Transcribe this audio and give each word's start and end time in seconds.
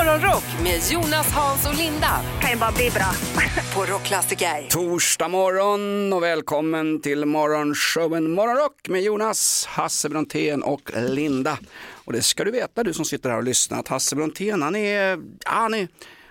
Morgonrock 0.00 0.44
med 0.62 0.80
Jonas, 0.90 1.32
Hans 1.32 1.66
och 1.68 1.74
Linda 1.74 2.20
kan 2.40 2.50
ju 2.50 2.56
bara 2.56 2.72
bli 2.72 2.90
bra. 2.90 3.12
på 3.74 3.92
Rockklassiker. 3.92 4.68
Torsdag 4.68 5.28
morgon 5.28 6.12
och 6.12 6.22
välkommen 6.22 7.00
till 7.00 7.24
morgonshowen 7.24 8.30
Morgonrock 8.30 8.88
med 8.88 9.02
Jonas, 9.02 9.66
Hasse 9.66 10.08
Brontén 10.08 10.62
och 10.62 10.90
Linda. 10.96 11.58
Och 11.92 12.12
det 12.12 12.22
ska 12.22 12.44
du 12.44 12.50
veta 12.50 12.82
du 12.82 12.92
som 12.92 13.04
sitter 13.04 13.30
här 13.30 13.36
och 13.36 13.44
lyssnar 13.44 13.78
att 13.78 13.88
Hasse 13.88 14.16
Brontén 14.16 14.62
han 14.62 14.76
är, 14.76 15.18
han 15.44 15.74
är 15.74 15.88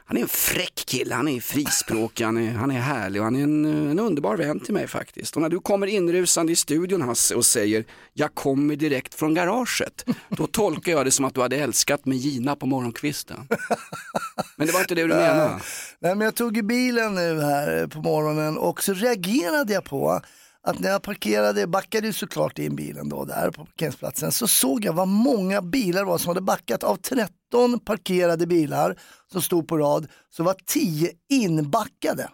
han 0.09 0.17
är 0.17 0.21
en 0.21 0.27
fräck 0.27 0.83
kille, 0.85 1.15
han 1.15 1.27
är 1.27 1.41
frispråkig, 1.41 2.25
han 2.25 2.37
är, 2.37 2.51
han 2.51 2.71
är 2.71 2.79
härlig 2.79 3.21
och 3.21 3.25
han 3.25 3.35
är 3.35 3.43
en, 3.43 3.65
en 3.65 3.99
underbar 3.99 4.37
vän 4.37 4.59
till 4.59 4.73
mig 4.73 4.87
faktiskt. 4.87 5.35
Och 5.35 5.41
när 5.41 5.49
du 5.49 5.59
kommer 5.59 5.87
inrusande 5.87 6.51
i 6.51 6.55
studion 6.55 7.01
Hasse 7.01 7.35
och 7.35 7.45
säger 7.45 7.85
jag 8.13 8.35
kommer 8.35 8.75
direkt 8.75 9.13
från 9.13 9.33
garaget, 9.33 10.05
då 10.29 10.47
tolkar 10.47 10.91
jag 10.91 11.05
det 11.05 11.11
som 11.11 11.25
att 11.25 11.33
du 11.33 11.41
hade 11.41 11.57
älskat 11.57 12.05
med 12.05 12.17
Gina 12.17 12.55
på 12.55 12.65
morgonkvisten. 12.65 13.47
Men 14.55 14.67
det 14.67 14.73
var 14.73 14.79
inte 14.79 14.95
det 14.95 15.01
du 15.01 15.07
menade? 15.07 15.59
Nej, 15.99 16.15
men 16.15 16.21
jag 16.25 16.35
tog 16.35 16.57
i 16.57 16.63
bilen 16.63 17.15
nu 17.15 17.41
här 17.41 17.87
på 17.87 18.01
morgonen 18.01 18.57
och 18.57 18.83
så 18.83 18.93
reagerade 18.93 19.73
jag 19.73 19.83
på 19.83 20.21
att 20.67 20.79
när 20.79 20.89
jag 20.89 21.01
parkerade, 21.01 21.67
backade 21.67 22.07
ju 22.07 22.13
såklart 22.13 22.59
in 22.59 22.75
bilen 22.75 23.09
då 23.09 23.25
där 23.25 23.51
på 23.51 23.65
parkeringsplatsen, 23.65 24.31
så 24.31 24.47
såg 24.47 24.85
jag 24.85 24.93
vad 24.93 25.07
många 25.07 25.61
bilar 25.61 26.03
var 26.05 26.17
som 26.17 26.27
hade 26.29 26.41
backat. 26.41 26.83
Av 26.83 26.95
13 26.95 27.79
parkerade 27.85 28.47
bilar 28.47 28.95
som 29.31 29.41
stod 29.41 29.67
på 29.67 29.77
rad 29.77 30.07
så 30.29 30.43
var 30.43 30.55
10 30.65 31.11
inbackade. 31.29 32.29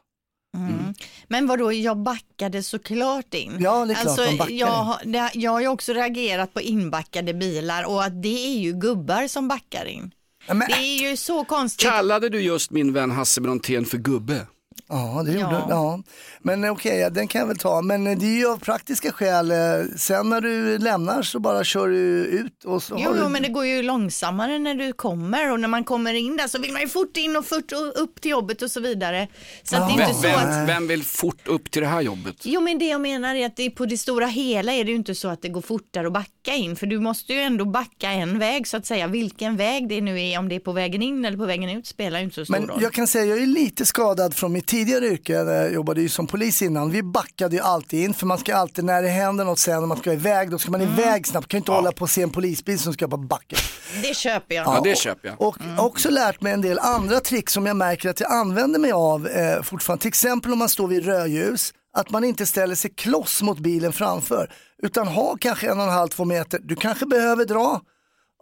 Mm. 0.58 0.94
Men 1.28 1.48
vadå, 1.48 1.72
jag 1.74 1.98
backade 1.98 2.64
såklart 2.64 3.34
in. 3.34 3.58
Ja, 3.60 3.86
det 3.86 3.94
är 3.94 3.96
klart 3.96 4.08
alltså, 4.08 4.26
de 4.26 4.38
backar 4.38 4.54
jag, 4.54 4.68
har- 4.68 5.02
det- 5.06 5.32
jag 5.34 5.52
har 5.52 5.62
ju 5.62 5.68
också 5.68 5.94
reagerat 5.94 6.54
på 6.54 6.62
inbackade 6.62 7.34
bilar 7.34 7.84
och 7.84 8.04
att 8.04 8.22
det 8.24 8.48
är 8.48 8.60
ju 8.60 8.74
gubbar 8.74 9.28
som 9.28 9.48
backar 9.48 9.86
in. 9.86 10.12
Men, 10.48 10.60
Det 10.60 10.74
är 10.74 11.10
ju 11.10 11.18
så 11.18 11.46
konstigt. 11.46 11.90
Kallade 11.90 12.30
du 12.30 12.42
just 12.42 12.72
min 12.72 12.94
vän 12.94 13.12
Hasse 13.12 13.42
Brontén 13.42 13.86
för 13.86 13.98
gubbe? 13.98 14.48
Ja, 14.90 15.24
det 15.26 15.32
gjorde 15.32 15.44
Ja. 15.46 15.66
ja. 15.70 16.04
Men 16.42 16.64
eh, 16.64 16.72
okej, 16.72 17.00
ja, 17.00 17.10
den 17.10 17.28
kan 17.28 17.40
jag 17.40 17.48
väl 17.48 17.58
ta. 17.58 17.82
Men 17.82 18.08
eh, 18.08 18.18
det 18.18 18.26
är 18.26 18.38
ju 18.38 18.48
av 18.52 18.58
praktiska 18.58 19.12
skäl. 19.12 19.52
eh, 19.52 19.58
Sen 19.98 20.30
när 20.30 20.42
du 20.42 20.78
lämnar 20.78 21.22
så 21.22 21.40
bara 21.40 21.64
kör 21.64 21.88
du 21.88 21.98
ut 22.26 22.64
och 22.66 22.84
så 22.84 22.96
Jo, 23.00 23.14
du... 23.14 23.30
men 23.30 23.42
det 23.42 23.50
går 23.50 23.66
ju 23.66 23.82
långsammare 23.84 24.60
när 24.60 24.76
du 24.76 24.94
kommer 24.94 25.52
och 25.52 25.60
när 25.60 25.68
man 25.68 25.84
kommer 25.84 26.14
in 26.14 26.38
där 26.38 26.48
så 26.48 26.60
vill 26.62 26.72
man 26.72 26.82
ju 26.82 26.88
fort 26.88 27.18
in 27.18 27.36
och 27.36 27.46
fort 27.46 27.72
upp 27.96 28.22
till 28.22 28.32
jobbet 28.32 28.62
och 28.62 28.72
så 28.72 28.80
vidare. 28.80 29.28
Så 29.64 29.76
att 29.76 29.88
det 29.88 29.94
är 29.94 29.98
Vem, 29.98 30.10
inte 30.10 30.22
så 30.22 30.28
att 30.36 30.46
vem, 30.56 30.66
vem 30.66 30.88
vill 30.88 31.04
fort 31.04 31.48
upp 31.48 31.72
till 31.72 31.82
det 31.82 31.88
här 31.88 32.02
jobbet? 32.02 32.36
Jo 32.44 32.62
men 32.62 32.80
det 32.80 32.86
jag 32.88 33.02
menar 33.02 33.36
är 33.36 33.46
att 33.46 33.56
det 33.56 33.70
på 33.70 33.86
det 33.86 33.98
stora 33.98 34.26
hela 34.28 34.72
är 34.74 34.84
det 34.84 34.90
ju 34.92 34.96
inte 34.98 35.16
så 35.16 35.28
att 35.28 35.42
det 35.42 35.50
går 35.50 35.62
fortare 35.62 36.08
att 36.08 36.14
backa 36.14 36.54
in 36.56 36.76
för 36.76 36.88
du 36.88 37.00
måste 37.00 37.34
ju 37.34 37.40
ändå 37.40 37.66
backa 37.66 38.12
en 38.12 38.40
väg 38.40 38.68
så 38.68 38.78
att 38.78 38.86
säga. 38.86 39.08
Vilken 39.08 39.58
väg 39.58 39.90
det 39.90 40.02
nu 40.02 40.22
är, 40.22 40.40
om 40.40 40.50
det 40.50 40.56
är 40.56 40.60
på 40.60 40.72
vägen 40.72 41.02
in 41.02 41.26
eller 41.26 41.38
på 41.38 41.46
vägen 41.46 41.70
ut 41.70 41.88
spelar 41.88 42.20
ju 42.20 42.26
inte 42.26 42.36
så 42.36 42.46
stor 42.46 42.54
Men 42.60 42.68
roll. 42.68 42.82
jag 42.82 42.94
kan 42.94 43.08
säga, 43.08 43.26
jag 43.26 43.42
är 43.42 43.48
lite 43.48 43.86
skadad 43.86 44.34
från 44.34 44.54
mitt 44.54 44.68
tidigare 44.76 45.08
yrke, 45.08 45.44
när 45.44 45.54
jag 45.54 45.74
jobbade 45.74 46.02
ju 46.02 46.10
som 46.10 46.28
polis 46.28 46.62
innan. 46.62 46.92
Vi 46.92 47.04
backade 47.04 47.56
ju 47.56 47.62
alltid 47.62 48.04
in, 48.04 48.14
för 48.14 48.26
man 48.26 48.38
ska 48.38 48.56
alltid, 48.56 48.86
när 48.86 49.02
det 49.02 49.10
händer 49.10 49.46
något 49.46 49.60
sen, 49.60 49.82
och 49.82 49.88
man 49.88 49.98
ska 49.98 50.14
iväg, 50.14 50.52
då 50.52 50.58
ska 50.58 50.72
man 50.72 50.82
iväg 50.82 51.28
snabbt. 51.28 51.48
kan 51.48 51.58
ju 51.58 51.60
inte 51.60 51.72
hålla 51.72 51.92
på 51.92 52.02
och 52.02 52.10
se 52.10 52.22
en 52.22 52.30
polisbil 52.30 52.80
som 52.80 52.94
ska 52.94 53.08
på 53.08 53.18
backen. 53.18 53.60
Det 54.02 54.16
köper 54.16 54.56
jag. 54.56 54.68
Ja, 54.68 54.82
det 54.84 54.98
köper 54.98 55.28
jag. 55.28 55.42
Och 55.42 55.58
också 55.78 56.10
lärt 56.10 56.42
mig 56.42 56.54
en 56.54 56.62
del 56.62 56.80
andra 56.80 57.20
trick 57.20 57.50
som 57.50 57.66
jag 57.66 57.76
märker 57.76 58.10
att 58.10 58.20
jag 58.20 58.32
använder 58.32 58.80
mig 58.80 58.92
av 58.92 59.28
eh, 59.28 59.62
fortfarande. 59.62 60.02
Till 60.02 60.10
exempel 60.10 60.52
om 60.52 60.60
man 60.60 60.70
står 60.70 60.88
vid 60.88 61.06
rödljus, 61.06 61.74
att 61.98 62.10
man 62.10 62.24
inte 62.24 62.46
ställer 62.46 62.76
sig 62.76 62.92
kloss 62.96 63.42
mot 63.42 63.60
bilen 63.60 63.94
framför, 63.94 64.52
utan 64.84 65.08
ha 65.08 65.38
kanske 65.40 65.72
en 65.72 65.78
och 65.78 65.86
en 65.86 65.94
halv, 65.94 66.10
två 66.10 66.26
meter. 66.26 66.60
Du 66.64 66.76
kanske 66.76 67.06
behöver 67.06 67.46
dra 67.46 67.82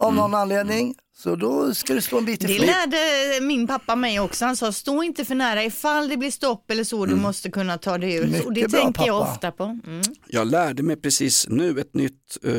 av 0.02 0.14
någon 0.16 0.34
anledning, 0.36 0.96
så 1.16 1.36
då 1.36 1.74
ska 1.74 1.94
du 1.94 2.02
stå 2.02 2.18
en 2.18 2.26
bit 2.26 2.40
Det 2.40 2.52
ifrån. 2.54 2.66
lärde 2.66 2.98
min 3.42 3.68
pappa 3.68 3.96
mig 3.96 4.20
också. 4.20 4.46
Han 4.46 4.56
sa 4.56 4.72
stå 4.72 5.04
inte 5.04 5.26
för 5.26 5.36
nära 5.36 5.64
ifall 5.64 6.10
det 6.10 6.18
blir 6.18 6.32
stopp 6.32 6.72
eller 6.72 6.84
så. 6.84 7.06
Du 7.06 7.16
måste 7.16 7.52
kunna 7.52 7.78
ta 7.78 7.98
dig 7.98 8.16
ut. 8.16 8.30
Mycket 8.30 8.46
och 8.46 8.54
det 8.54 8.68
bra, 8.72 8.82
tänker 8.82 9.06
jag 9.06 9.20
pappa. 9.22 9.32
ofta 9.34 9.52
på. 9.52 9.64
Mm. 9.64 10.02
Jag 10.28 10.48
lärde 10.48 10.84
mig 10.84 10.96
precis 10.96 11.48
nu 11.50 11.80
ett 11.80 11.94
nytt, 11.94 12.38
eh, 12.44 12.54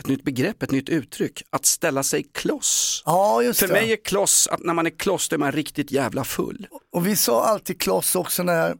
ett 0.00 0.06
nytt 0.06 0.24
begrepp, 0.24 0.62
ett 0.62 0.70
nytt 0.70 0.88
uttryck. 0.88 1.42
Att 1.50 1.66
ställa 1.66 2.02
sig 2.02 2.22
kloss. 2.34 3.02
Ja, 3.06 3.42
just 3.42 3.60
För 3.60 3.66
det. 3.66 3.72
mig 3.72 3.92
är 3.92 4.04
kloss, 4.04 4.48
att 4.50 4.60
när 4.60 4.74
man 4.74 4.86
är 4.86 4.98
kloss 4.98 5.28
då 5.28 5.34
är 5.36 5.38
man 5.38 5.52
riktigt 5.52 5.90
jävla 5.90 6.24
full. 6.24 6.66
Och 6.92 7.06
vi 7.06 7.16
sa 7.16 7.44
alltid 7.44 7.80
kloss 7.80 8.14
också 8.16 8.42
när 8.42 8.74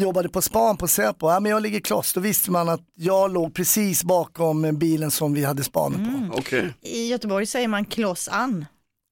jobbade 0.00 0.28
på 0.28 0.42
span 0.42 0.76
på 0.76 0.88
Säpo. 0.88 1.30
Ja, 1.30 1.40
men 1.40 1.50
jag 1.52 1.62
ligger 1.62 1.80
kloss, 1.80 2.12
då 2.12 2.20
visste 2.20 2.50
man 2.50 2.68
att 2.68 2.80
jag 2.94 3.32
låg 3.32 3.54
precis 3.54 4.04
bakom 4.04 4.78
bilen 4.78 5.10
som 5.10 5.34
vi 5.34 5.44
hade 5.44 5.64
spanen 5.64 6.30
på. 6.30 6.38
Okej. 6.38 6.74
I 6.80 7.08
Göteborg 7.08 7.46
säger 7.46 7.68
man 7.68 7.84
kloss 7.84 8.28
an. 8.28 8.64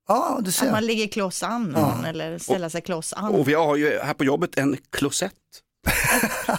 Ja, 0.08 0.38
du 0.42 0.48
Att 0.48 0.54
ser. 0.54 0.70
man 0.72 0.86
ligger 0.86 1.06
kloss 1.06 1.42
an 1.42 1.64
någon, 1.64 2.04
eller 2.04 2.38
ställa 2.38 2.70
sig 2.70 2.80
kloss 2.80 3.12
an. 3.12 3.34
Och 3.34 3.48
vi 3.48 3.54
har 3.54 3.76
ju 3.76 3.98
här 3.98 4.14
på 4.14 4.24
jobbet 4.24 4.58
en 4.58 4.76
klosett. 4.90 5.32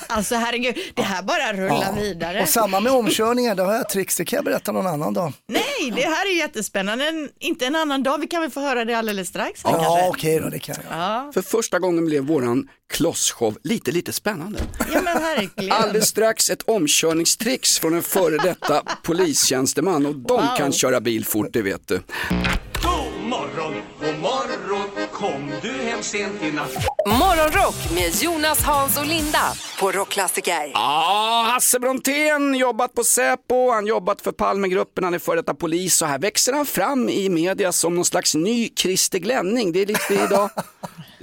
Alltså 0.08 0.36
herregud, 0.36 0.76
det 0.96 1.02
här 1.02 1.24
bara 1.24 1.54
rullar 1.54 1.94
vidare. 1.96 2.42
Och 2.42 2.50
samma 2.50 2.80
med 2.80 2.92
omkörningar, 2.92 3.56
det 3.56 3.64
har 3.64 3.74
jag 3.74 3.90
tricks, 3.90 4.18
det 4.18 4.26
kan 4.26 4.38
jag 4.38 4.46
berätta 4.46 4.72
någon 4.72 4.88
annan 4.88 5.14
dag. 5.14 5.34
Nej, 5.48 5.92
det 5.96 6.02
här 6.02 6.26
är 6.32 6.38
jättespännande. 6.38 7.08
En, 7.08 7.30
inte 7.40 7.66
en 7.66 7.76
annan 7.76 8.04
dag, 8.04 8.18
vi 8.18 8.28
kan 8.28 8.42
väl 8.42 8.52
få 8.52 8.60
höra 8.60 8.86
det 8.86 8.94
alldeles 8.94 9.28
strax. 9.28 9.62
Ja, 9.64 9.72
kanske. 9.72 10.08
okej 10.08 10.40
då, 10.40 10.50
det 10.50 10.60
kan 10.60 10.76
jag. 10.90 11.00
Ja, 11.00 11.32
För 11.34 11.42
första 11.42 11.80
gången 11.80 12.06
blev 12.06 12.24
våran 12.24 12.68
klossshow 12.94 13.58
lite, 13.64 13.92
lite 13.92 14.14
spännande. 14.14 14.60
ja 14.94 15.02
men 15.02 15.18
herregud. 15.24 15.72
Alldeles 15.72 16.08
strax 16.10 16.50
ett 16.50 16.62
omkörningstricks 16.62 17.80
från 17.80 17.94
en 17.94 18.04
före 18.04 18.38
detta 18.38 18.82
polistjänsteman 19.04 20.06
och 20.06 20.16
de 20.16 20.34
Wow. 20.34 20.58
kan 20.58 20.72
köra 20.74 21.02
bil 21.02 21.26
fort, 21.26 21.48
det 21.54 21.62
vet 21.62 21.88
du. 21.88 21.96
God 21.96 23.24
morgon, 23.30 23.74
god 24.02 24.20
morgon, 24.22 24.33
sent 26.04 26.44
i 26.44 26.52
natt? 26.52 26.72
Morgonrock 27.08 27.76
med 27.96 28.16
Jonas, 28.24 28.64
Hans 28.64 28.98
och 28.98 29.06
Linda 29.06 29.54
på 29.80 29.92
Rockklassiker. 29.92 30.72
Ja, 30.74 31.46
Hasse 31.54 31.80
Brontén, 31.80 32.56
jobbat 32.56 32.94
på 32.94 33.04
Säpo, 33.04 33.72
han 33.72 33.88
jobbat 33.88 34.22
för 34.22 34.32
Palmegruppen, 34.32 35.04
han 35.04 35.14
är 35.14 35.20
före 35.20 35.36
detta 35.36 35.54
polis 35.54 36.02
och 36.02 36.08
här 36.08 36.20
växer 36.20 36.54
han 36.54 36.66
fram 36.66 37.10
i 37.10 37.30
media 37.30 37.72
som 37.72 37.96
någon 37.96 38.06
slags 38.06 38.36
ny 38.36 38.70
Christer 38.76 39.20
Glenning. 39.20 39.72
Det 39.72 39.82
är 39.82 39.86
lite 39.86 40.14
idag, 40.14 40.50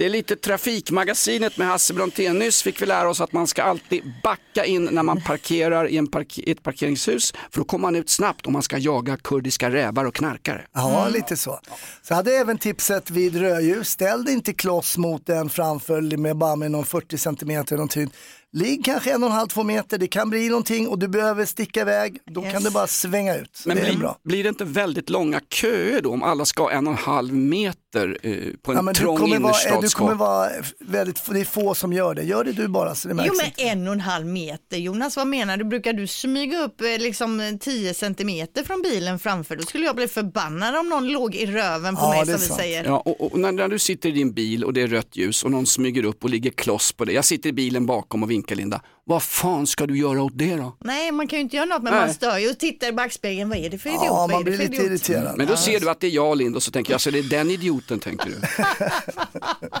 det 0.01 0.05
är 0.05 0.09
lite 0.09 0.35
Trafikmagasinet 0.35 1.57
med 1.57 1.67
Hasse 1.67 1.93
Brontén. 1.93 2.39
Nyss 2.39 2.63
fick 2.63 2.81
vi 2.81 2.85
lära 2.85 3.09
oss 3.09 3.21
att 3.21 3.31
man 3.31 3.47
ska 3.47 3.63
alltid 3.63 4.13
backa 4.23 4.65
in 4.65 4.89
när 4.91 5.03
man 5.03 5.21
parkerar 5.21 5.87
i, 5.87 5.97
en 5.97 6.07
park 6.07 6.39
i 6.39 6.51
ett 6.51 6.63
parkeringshus 6.63 7.33
för 7.51 7.59
då 7.59 7.63
kommer 7.63 7.81
man 7.81 7.95
ut 7.95 8.09
snabbt 8.09 8.47
om 8.47 8.53
man 8.53 8.63
ska 8.63 8.77
jaga 8.77 9.17
kurdiska 9.17 9.69
rävar 9.69 10.05
och 10.05 10.15
knarkare. 10.15 10.65
Ja, 10.73 11.07
lite 11.09 11.37
så. 11.37 11.59
Så 12.01 12.13
hade 12.13 12.31
jag 12.31 12.41
även 12.41 12.57
tipset 12.57 13.09
vid 13.09 13.35
rödljus, 13.35 13.89
ställ 13.89 14.23
dig 14.23 14.33
inte 14.33 14.53
kloss 14.53 14.97
mot 14.97 15.25
den 15.25 15.49
framför 15.49 16.17
med 16.17 16.37
bara 16.37 16.55
med 16.55 16.71
någon 16.71 16.85
40 16.85 17.17
centimeter 17.17 17.73
eller 17.73 17.77
någonting. 17.77 18.11
Ligg 18.53 18.85
kanske 18.85 19.11
en 19.13 19.23
och 19.23 19.29
en 19.29 19.35
halv, 19.35 19.47
två 19.47 19.63
meter, 19.63 19.97
det 19.97 20.07
kan 20.07 20.29
bli 20.29 20.49
någonting 20.49 20.87
och 20.87 20.99
du 20.99 21.07
behöver 21.07 21.45
sticka 21.45 21.81
iväg, 21.81 22.17
då 22.31 22.43
Yes. 22.43 22.53
kan 22.53 22.63
du 22.63 22.69
bara 22.71 22.87
svänga 22.87 23.35
ut. 23.37 23.63
Men 23.65 23.77
det 23.77 23.83
blir, 23.83 23.97
bra. 23.97 24.17
blir 24.23 24.43
det 24.43 24.49
inte 24.49 24.65
väldigt 24.65 25.09
långa 25.09 25.39
köer 25.49 26.01
då 26.01 26.11
om 26.13 26.23
alla 26.23 26.45
ska 26.45 26.71
en 26.71 26.87
och 26.87 26.93
en 26.93 26.99
halv 26.99 27.33
meter 27.33 28.17
eh, 28.23 28.35
på 28.61 28.71
en 28.71 28.85
Ja, 28.87 28.93
trång 28.93 29.19
vara, 29.19 29.29
du 29.29 29.35
innerstadsgata? 29.35 29.87
kommer 29.97 30.15
vara 30.15 30.49
väldigt, 30.79 31.21
det 31.31 31.39
är 31.39 31.45
få 31.45 31.75
som 31.75 31.93
gör 31.93 32.15
det. 32.15 32.23
Gör 32.23 32.43
det 32.43 32.51
du 32.51 32.67
bara 32.67 32.95
så 32.95 33.07
det 33.07 33.13
märks 33.13 33.27
Jo 33.27 33.33
men 33.37 33.45
inte. 33.45 33.61
en 33.63 33.87
och 33.87 33.93
en 33.93 33.99
halv 33.99 34.25
meter, 34.25 34.77
Jonas 34.77 35.17
vad 35.17 35.27
menar 35.27 35.57
du? 35.57 35.63
Brukar 35.65 35.93
du 35.93 36.07
smyga 36.07 36.59
upp 36.63 36.81
eh, 36.81 36.87
liksom 36.87 37.57
10 37.61 37.93
centimeter 37.93 38.63
från 38.63 38.81
bilen 38.81 39.19
framför? 39.19 39.55
Då 39.55 39.63
skulle 39.63 39.85
jag 39.85 39.95
bli 39.95 40.07
förbannad 40.07 40.75
om 40.75 40.89
någon 40.89 41.07
låg 41.07 41.35
i 41.35 41.45
röven 41.45 41.95
på 41.95 42.01
Ja, 42.01 42.09
mig 42.11 42.25
som 42.25 42.33
vi 42.55 42.61
säger. 42.61 42.83
Ja, 42.85 42.99
och, 42.99 43.21
och 43.33 43.39
när, 43.39 43.51
när 43.51 43.67
du 43.67 43.79
sitter 43.79 44.09
i 44.09 44.11
din 44.11 44.33
bil 44.33 44.63
och 44.63 44.73
det 44.73 44.81
är 44.81 44.87
rött 44.87 45.15
ljus 45.17 45.43
och 45.43 45.51
någon 45.51 45.65
smyger 45.65 46.05
upp 46.05 46.23
och 46.23 46.29
ligger 46.29 46.51
kloss 46.51 46.91
på 46.91 47.05
det. 47.05 47.13
Jag 47.13 47.25
sitter 47.25 47.49
i 47.49 47.53
bilen 47.53 47.85
bakom 47.85 48.23
och 48.23 48.31
vinkar 48.31 48.40
Linda. 48.49 48.81
Vad 49.05 49.23
fan 49.23 49.67
ska 49.67 49.85
du 49.87 49.97
göra 49.97 50.23
åt 50.23 50.31
det 50.37 50.55
då? 50.55 50.77
Nej 50.83 51.11
man 51.11 51.27
kan 51.27 51.39
ju 51.39 51.43
inte 51.43 51.55
göra 51.55 51.65
något 51.65 51.83
men 51.83 51.93
Nej. 51.93 52.01
man 52.05 52.13
stör 52.13 52.37
ju 52.37 52.49
och 52.49 52.57
tittar 52.57 52.87
i 52.87 52.91
backspegeln, 52.91 53.49
vad 53.49 53.57
är 53.57 53.69
det 53.69 53.77
för 53.77 53.89
idiot? 53.89 54.03
Ja, 54.05 54.27
man 54.31 54.43
blir 54.43 54.57
lite 54.57 54.63
idiot? 54.75 54.85
irriterad. 54.85 55.37
Men 55.37 55.47
då 55.47 55.55
ser 55.57 55.79
du 55.79 55.89
att 55.89 55.99
det 55.99 56.07
är 56.07 56.11
jag 56.11 56.37
Linda 56.37 56.55
och 56.57 56.63
så 56.63 56.71
tänker 56.71 56.91
jag, 56.93 57.01
så 57.01 57.11
det 57.11 57.19
är 57.19 57.23
den 57.23 57.49
idioten 57.49 57.99
tänker 57.99 58.25
du. 58.29 58.35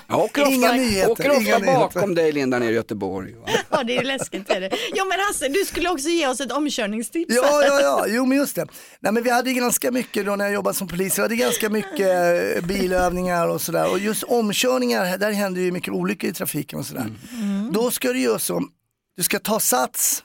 Jag 0.07 0.19
åker 0.19 0.41
ofta, 0.41 0.53
Inga 0.53 0.71
nyheter, 0.71 1.11
åker 1.11 1.29
ofta 1.29 1.41
inga 1.41 1.57
nyheter. 1.57 1.79
bakom 1.79 2.15
dig 2.15 2.31
Linda 2.31 2.59
nere 2.59 2.71
i 2.71 2.73
Göteborg. 2.75 3.33
va? 3.33 3.47
Ja 3.69 3.83
det 3.83 3.93
är 3.95 4.01
ju 4.01 4.07
läskigt. 4.07 4.49
Är 4.49 4.61
det. 4.61 4.69
Ja 4.95 5.05
men 5.05 5.19
Hasse, 5.19 5.47
du 5.47 5.65
skulle 5.65 5.89
också 5.89 6.07
ge 6.09 6.27
oss 6.27 6.41
ett 6.41 6.51
omkörningstips. 6.51 7.35
Ja, 7.35 7.63
ja, 7.65 7.81
ja, 7.81 8.05
jo 8.07 8.25
men 8.25 8.37
just 8.37 8.55
det. 8.55 8.67
Nej, 8.99 9.11
men 9.13 9.23
vi 9.23 9.29
hade 9.29 9.53
ganska 9.53 9.91
mycket 9.91 10.25
då 10.25 10.35
när 10.35 10.45
jag 10.45 10.53
jobbade 10.53 10.75
som 10.77 10.87
polis, 10.87 11.17
vi 11.17 11.21
hade 11.21 11.35
ganska 11.35 11.69
mycket 11.69 11.99
eh, 12.57 12.65
bilövningar 12.65 13.47
och 13.47 13.61
sådär. 13.61 13.91
Och 13.91 13.99
just 13.99 14.23
omkörningar, 14.23 15.17
där 15.17 15.31
händer 15.31 15.61
ju 15.61 15.71
mycket 15.71 15.93
olyckor 15.93 16.29
i 16.29 16.33
trafiken 16.33 16.79
och 16.79 16.85
sådär. 16.85 17.05
Då 17.71 17.91
ska 17.91 18.13
du 18.13 18.19
göra 18.19 18.39
så, 18.39 18.63
du 19.17 19.23
ska 19.23 19.39
ta 19.39 19.59
sats, 19.59 20.23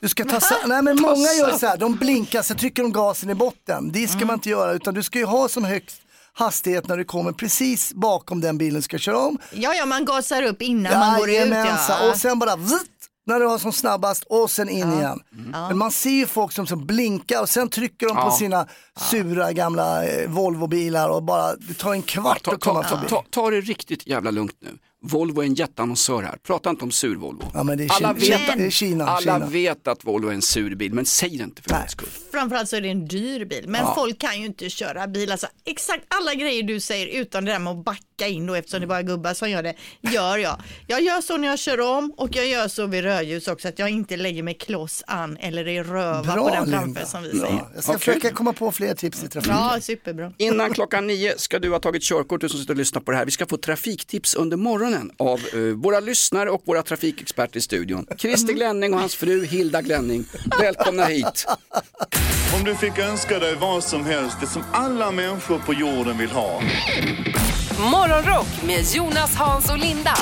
du 0.00 0.08
ska 0.08 0.24
ta 0.24 0.40
sats, 0.40 0.62
nej 0.66 0.82
men 0.82 0.96
många 1.00 1.32
gör 1.38 1.58
så 1.58 1.66
här, 1.66 1.76
de 1.76 1.94
blinkar 1.96 2.42
så 2.42 2.54
trycker 2.54 2.82
de 2.82 2.92
gasen 2.92 3.30
i 3.30 3.34
botten. 3.34 3.92
Det 3.92 4.08
ska 4.08 4.26
man 4.26 4.34
inte 4.34 4.50
göra, 4.50 4.72
utan 4.72 4.94
du 4.94 5.02
ska 5.02 5.18
ju 5.18 5.24
ha 5.24 5.48
som 5.48 5.64
högst 5.64 6.00
hastighet 6.32 6.88
när 6.88 6.96
du 6.96 7.04
kommer 7.04 7.32
precis 7.32 7.92
bakom 7.94 8.40
den 8.40 8.58
bilen 8.58 8.74
du 8.74 8.82
ska 8.82 8.98
köra 8.98 9.18
om. 9.18 9.38
Ja, 9.52 9.74
ja, 9.74 9.86
man 9.86 10.04
gasar 10.04 10.42
upp 10.42 10.62
innan 10.62 10.98
man 10.98 11.18
går 11.18 11.30
ut. 11.30 11.48
Ja. 11.88 12.10
Och 12.10 12.16
sen 12.16 12.38
bara 12.38 12.56
vzzt, 12.56 12.90
när 13.26 13.40
det 13.40 13.46
var 13.46 13.58
som 13.58 13.72
snabbast 13.72 14.24
och 14.24 14.50
sen 14.50 14.68
in 14.68 14.92
igen. 14.92 15.20
Men 15.52 15.78
man 15.78 15.90
ser 15.90 16.10
ju 16.10 16.26
folk 16.26 16.52
som, 16.52 16.66
som 16.66 16.86
blinkar 16.86 17.40
och 17.42 17.48
sen 17.48 17.68
trycker 17.68 18.06
de 18.06 18.16
på 18.16 18.22
Ja. 18.22 18.36
sina 18.38 18.66
sura 19.10 19.52
gamla 19.52 20.04
eh, 20.06 20.28
Volvo-bilar 20.30 21.08
och 21.08 21.22
bara, 21.22 21.56
det 21.56 21.74
tar 21.74 21.92
en 21.92 22.02
kvart 22.02 22.42
Ta, 22.42 22.52
att 22.52 22.60
komma 22.60 22.82
ta, 22.82 22.88
förbi. 22.88 23.08
ta, 23.08 23.24
ta 23.30 23.50
det 23.50 23.60
riktigt 23.60 24.06
jävla 24.06 24.30
lugnt 24.30 24.56
nu. 24.60 24.78
Volvo 25.06 25.40
är 25.40 25.44
en 25.46 25.54
jätteannonsör 25.54 26.22
här. 26.22 26.36
Prata 26.46 26.70
inte 26.70 26.84
om 26.84 26.90
sur 26.90 27.16
Volvo. 27.16 27.50
Ja, 27.54 27.62
men 27.62 27.78
det 27.78 27.84
är 27.84 27.90
alla, 27.92 28.14
Kina- 28.14 28.38
vet, 28.46 28.58
det 28.58 28.64
är 28.66 28.70
Kina, 28.70 29.06
alla 29.06 29.20
Kina. 29.20 29.46
vet 29.46 29.88
att 29.88 30.04
Volvo 30.04 30.28
är 30.28 30.32
en 30.34 30.42
sur 30.42 30.74
bil, 30.74 30.94
men 30.94 31.06
säg 31.06 31.28
det 31.36 31.44
inte 31.44 31.62
för 31.62 31.70
guds 31.80 31.92
skull. 31.92 32.08
Framförallt 32.32 32.68
så 32.68 32.76
är 32.76 32.80
det 32.80 32.88
en 32.88 33.06
dyr 33.08 33.44
bil, 33.44 33.64
men 33.68 33.86
folk 33.94 34.18
kan 34.18 34.40
ju 34.40 34.46
inte 34.46 34.70
köra 34.70 35.06
bil. 35.06 35.32
Alltså, 35.32 35.46
exakt 35.64 36.04
alla 36.08 36.34
grejer 36.34 36.62
du 36.62 36.80
säger 36.80 37.06
utan 37.20 37.44
det 37.44 37.52
där 37.52 37.58
med 37.58 37.70
att 37.72 37.84
backa 37.84 38.28
in 38.28 38.46
då 38.46 38.54
eftersom 38.54 38.80
det 38.80 38.86
bara 38.86 38.98
är 38.98 39.02
gubbar 39.02 39.34
som 39.34 39.50
gör 39.50 39.62
det, 39.62 39.74
gör 40.00 40.38
jag. 40.38 40.56
Jag 40.86 41.02
gör 41.02 41.20
så 41.20 41.36
när 41.36 41.48
jag 41.48 41.58
kör 41.58 41.80
om 41.80 42.14
och 42.16 42.36
jag 42.36 42.46
gör 42.46 42.68
så 42.68 42.86
vid 42.86 43.04
rödljus 43.04 43.48
också, 43.48 43.68
att 43.68 43.78
jag 43.78 43.90
inte 43.90 44.16
lägger 44.16 44.42
mig 44.42 44.54
kloss 44.54 45.02
an 45.06 45.36
eller 45.36 45.68
i 45.68 45.82
röva 45.82 46.34
på 46.36 46.48
den 46.50 46.66
framför 46.66 46.84
Linda. 46.84 47.06
som 47.06 47.22
vi 47.22 47.30
Bra. 47.32 47.46
säger. 47.46 47.64
Jag 47.74 47.82
ska 47.82 47.92
Okej. 47.92 47.98
försöka 48.14 48.30
komma 48.34 48.52
på 48.52 48.72
fler 48.72 48.94
tips 48.94 49.24
i 49.24 49.28
trafiken. 49.28 49.56
Ja, 49.56 49.78
superbra. 49.80 50.32
Innan 50.38 50.72
klockan 50.74 51.06
nio 51.06 51.38
ska 51.38 51.58
du 51.58 51.70
ha 51.70 51.78
tagit 51.78 52.02
körkort, 52.02 52.40
du 52.40 52.48
som 52.48 52.60
sitter 52.60 52.72
och 52.74 52.78
lyssnar 52.78 53.00
på 53.02 53.10
det 53.10 53.16
här. 53.16 53.24
Vi 53.24 53.30
ska 53.30 53.46
få 53.46 53.56
trafiktips 53.56 54.34
under 54.34 54.56
morgonen 54.56 54.93
av 55.16 55.40
eh, 55.52 55.60
våra 55.60 56.00
lyssnare 56.00 56.50
och 56.50 56.62
våra 56.64 56.82
trafikexperter 56.82 57.58
i 57.58 57.60
studion. 57.60 58.06
Christer 58.18 58.52
Glenning 58.52 58.94
och 58.94 59.00
hans 59.00 59.14
fru 59.14 59.44
Hilda 59.44 59.82
Glenning. 59.82 60.24
Välkomna 60.60 61.04
hit. 61.04 61.46
Om 62.58 62.64
du 62.64 62.74
fick 62.74 62.98
önska 62.98 63.38
dig 63.38 63.54
vad 63.54 63.84
som 63.84 64.04
helst, 64.04 64.36
det 64.40 64.46
som 64.46 64.62
alla 64.72 65.10
människor 65.10 65.58
på 65.58 65.74
jorden 65.74 66.18
vill 66.18 66.30
ha. 66.30 66.60
Morgonrock 67.90 68.66
med 68.66 68.84
Jonas, 68.94 69.34
Hans 69.34 69.70
och 69.70 69.78
Linda. 69.78 70.14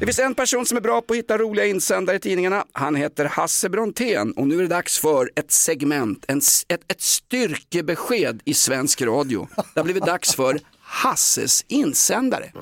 Det 0.00 0.06
finns 0.06 0.18
en 0.18 0.34
person 0.34 0.66
som 0.66 0.76
är 0.76 0.80
bra 0.80 1.00
på 1.00 1.12
att 1.12 1.18
hitta 1.18 1.38
roliga 1.38 1.66
insändare 1.66 2.16
i 2.16 2.20
tidningarna. 2.20 2.64
Han 2.72 2.94
heter 2.94 3.24
Hasse 3.24 3.68
Brontén 3.68 4.32
och 4.32 4.48
nu 4.48 4.58
är 4.58 4.62
det 4.62 4.68
dags 4.68 4.98
för 4.98 5.30
ett 5.36 5.50
segment, 5.50 6.24
en, 6.28 6.38
ett, 6.68 6.80
ett 6.88 7.00
styrkebesked 7.00 8.40
i 8.44 8.54
svensk 8.54 9.02
radio. 9.02 9.48
Det 9.74 9.80
har 9.80 9.84
blivit 9.84 10.06
dags 10.06 10.34
för 10.34 10.58
Hasses 10.92 11.64
insändare. 11.68 12.52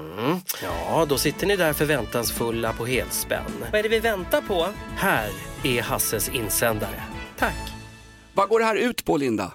Ja, 0.63 1.07
då 1.09 1.19
sitter 1.19 1.47
ni 1.47 1.57
där 1.57 1.73
förväntansfulla 1.73 2.73
på 2.73 2.87
helspänn. 2.87 3.45
Vad 3.73 3.75
är 3.79 3.83
det 3.83 3.89
vi 3.89 3.99
väntar 3.99 4.41
på? 4.41 4.69
Här 4.97 5.31
är 5.65 5.83
Hasses 5.83 6.29
insändare. 6.29 7.03
Tack! 7.39 7.73
Vad 8.35 8.49
går 8.49 8.59
det 8.59 8.65
här 8.65 8.77
ut 8.77 9.05
på 9.05 9.17
Linda? 9.17 9.53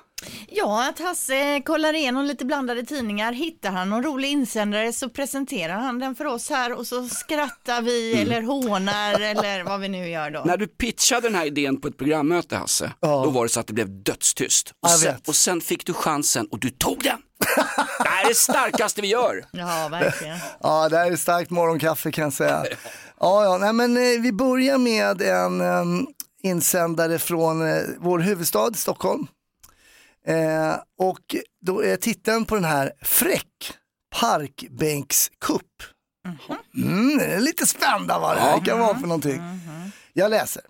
Ja, 0.47 0.89
att 0.89 0.99
Hasse 0.99 1.61
kollar 1.65 1.93
igenom 1.93 2.25
lite 2.25 2.45
blandade 2.45 2.83
tidningar. 2.83 3.31
Hittar 3.33 3.71
han 3.71 3.89
någon 3.89 4.03
rolig 4.03 4.29
insändare 4.31 4.93
så 4.93 5.09
presenterar 5.09 5.73
han 5.73 5.99
den 5.99 6.15
för 6.15 6.25
oss 6.25 6.49
här 6.49 6.73
och 6.73 6.87
så 6.87 7.07
skrattar 7.07 7.81
vi 7.81 8.21
eller 8.21 8.41
hånar 8.41 9.19
eller 9.19 9.63
vad 9.63 9.79
vi 9.79 9.87
nu 9.87 10.09
gör 10.09 10.29
då. 10.31 10.41
När 10.45 10.57
du 10.57 10.67
pitchade 10.67 11.21
den 11.27 11.35
här 11.35 11.45
idén 11.45 11.81
på 11.81 11.87
ett 11.87 11.97
programmöte 11.97 12.55
Hasse, 12.55 12.91
då 13.01 13.29
var 13.29 13.43
det 13.43 13.49
så 13.49 13.59
att 13.59 13.67
det 13.67 13.73
blev 13.73 14.03
dödstyst. 14.03 14.69
Och 14.69 14.89
Jag 14.89 14.99
sen, 14.99 15.13
vet. 15.13 15.27
och 15.27 15.35
sen 15.35 15.61
fick 15.61 15.85
du 15.85 15.93
chansen 15.93 16.47
och 16.51 16.59
du 16.59 16.69
tog 16.69 17.03
den. 17.03 17.17
det 18.03 18.09
här 18.09 18.23
är 18.23 18.27
det 18.29 18.35
starkaste 18.35 19.01
vi 19.01 19.07
gör. 19.07 19.45
Ja, 19.51 19.87
verkligen. 19.91 20.37
Ja, 20.61 20.89
det 20.89 20.97
här 20.97 21.11
är 21.11 21.15
starkt 21.15 21.49
morgonkaffe 21.51 22.11
kan 22.11 22.23
jag 22.23 22.33
säga. 22.33 22.63
Ja, 23.19 23.43
ja, 23.43 23.57
nej, 23.57 23.73
men 23.73 23.97
eh, 23.97 24.21
vi 24.21 24.31
börjar 24.33 24.77
med 24.77 25.21
en 25.21 25.61
em, 25.61 26.07
insändare 26.43 27.19
från 27.19 27.69
eh, 27.69 27.81
vår 27.99 28.19
huvudstad 28.19 28.73
Stockholm. 28.73 29.27
Eh, 30.27 30.75
och 30.97 31.35
då 31.61 31.83
är 31.83 31.97
titeln 31.97 32.45
på 32.45 32.55
den 32.55 32.65
här 32.65 32.93
Fräck 33.01 33.73
parkbänkskupp. 34.15 35.83
Mm, 36.75 37.17
det 37.17 37.25
är 37.25 37.39
lite 37.39 37.65
spännande 37.65 38.13
vad 38.19 38.37
det 38.37 38.41
här 38.41 38.65
kan 38.65 38.79
vara 38.79 38.99
för 38.99 39.07
någonting. 39.07 39.41
Jag 40.13 40.29
läser. 40.29 40.63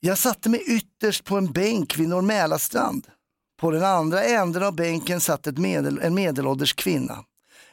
Jag 0.00 0.18
satte 0.18 0.48
mig 0.48 0.62
ytterst 0.66 1.24
på 1.24 1.36
en 1.36 1.52
bänk 1.52 1.98
vid 1.98 2.08
Norr 2.08 3.00
På 3.60 3.70
den 3.70 3.84
andra 3.84 4.24
änden 4.24 4.62
av 4.62 4.74
bänken 4.74 5.20
satt 5.20 5.46
ett 5.46 5.58
medel, 5.58 6.00
en 6.02 6.14
medelålders 6.14 6.74
kvinna. 6.74 7.24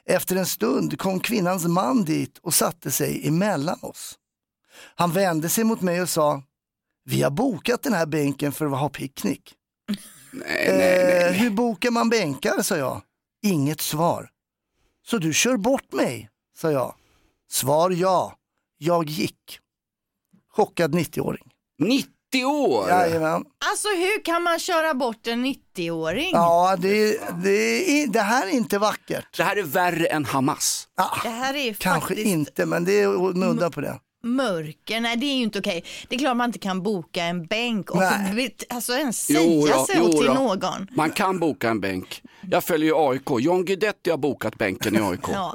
Efter 0.06 0.36
en 0.36 0.46
stund 0.46 1.00
kom 1.00 1.20
kvinnans 1.20 1.66
man 1.66 2.04
dit 2.04 2.38
och 2.38 2.54
satte 2.54 2.92
sig 2.92 3.28
emellan 3.28 3.80
oss. 3.82 4.18
Han 4.96 5.12
vände 5.12 5.50
sig 5.50 5.64
mot 5.64 5.82
mig 5.82 6.02
och 6.02 6.10
sa, 6.10 6.44
vi 7.06 7.22
har 7.22 7.32
bokat 7.32 7.84
den 7.84 7.94
här 7.94 8.06
bänken 8.06 8.52
för 8.52 8.66
att 8.66 8.80
ha 8.80 8.90
picknick. 8.90 9.54
Nej, 10.32 10.66
nej, 10.68 10.78
nej. 10.78 11.28
Eh, 11.28 11.32
hur 11.32 11.50
bokar 11.50 11.92
man 11.92 12.10
bänkar, 12.10 12.62
sa 12.62 12.78
jag. 12.78 13.02
Inget 13.44 13.82
svar. 13.82 14.30
Så 15.06 15.18
du 15.18 15.34
kör 15.34 15.58
bort 15.58 15.94
mig, 15.94 16.30
sa 16.58 16.72
jag. 16.72 16.96
Svar 17.52 17.90
ja. 17.90 18.36
Jag 18.78 19.10
gick. 19.10 19.60
Chockad 20.52 20.96
90-åring. 20.96 21.52
90 21.80 22.10
år! 22.46 22.90
Jajamän. 22.90 23.46
Alltså 23.72 23.88
hur 23.88 24.24
kan 24.26 24.44
man 24.44 24.60
köra 24.60 24.94
bort 24.94 25.28
en 25.28 25.46
90-åring? 25.46 26.30
Ja, 26.34 26.76
det, 26.80 27.20
det, 27.44 28.04
är, 28.04 28.08
det 28.08 28.20
här 28.22 28.48
är 28.48 28.52
inte 28.52 28.78
vackert. 28.78 29.38
Det 29.38 29.44
här 29.44 29.56
är 29.56 29.64
värre 29.64 30.06
än 30.06 30.26
Hamas. 30.26 30.88
Ja, 30.98 31.12
Det 31.24 31.30
här 31.30 31.54
är 31.56 31.74
kanske 31.74 32.08
faktiskt 32.08 32.28
inte, 32.28 32.66
men 32.66 32.86
det 32.86 33.02
är 33.02 33.30
att 33.30 33.36
nudda 33.36 33.70
på 33.70 33.82
det. 33.82 34.00
Mörker. 34.24 35.02
Nej, 35.02 35.18
det 35.18 35.26
är 35.26 35.36
ju 35.36 35.44
inte 35.44 35.60
okej. 35.60 35.84
Det 36.10 36.16
är 36.16 36.20
klart 36.20 36.38
man 36.38 36.50
inte 36.50 36.60
kan 36.60 36.82
boka 36.84 37.24
en 37.24 37.46
bänk 37.46 37.90
och 37.92 37.98
Nej. 38.00 38.56
alltså 38.70 38.94
ens 38.94 39.26
säga 39.26 39.42
Jo 39.44 39.68
då, 39.68 39.74
så 39.86 39.94
jo 39.98 40.12
till 40.12 40.26
då. 40.26 40.34
någon. 40.34 40.88
Man 40.92 41.10
kan 41.12 41.40
boka 41.40 41.70
en 41.70 41.80
bänk. 41.82 42.22
Jag 42.52 42.64
följer 42.64 42.88
ju 42.88 42.96
AIK. 43.10 43.30
John 43.40 43.66
Guidetti 43.66 44.10
har 44.10 44.18
bokat 44.18 44.58
bänken 44.58 44.96
i 44.96 45.00
AIK. 45.02 45.20
Ja. 45.34 45.54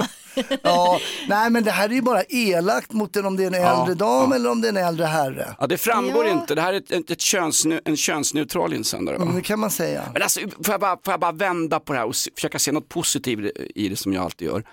Ja, 0.63 1.01
nej 1.29 1.51
men 1.51 1.65
det 1.65 1.71
här 1.71 1.89
är 1.89 1.93
ju 1.93 2.03
bara 2.03 2.23
elakt 2.23 2.93
mot 2.93 3.17
en, 3.17 3.27
om 3.27 3.37
det 3.37 3.43
är 3.45 3.47
en 3.47 3.55
äldre 3.55 3.95
dam 3.95 4.33
eller 4.33 4.51
om 4.51 4.61
det 4.61 4.69
är 4.69 4.73
en 4.73 4.77
äldre 4.77 5.07
herre. 5.07 5.55
Ja, 5.61 5.67
det 5.67 5.77
framgår 5.79 6.27
Ja. 6.27 6.33
inte. 6.33 6.55
Det 6.55 6.61
här 6.61 6.73
är 6.73 6.77
ett, 6.77 6.91
ett, 6.93 7.11
ett 7.11 7.21
könsne, 7.21 7.81
en 7.85 7.97
könsneutral 7.97 8.75
insändare. 8.75 9.17
Va? 9.17 9.23
Mm, 9.23 9.37
det 9.37 9.43
kan 9.43 9.61
man 9.61 9.71
säga. 9.71 10.03
Men 10.13 10.23
alltså, 10.23 10.41
får, 10.41 10.71
jag 10.71 10.81
bara, 10.81 10.97
får 11.05 11.13
jag 11.13 11.21
bara 11.21 11.33
vända 11.33 11.81
på 11.81 11.93
det 11.93 11.99
här 11.99 12.07
och 12.07 12.17
se, 12.17 12.31
försöka 12.35 12.59
se 12.59 12.73
något 12.73 12.89
positivt 12.89 13.51
i 13.75 13.89
det 13.89 13.97
som 13.97 14.13
jag 14.13 14.25
alltid 14.25 14.49
gör. 14.49 14.65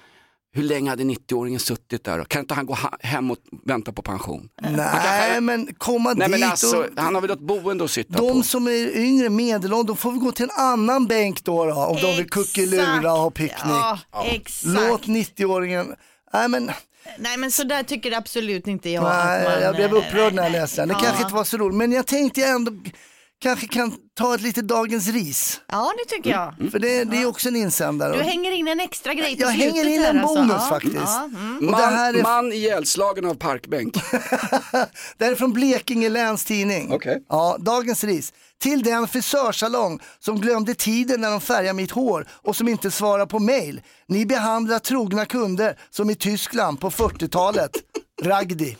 Hur 0.55 0.63
länge 0.63 0.89
hade 0.89 1.03
90-åringen 1.03 1.59
suttit 1.59 2.03
där? 2.03 2.17
då? 2.17 2.25
Kan 2.25 2.39
inte 2.41 2.53
han 2.53 2.65
gå 2.65 2.77
hem 2.99 3.31
och 3.31 3.37
vänta 3.65 3.93
på 3.93 4.01
pension? 4.01 4.49
Nej 4.61 5.41
men 5.41 5.73
komma 5.77 6.13
Nej 6.13 6.29
men 6.29 6.39
dit 6.39 6.49
alltså, 6.49 6.77
och 6.77 6.85
han 6.95 7.15
har 7.15 7.21
väl 7.21 7.31
ett 7.31 7.39
boende 7.39 7.83
att 7.83 7.91
sitta 7.91 8.19
på? 8.19 8.27
de 8.27 8.43
som 8.43 8.67
är 8.67 8.97
yngre, 8.97 9.29
medelålders, 9.29 9.87
de 9.87 9.97
får 9.97 10.11
väl 10.11 10.19
gå 10.19 10.31
till 10.31 10.43
en 10.43 10.63
annan 10.63 11.07
bänk 11.07 11.43
då, 11.43 11.65
då 11.65 11.73
om 11.73 11.97
de 12.01 12.17
vill 12.17 12.29
kuckelura 12.29 13.13
och 13.13 13.19
ha 13.19 13.31
picknick. 13.31 13.59
Ja, 13.63 13.99
exakt. 14.25 14.65
Låt 14.65 15.05
90-åringen, 15.05 15.95
nej 16.33 16.47
men 16.47 16.71
Nej 17.17 17.37
men 17.37 17.51
så 17.51 17.63
där 17.63 17.83
tycker 17.83 18.17
absolut 18.17 18.67
inte 18.67 18.89
jag 18.89 19.03
nej, 19.03 19.45
att 19.45 19.53
man... 19.53 19.61
jag 19.61 19.75
blev 19.75 19.93
upprörd 19.93 20.33
när 20.33 20.43
jag 20.43 20.51
läste 20.51 20.81
den. 20.81 20.87
Det 20.87 20.93
nej. 20.93 21.03
kanske 21.03 21.21
ja. 21.21 21.25
inte 21.25 21.35
var 21.35 21.43
så 21.43 21.57
roligt, 21.57 21.77
men 21.77 21.91
jag 21.91 22.07
tänkte 22.07 22.41
jag 22.41 22.49
ändå 22.49 22.71
kanske 23.43 23.67
kan 23.67 23.93
ta 24.13 24.35
ett 24.35 24.41
lite 24.41 24.61
dagens 24.61 25.07
ris. 25.07 25.61
Ja 25.67 25.93
det 25.97 26.15
tycker 26.15 26.29
jag. 26.29 26.71
För 26.71 26.79
det, 26.79 27.03
det 27.03 27.17
är 27.21 27.25
också 27.25 27.47
en 27.47 27.55
insändare. 27.55 28.17
Du 28.17 28.23
hänger 28.23 28.51
in 28.51 28.67
en 28.67 28.79
extra 28.79 29.13
grej 29.13 29.35
på 29.35 29.41
jag 29.41 29.53
slutet 29.53 29.75
hänger 29.75 29.89
in 29.89 30.01
här 30.01 30.09
en 30.09 30.19
alltså. 30.19 30.35
bonus 30.35 30.55
Ja, 30.59 30.67
faktiskt. 30.69 30.95
Ja, 30.95 31.23
mm. 31.23 31.69
Och 31.69 31.77
det 31.77 31.85
här 31.85 32.13
Man, 32.13 32.19
är 32.19 32.23
man 32.23 32.53
ihjälslagen 32.53 33.25
av 33.25 33.33
parkbänk. 33.33 33.93
Det 35.17 35.25
här 35.25 35.31
är 35.31 35.35
från 35.35 35.53
Blekinge 35.53 36.09
Läns 36.09 36.45
Tidning. 36.45 36.93
Okej. 36.93 37.23
Ja, 37.29 37.57
dagens 37.59 38.03
ris. 38.03 38.33
Till 38.61 38.83
den 38.83 39.07
frisörsalong 39.07 39.99
som 40.19 40.41
glömde 40.41 40.75
tiden 40.75 41.21
när 41.21 41.31
de 41.31 41.41
färgade 41.41 41.73
mitt 41.73 41.91
hår 41.91 42.27
och 42.31 42.55
som 42.55 42.67
inte 42.67 42.91
svarar 42.91 43.25
på 43.25 43.39
mail. 43.39 43.81
Ni 44.07 44.25
behandlar 44.25 44.79
trogna 44.79 45.25
kunder 45.25 45.79
som 45.89 46.09
i 46.09 46.15
Tyskland 46.15 46.79
på 46.79 46.89
40-talet. 46.89 47.71
Ragdi. 48.21 48.77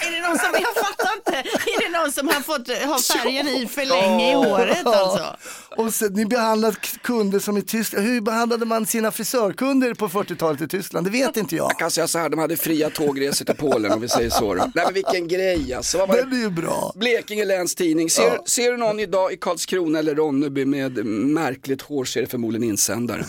Är 0.00 0.10
det 0.10 0.28
någon 0.28 0.38
som, 0.38 0.48
jag 0.52 0.84
fattar 0.84 1.14
inte, 1.16 1.32
är 1.70 1.90
det 1.92 1.98
någon 1.98 2.12
som 2.12 2.28
har 2.28 2.40
fått 2.40 2.68
ha 2.68 2.98
färgen 3.18 3.48
i 3.48 3.66
för 3.66 3.84
länge 3.84 4.30
i 4.30 4.34
håret 4.34 4.86
alltså? 4.86 5.36
Och 5.76 5.94
sen, 5.94 6.12
ni 6.12 6.26
behandlar 6.26 6.72
k- 6.72 6.78
kunder 7.02 7.38
som 7.38 7.56
i 7.56 7.62
Tyskland. 7.62 8.06
Hur 8.06 8.20
behandlade 8.20 8.66
man 8.66 8.86
sina 8.86 9.10
frisörkunder 9.10 9.94
på 9.94 10.08
40-talet 10.08 10.60
i 10.60 10.68
Tyskland? 10.68 11.06
Det 11.06 11.10
vet 11.10 11.36
inte 11.36 11.56
jag. 11.56 11.70
Jag 11.70 11.78
kan 11.78 11.90
säga 11.90 12.08
så 12.08 12.18
här, 12.18 12.28
de 12.28 12.38
hade 12.40 12.56
fria 12.56 12.90
tågresor 12.90 13.44
till 13.44 13.54
Polen 13.54 13.92
om 13.92 14.00
vi 14.00 14.08
säger 14.08 14.30
så. 14.30 14.54
Då. 14.54 14.70
Nej 14.74 14.84
men 14.84 14.94
vilken 14.94 15.28
grej 15.28 15.74
alltså. 15.74 15.98
Vad 15.98 16.08
var 16.08 16.16
Den 16.16 16.30
det? 16.30 16.36
är 16.36 16.40
ju 16.40 16.50
bra. 16.50 16.92
Blekinge 16.96 17.44
Läns 17.44 17.74
Tidning. 17.74 18.10
Ser, 18.10 18.38
ser 18.46 18.70
du 18.70 18.76
någon 18.76 19.00
idag 19.00 19.32
i 19.32 19.36
Karlskrona 19.36 19.98
eller 19.98 20.14
Ronneby 20.14 20.64
med 20.64 21.04
märkligt 21.06 21.82
hår 21.82 22.04
så 22.04 22.18
är 22.18 22.22
det 22.22 22.28
förmodligen 22.30 22.68
insändare. 22.68 23.24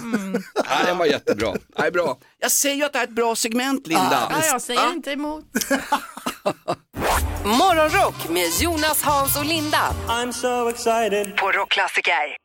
Ja, 0.56 0.86
den 0.86 0.98
var 0.98 1.06
jättebra. 1.06 1.56
Nej, 1.80 1.92
bra. 1.92 2.18
Jag 2.40 2.52
säger 2.52 2.76
ju 2.76 2.84
att 2.84 2.94
det 2.94 3.00
här 3.00 3.06
är 3.06 3.10
ett 3.10 3.16
bra 3.16 3.36
segment 3.36 3.88
Linda. 3.88 4.28
Ja, 4.32 4.46
jag 4.52 4.62
säger 4.62 4.92
inte 4.92 5.12
emot. 5.12 5.46
Morgonrock 7.44 8.30
med 8.30 8.48
Jonas, 8.62 9.04
Hans 9.04 9.38
och 9.40 9.46
Linda. 9.46 9.94
I'm 10.08 10.32
so 10.32 10.70
excited. 10.70 11.38
På 11.38 11.52
Rockklassiker. 11.52 12.38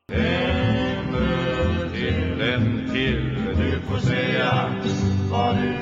Du 3.56 3.80
får 3.90 3.98
säga. 3.98 4.74
Vad 5.30 5.56
du 5.56 5.79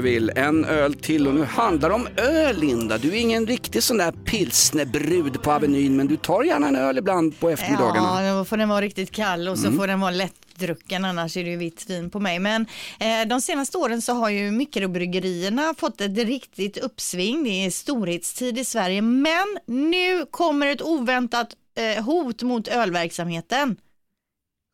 vill. 0.00 0.32
En 0.36 0.64
öl 0.64 0.94
till 0.94 1.28
och 1.28 1.34
nu 1.34 1.44
handlar 1.44 1.88
det 1.88 1.94
om 1.94 2.08
öl 2.16 2.56
Linda. 2.56 2.98
Du 2.98 3.08
är 3.08 3.20
ingen 3.20 3.46
riktig 3.46 3.82
sån 3.82 3.96
där 3.98 4.12
pilsnerbrud 4.12 5.42
på 5.42 5.52
Avenyn 5.52 5.96
men 5.96 6.06
du 6.06 6.16
tar 6.16 6.42
gärna 6.42 6.68
en 6.68 6.76
öl 6.76 6.98
ibland 6.98 7.40
på 7.40 7.50
eftermiddagarna. 7.50 8.22
Ja, 8.24 8.38
då 8.38 8.44
får 8.44 8.56
den 8.56 8.68
vara 8.68 8.80
riktigt 8.80 9.10
kall 9.10 9.48
och 9.48 9.58
så 9.58 9.66
Mm. 9.66 9.78
får 9.78 9.86
den 9.86 10.00
vara 10.00 10.10
lätt 10.10 10.32
lättdrucken, 10.58 11.04
annars 11.04 11.36
är 11.36 11.44
det 11.44 11.50
ju 11.50 11.56
vitt 11.56 11.90
vin 11.90 12.10
på 12.10 12.20
mig. 12.20 12.38
Men 12.38 12.66
eh, 13.00 13.28
de 13.28 13.40
senaste 13.40 13.78
åren 13.78 14.02
så 14.02 14.12
har 14.12 14.30
ju 14.30 14.50
mikrobryggerierna 14.50 15.74
fått 15.78 16.00
ett 16.00 16.18
riktigt 16.18 16.78
uppsving. 16.78 17.44
Det 17.44 17.50
är 17.66 17.70
storhetstid 17.70 18.58
i 18.58 18.64
Sverige, 18.64 19.02
men 19.02 19.58
nu 19.66 20.26
kommer 20.30 20.66
ett 20.66 20.82
oväntat 20.82 21.48
eh, 21.96 22.04
hot 22.04 22.42
mot 22.42 22.68
ölverksamheten. 22.68 23.76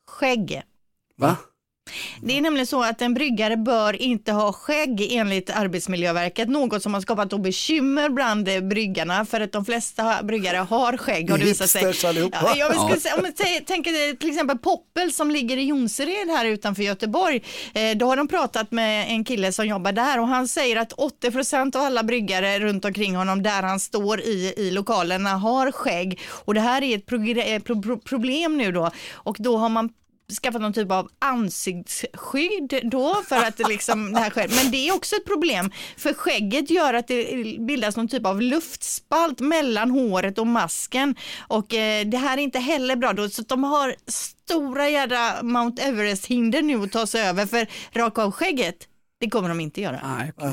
Skägg. 0.09 0.63
Va? 1.17 1.37
Det 2.21 2.37
är 2.39 2.41
nämligen 2.41 2.67
så 2.67 2.83
att 2.83 3.03
en 3.03 3.15
bryggare 3.15 3.57
bör 3.57 4.03
inte 4.03 4.33
ha 4.33 4.53
skägg 4.53 5.09
enligt 5.13 5.51
Arbetsmiljöverket, 5.51 6.49
något 6.49 6.83
som 6.83 6.95
har 6.95 7.01
skapat 7.01 7.43
bekymmer 7.43 8.09
bland 8.09 8.45
bryggarna 8.69 9.25
för 9.25 9.41
att 9.41 9.53
de 9.53 9.65
flesta 9.65 10.23
bryggare 10.23 10.57
har 10.57 10.97
skägg. 10.97 11.31
Har 11.31 11.39
det 11.39 11.45
visat 11.45 11.71
sig. 11.71 11.87
Hipsters 11.87 12.05
allihopa. 12.05 12.39
Ja, 12.43 12.57
jag 12.57 12.81
skulle 12.81 13.01
säga, 13.01 13.15
om 13.17 13.25
jag 13.25 13.35
tä- 13.35 13.65
tänker 13.65 14.17
till 14.17 14.29
exempel 14.29 14.59
Poppel 14.59 15.13
som 15.13 15.31
ligger 15.31 15.57
i 15.57 15.63
Jonsered 15.65 16.29
här 16.29 16.45
utanför 16.45 16.83
Göteborg. 16.83 17.43
Eh, 17.75 17.97
då 17.97 18.07
har 18.07 18.17
de 18.17 18.29
pratat 18.29 18.71
med 18.73 19.09
en 19.11 19.25
kille 19.25 19.53
som 19.53 19.67
jobbar 19.67 19.93
där 19.93 20.21
och 20.21 20.29
han 20.29 20.49
säger 20.49 20.77
att 20.77 20.93
80% 20.93 21.77
av 21.77 21.83
alla 21.83 22.03
bryggare 22.03 22.59
runt 22.59 22.85
omkring 22.85 23.17
honom 23.17 23.43
där 23.43 23.63
han 23.63 23.81
står 23.81 24.21
i, 24.21 24.55
i 24.57 24.71
lokalerna 24.71 25.31
har 25.31 25.73
skägg 25.73 26.21
och 26.45 26.55
det 26.55 26.61
här 26.61 26.83
är 26.83 26.97
ett 26.97 27.13
eh, 27.13 27.59
pro- 27.65 27.83
pro- 27.83 27.99
problem 28.01 28.59
nu 28.59 28.73
då 28.73 28.91
och 29.15 29.37
då 29.39 29.57
har 29.57 29.69
man 29.69 29.89
skaffat 30.43 30.61
någon 30.63 30.73
typ 30.73 30.91
av 30.93 31.09
ansiktsskydd 31.19 32.81
då 32.83 33.23
för 33.29 33.37
att 33.37 33.57
det 33.57 33.69
liksom 33.69 34.13
det 34.13 34.19
här 34.19 34.31
sker. 34.31 34.49
Men 34.63 34.71
det 34.71 34.89
är 34.89 34.95
också 34.95 35.17
ett 35.17 35.25
problem 35.25 35.71
för 35.97 36.15
skägget 36.15 36.71
gör 36.71 36.95
att 36.95 37.09
det 37.09 37.25
bildas 37.61 37.97
någon 37.97 38.09
typ 38.09 38.27
av 38.27 38.43
luftspalt 38.43 39.41
mellan 39.41 39.91
håret 39.91 40.39
och 40.39 40.47
masken 40.47 41.15
och 41.49 41.75
eh, 41.75 42.07
det 42.07 42.17
här 42.17 42.39
är 42.39 42.43
inte 42.43 42.59
heller 42.59 42.97
bra 42.97 43.13
då 43.13 43.29
så 43.29 43.43
de 43.43 43.65
har 43.65 43.95
stora 44.07 44.89
jädra 44.89 45.43
Mount 45.43 45.83
Everest 45.83 46.27
hinder 46.27 46.63
nu 46.63 46.83
att 46.83 46.93
ta 46.93 47.07
sig 47.07 47.23
över 47.23 47.47
för 47.47 47.67
raka 47.93 48.23
av 48.23 48.31
skägget 48.33 48.77
det 49.21 49.31
kommer 49.31 49.49
de 49.49 49.61
inte 49.61 49.81
göra. 49.81 50.01
Nej, 50.19 50.33
okej. 50.37 50.51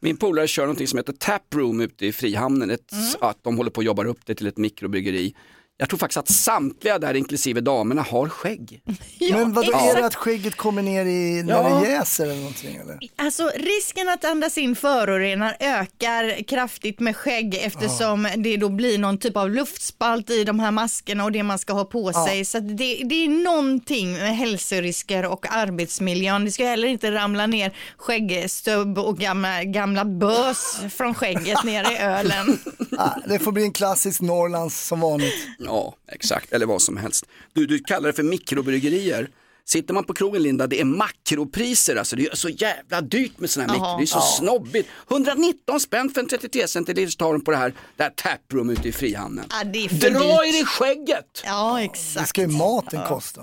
Min 0.00 0.16
polare 0.16 0.48
kör 0.48 0.62
någonting 0.62 0.86
som 0.88 0.96
heter 0.96 1.12
Taproom 1.12 1.80
ute 1.80 2.06
i 2.06 2.12
Frihamnen. 2.12 2.70
Ett, 2.70 2.92
Mm. 2.92 3.04
att 3.20 3.38
de 3.44 3.56
håller 3.56 3.70
på 3.70 3.80
att 3.80 3.84
jobba 3.84 4.04
upp 4.04 4.26
det 4.26 4.34
till 4.34 4.46
ett 4.46 4.56
mikrobryggeri. 4.58 5.34
Jag 5.76 5.88
tror 5.88 5.98
faktiskt 5.98 6.18
att 6.18 6.28
samtliga 6.28 6.98
där, 6.98 7.14
inklusive 7.14 7.60
damerna, 7.60 8.02
har 8.02 8.28
skägg. 8.28 8.82
Men 9.32 9.52
vad 9.52 9.64
är 9.64 9.96
det 9.96 10.06
att 10.06 10.14
skägget 10.14 10.56
kommer 10.56 10.82
ner 10.82 11.04
i 11.06 11.42
när 11.42 11.54
Ja. 11.54 11.80
det 11.80 11.90
jäser 11.90 12.24
eller 12.24 12.36
någonting? 12.36 12.76
Eller? 12.76 12.98
Alltså 13.16 13.50
risken 13.56 14.08
att 14.08 14.24
andas 14.24 14.58
in 14.58 14.76
förorenar 14.76 15.56
ökar 15.60 16.42
kraftigt 16.42 17.00
med 17.00 17.16
skägg 17.16 17.54
eftersom 17.62 18.28
det 18.36 18.56
då 18.56 18.68
blir 18.68 18.98
någon 18.98 19.18
typ 19.18 19.36
av 19.36 19.50
luftspalt 19.50 20.30
i 20.30 20.44
de 20.44 20.60
här 20.60 20.70
maskerna 20.70 21.24
och 21.24 21.32
det 21.32 21.42
man 21.42 21.58
ska 21.58 21.72
ha 21.72 21.84
på 21.84 22.12
sig. 22.12 22.44
Så 22.44 22.58
att 22.58 22.68
det, 22.68 23.02
det 23.04 23.24
är 23.24 23.28
någonting 23.44 24.12
med 24.12 24.36
hälsorisker 24.36 25.24
och 25.26 25.46
arbetsmiljön. 25.52 26.44
Det 26.44 26.50
ska 26.50 26.64
heller 26.64 26.88
inte 26.88 27.12
ramla 27.12 27.46
ner 27.46 27.76
skäggstubb 27.96 28.98
och 28.98 29.18
gamla, 29.18 29.64
gamla 29.64 30.04
bös 30.04 30.76
från 30.96 31.14
skägget 31.14 31.64
ner 31.64 31.92
i 31.92 31.96
ölen. 31.98 32.58
Det 33.26 33.38
får 33.38 33.52
bli 33.52 33.62
en 33.62 33.72
klassisk 33.72 34.20
Norrlands 34.20 34.86
som 34.86 35.00
vanligt. 35.00 35.34
Ja, 35.64 35.94
exakt, 36.12 36.52
eller 36.52 36.66
vad 36.66 36.82
som 36.82 36.96
helst. 36.96 37.26
Du, 37.52 37.66
du 37.66 37.78
kallar 37.78 38.06
det 38.06 38.12
för 38.12 38.22
mikrobryggerier. 38.22 39.28
Sitter 39.64 39.94
man 39.94 40.04
på 40.04 40.14
krogen 40.14 40.42
Linda, 40.42 40.66
det 40.66 40.80
är 40.80 40.84
makropriser, 40.84 41.96
alltså 41.96 42.16
det 42.16 42.26
är 42.26 42.36
så 42.36 42.48
jävla 42.48 43.00
dyrt 43.00 43.38
med 43.38 43.50
sådana 43.50 43.72
här 43.72 43.80
mikro, 43.80 43.96
det 43.98 44.04
är 44.04 44.06
så 44.06 44.20
snobbigt. 44.20 44.88
119 45.10 45.80
spänn 45.80 46.10
för 46.10 46.20
en 46.20 46.28
33 46.28 46.68
centiliters 46.68 47.16
tar 47.16 47.32
de 47.32 47.44
på 47.44 47.50
det 47.50 47.56
här, 47.56 47.74
det 47.96 48.02
här 48.02 48.10
taproom 48.10 48.70
ute 48.70 48.88
i 48.88 48.92
Frihamnen. 48.92 49.44
Ja, 49.50 49.64
det 49.64 49.84
är 49.84 49.88
för 49.88 49.96
Dra 50.10 50.18
dyrt. 50.42 50.54
er 50.54 50.60
i 50.62 50.64
skägget! 50.64 51.42
Ja, 51.44 51.76
Det 51.78 51.84
exakt. 51.84 52.28
ska 52.28 52.40
ju 52.40 52.46
maten 52.46 53.00
kosta. 53.08 53.40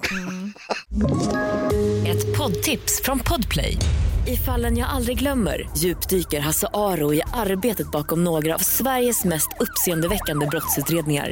Ett 2.08 2.38
poddtips 2.38 3.02
från 3.02 3.20
Podplay. 3.20 3.78
I 4.28 4.38
fallen 4.38 4.78
jag 4.78 4.90
aldrig 4.90 5.20
glömmer 5.20 5.70
djupdyker 5.78 6.40
Hasse 6.40 6.68
Aro 6.74 7.14
i 7.14 7.22
arbetet 7.34 7.92
bakom 7.92 8.24
några 8.24 8.56
av 8.56 8.60
Sveriges 8.60 9.24
mest 9.24 9.48
uppseendeväckande 9.60 10.46
brottsutredningar. 10.46 11.32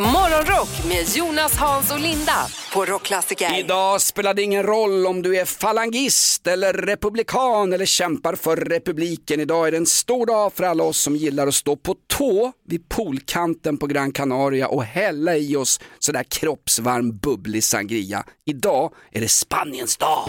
Morgonrock 0.00 0.68
med 0.88 1.08
Jonas, 1.16 1.56
Hans 1.56 1.92
och 1.92 2.00
Linda 2.00 2.46
på 2.74 2.84
Rockklassiker. 2.84 3.58
Idag 3.58 4.00
spelar 4.00 4.34
det 4.34 4.42
ingen 4.42 4.62
roll 4.62 5.06
om 5.06 5.22
du 5.22 5.36
är 5.36 5.44
falangist 5.44 6.46
eller 6.46 6.72
republikan 6.72 7.72
eller 7.72 7.86
kämpar 7.86 8.34
för 8.34 8.56
republiken. 8.56 9.40
Idag 9.40 9.66
är 9.66 9.70
det 9.70 9.76
en 9.76 9.86
stor 9.86 10.26
dag 10.26 10.52
för 10.52 10.64
alla 10.64 10.84
oss 10.84 10.98
som 10.98 11.16
gillar 11.16 11.46
att 11.46 11.54
stå 11.54 11.76
på 11.76 11.94
tå 12.18 12.52
vid 12.68 12.88
poolkanten 12.88 13.78
på 13.78 13.86
Gran 13.86 14.12
Canaria 14.12 14.68
och 14.68 14.84
hälla 14.84 15.36
i 15.36 15.56
oss 15.56 15.80
sådär 15.98 16.24
kroppsvarm 16.28 17.18
bubblig 17.18 17.64
sangria. 17.64 18.24
Idag 18.46 18.92
är 19.12 19.20
det 19.20 19.28
Spaniens 19.28 19.96
dag. 19.96 20.28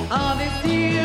Viva 0.64 1.03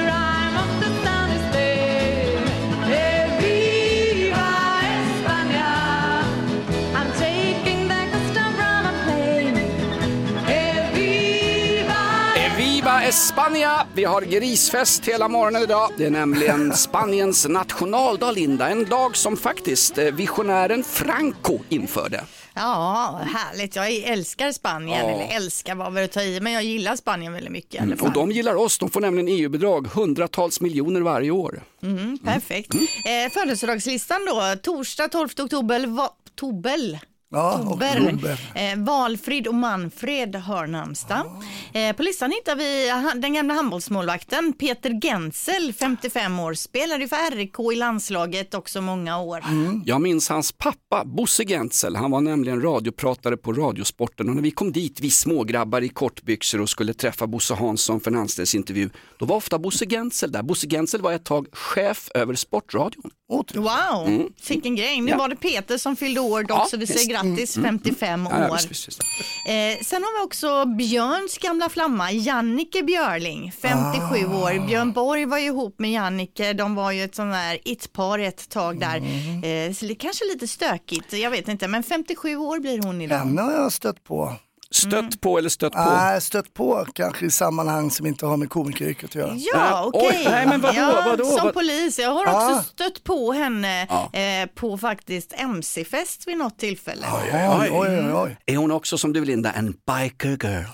España! 13.09 13.87
Vi 13.95 14.05
har 14.05 14.23
grisfest 14.23 15.05
hela 15.05 15.29
morgonen 15.29 15.62
idag. 15.62 15.91
Det 15.97 16.05
är 16.05 16.11
nämligen 16.11 16.73
Spaniens 16.77 17.49
nationaldag, 17.49 18.33
Linda. 18.33 18.69
En 18.69 18.85
dag 18.85 19.17
som 19.17 19.37
faktiskt 19.37 19.99
eh, 19.99 20.05
visionären 20.05 20.85
Franco 20.85 21.59
införde. 21.69 22.25
Ja, 22.55 23.21
härligt. 23.35 23.77
Jag 23.77 23.93
älskar 23.93 24.53
Spanien. 24.53 25.07
Ja. 25.07 25.12
Eller 25.12 25.37
älskar 25.37 25.75
var 25.75 25.91
väl 25.91 26.05
att 26.05 26.12
ta 26.12 26.23
i, 26.23 26.41
men 26.41 26.53
jag 26.53 26.65
gillar 26.65 26.97
Spanien 26.97 27.33
väldigt 27.33 27.53
mycket 27.53 27.99
fall. 27.99 28.09
Och 28.09 28.12
de 28.12 28.31
gillar 28.31 28.55
oss. 28.55 28.79
De 28.79 28.91
får 28.91 29.00
nämligen 29.00 29.29
EU-bidrag, 29.29 29.87
hundratals 29.87 30.61
miljoner 30.61 31.00
varje 31.00 31.31
år. 31.31 31.62
Mm, 31.83 32.19
perfekt. 32.19 32.75
Eh, 32.75 33.33
födelsedagslistan 33.33 34.25
då, 34.25 34.55
torsdag 34.62 35.09
12 35.09 35.29
oktober, 35.38 35.87
va, 35.87 36.11
Tobel. 36.35 36.99
Ja, 37.31 37.61
oktober. 37.61 38.41
Eh, 38.55 38.79
Valfrid 38.79 39.47
och 39.47 39.55
Manfred 39.55 40.37
har 40.37 40.67
namnsdag. 40.67 41.27
Eh, 41.73 41.97
på 41.97 42.03
listan 42.03 42.31
hittar 42.33 42.57
vi 42.57 42.93
den 43.21 43.35
gamla 43.35 43.55
handbollsmålvakten 43.55 44.53
Peter 44.53 45.01
Gensel, 45.01 45.73
55 45.73 46.39
år, 46.39 46.55
spelade 46.55 47.09
för 47.09 47.37
RIK 47.37 47.73
i 47.73 47.77
landslaget 47.77 48.55
också 48.55 48.81
många 48.81 49.19
år. 49.21 49.45
Jag 49.85 50.01
minns 50.01 50.29
hans 50.29 50.53
pappa, 50.53 51.05
Bosse 51.05 51.45
Gentzel. 51.45 51.97
Han 51.97 52.11
var 52.11 52.21
nämligen 52.21 52.63
radiopratare 52.63 53.37
på 53.37 53.53
Radiosporten 53.53 54.29
och 54.29 54.35
när 54.35 54.43
vi 54.43 54.51
kom 54.51 54.73
dit, 54.73 55.01
vi 55.01 55.11
smågrabbar 55.11 55.81
i 55.81 55.89
kortbyxor 55.89 56.61
och 56.61 56.69
skulle 56.69 56.95
träffa 56.95 57.27
Bosse 57.27 57.55
Hansson 57.55 58.01
för 58.01 58.11
en 58.11 58.17
anställningsintervju, 58.17 58.91
då 59.19 59.27
var 59.27 59.37
ofta 59.37 59.59
Bosse 59.59 59.87
Gentzel 59.87 60.33
där. 60.33 60.43
Bosse 60.43 60.67
Gentzel 60.67 61.03
var 61.03 61.13
ett 61.13 61.25
tag 61.25 61.47
chef 61.53 62.09
över 62.15 62.35
Sportradion. 62.35 63.11
Wow, 63.55 64.29
vilken 64.49 64.77
grej. 64.77 65.01
Nu 65.01 65.11
Ja. 65.11 65.17
var 65.17 65.29
det 65.29 65.37
Peter 65.37 65.79
som 65.79 65.97
fyllde 65.97 66.21
år 66.21 66.43
dock, 66.43 66.59
Ja, 66.59 66.67
så 66.71 66.77
vi 66.77 66.87
säger 66.87 67.09
grattis, 67.11 67.55
55 67.55 68.27
år. 68.27 68.33
Ja, 68.33 68.59
visst, 68.69 68.89
visst. 68.89 69.01
Eh, 69.49 69.85
sen 69.85 70.03
har 70.03 70.21
vi 70.21 70.27
också 70.27 70.65
Björns 70.65 71.39
gamla 71.39 71.69
flamma, 71.69 72.13
Jannike 72.13 72.83
Björling, 72.83 73.53
57 73.53 74.27
år. 74.27 74.67
Björn 74.67 74.93
Borg 74.93 75.25
var 75.25 75.39
ju 75.39 75.47
ihop 75.47 75.79
med 75.79 75.91
Jannike, 75.93 76.53
de 76.53 76.75
var 76.75 76.93
ju 76.93 77.03
ett 77.05 77.15
sånt 77.15 77.33
där 77.33 77.59
it-par 77.65 78.19
ett 78.19 78.49
tag 78.49 78.81
där. 78.81 78.97
Eh, 78.97 79.73
så 79.73 79.87
det 79.87 79.95
kanske 79.95 80.25
lite 80.25 80.49
stökigt, 80.49 81.13
jag 81.13 81.31
vet 81.31 81.49
inte, 81.49 81.69
men 81.69 81.83
57 81.83 82.37
år 82.37 82.59
blir 82.61 82.83
hon 82.83 83.01
idag. 83.01 83.19
Henne 83.19 83.43
har 83.43 83.53
jag 83.53 83.73
stött 83.73 84.05
på. 84.05 84.33
Stött 84.71 85.21
på 85.21 85.39
eller 85.39 85.49
stött 85.49 85.73
på? 85.73 85.79
Nej, 85.85 86.21
stött 86.21 86.55
på 86.55 86.87
kanske 86.95 87.27
i 87.27 87.31
sammanhang 87.31 87.91
som 87.91 88.07
inte 88.07 88.27
har 88.27 88.37
med 88.37 88.51
komikeryrket 88.51 89.05
att 89.11 89.15
göra. 89.15 89.35
Ja, 89.37 89.85
okej. 89.95 90.23
nej, 90.25 90.47
men 90.47 90.61
vadå, 90.61 90.77
ja, 90.79 91.03
vadå, 91.07 91.25
Som 91.25 91.45
vad- 91.45 91.55
polis. 91.55 91.99
Jag 91.99 92.11
har 92.15 92.27
Ah. 92.27 92.51
också 92.59 92.69
stött 92.73 93.05
på 93.05 93.33
henne 93.33 93.87
Ja. 93.91 94.19
eh, 94.21 94.47
på 94.55 94.79
faktiskt 94.79 95.33
MC-fest 95.37 96.27
vid 96.29 96.39
något 96.39 96.59
tillfälle. 96.59 97.07
Oj, 97.13 97.49
oj, 97.61 97.69
oj, 97.73 98.13
oj. 98.15 98.37
Är 98.47 98.57
hon 98.57 98.71
också 98.71 98.99
som 98.99 99.13
du 99.13 99.25
Linda, 99.25 99.53
en 99.53 99.67
biker 99.73 100.29
girl? 100.29 100.65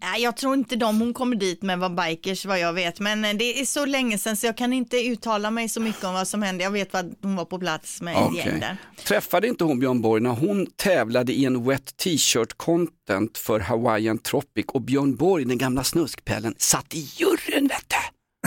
Nej, 0.00 0.22
jag 0.22 0.36
tror 0.36 0.54
inte 0.54 0.76
de 0.76 1.00
hon 1.00 1.14
kommer 1.14 1.36
dit 1.36 1.62
med 1.62 1.78
var 1.78 1.88
bikers 2.06 2.44
vad 2.46 2.58
jag 2.58 2.72
vet. 2.72 3.00
Men 3.00 3.24
eh, 3.24 3.34
det 3.34 3.60
är 3.60 3.64
så 3.64 3.84
länge 3.86 4.18
sedan 4.18 4.36
så 4.36 4.46
jag 4.46 4.56
kan 4.56 4.72
inte 4.72 4.96
uttala 4.96 5.50
mig 5.50 5.68
så 5.68 5.80
mycket 5.80 6.04
om 6.04 6.14
vad 6.14 6.28
som 6.28 6.42
hände. 6.42 6.64
Jag 6.64 6.70
vet 6.70 6.94
att 6.94 7.06
hon 7.22 7.36
var 7.36 7.44
på 7.44 7.58
plats 7.58 8.02
med 8.02 8.16
ett 8.16 8.36
gäng 8.36 8.60
där. 8.60 8.76
Träffade 9.04 9.48
inte 9.48 9.64
hon 9.64 9.78
Björn 9.78 10.00
Borg 10.00 10.22
när 10.22 10.30
hon 10.30 10.66
tävlade 10.76 11.32
i 11.32 11.44
en 11.44 11.64
wet 11.68 11.96
t-shirt 11.96 12.52
content 12.56 13.38
för 13.42 13.60
Hawaiian 13.60 14.18
Tropic 14.18 14.66
och 14.68 14.82
Björn 14.82 15.16
Borg, 15.16 15.44
den 15.44 15.58
gamla 15.58 15.84
snuskpellen, 15.84 16.54
satt 16.58 16.94
i 16.94 16.98
juryn 17.16 17.68
vet 17.68 17.84
du. 17.88 17.96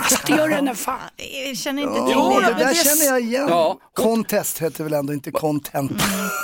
Alltså 0.02 0.20
det 0.28 0.34
gör 0.34 0.50
henne 0.50 0.76
fan. 0.76 1.00
Jag 1.48 1.58
känner 1.58 1.82
inte 1.82 1.96
Ja, 2.12 2.34
till 2.36 2.44
det 2.44 2.54
det. 2.54 2.60
där 2.64 2.70
det- 2.70 2.76
känner 2.90 3.06
jag 3.06 3.22
igen. 3.22 3.46
Ja. 3.50 3.80
Contest 3.94 4.62
heter 4.62 4.84
väl 4.84 4.94
ändå 4.94 5.14
inte 5.14 5.32
content. 5.32 5.92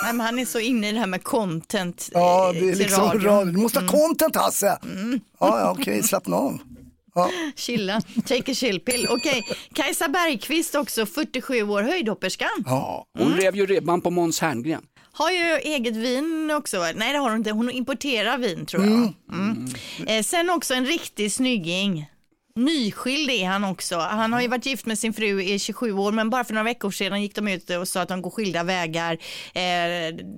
Nej, 0.03 0.13
men 0.13 0.19
han 0.19 0.39
är 0.39 0.45
så 0.45 0.59
inne 0.59 0.89
i 0.89 0.91
det 0.91 0.99
här 0.99 1.07
med 1.07 1.23
content 1.23 2.09
Ja, 2.13 2.47
eh, 2.47 2.53
det 2.53 2.57
är 2.59 2.61
till 2.69 2.77
liksom 2.77 3.03
radion. 3.03 3.21
radio. 3.23 3.53
Du 3.53 3.59
måste 3.61 3.79
ha 3.79 3.87
content 3.87 4.35
Hasse. 4.35 4.77
Ja, 5.39 5.59
ja 5.59 5.75
okej, 5.79 6.03
slappna 6.03 6.35
av. 6.35 6.57
Chilla, 7.55 8.01
take 8.27 8.51
a 8.51 8.55
chill 8.55 8.79
pill. 8.79 9.07
Okej, 9.09 9.43
Kajsa 9.73 10.07
Bergqvist 10.09 10.75
också, 10.75 11.05
47 11.05 11.63
år, 11.63 11.81
höjdhopperskan. 11.83 12.49
Ja. 12.65 13.05
Hon 13.19 13.33
rev 13.33 13.55
ju 13.55 13.65
ribban 13.65 14.01
på 14.01 14.09
Måns 14.11 14.39
Herngren. 14.41 14.81
Har 15.13 15.31
ju 15.31 15.57
eget 15.57 15.95
vin 15.95 16.51
också. 16.57 16.85
Nej 16.95 17.13
det 17.13 17.19
har 17.19 17.29
hon 17.29 17.37
inte, 17.37 17.51
hon 17.51 17.69
importerar 17.71 18.37
vin 18.37 18.65
tror 18.65 18.83
jag. 18.85 19.13
Mm. 19.33 19.67
Eh, 20.07 20.23
sen 20.23 20.49
också 20.49 20.73
en 20.73 20.85
riktig 20.85 21.31
snygging. 21.31 22.05
Nyskild 22.55 23.29
är 23.29 23.45
han 23.47 23.63
också. 23.63 23.97
Han 23.97 24.33
har 24.33 24.41
ju 24.41 24.47
varit 24.47 24.65
gift 24.65 24.85
med 24.85 24.99
sin 24.99 25.13
fru 25.13 25.41
i 25.43 25.59
27 25.59 25.91
år 25.93 26.11
men 26.11 26.29
bara 26.29 26.43
för 26.43 26.53
några 26.53 26.63
veckor 26.63 26.91
sedan 26.91 27.21
gick 27.21 27.35
de 27.35 27.47
ut 27.47 27.69
och 27.69 27.87
sa 27.87 28.01
att 28.01 28.09
de 28.09 28.21
går 28.21 28.29
skilda 28.31 28.63
vägar. 28.63 29.17
Eh, 29.53 29.61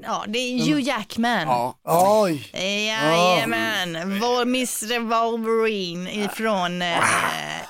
ja, 0.04 0.24
det 0.28 0.38
är 0.40 0.60
Hugh 0.66 0.82
Jackman. 0.82 1.42
Ja. 1.48 1.78
Oj. 2.24 2.50
Jajamän, 2.54 4.20
Vol- 4.20 4.42
Mr 4.42 5.00
Wolverine 5.00 6.12
ifrån 6.26 6.82
eh, 6.82 6.98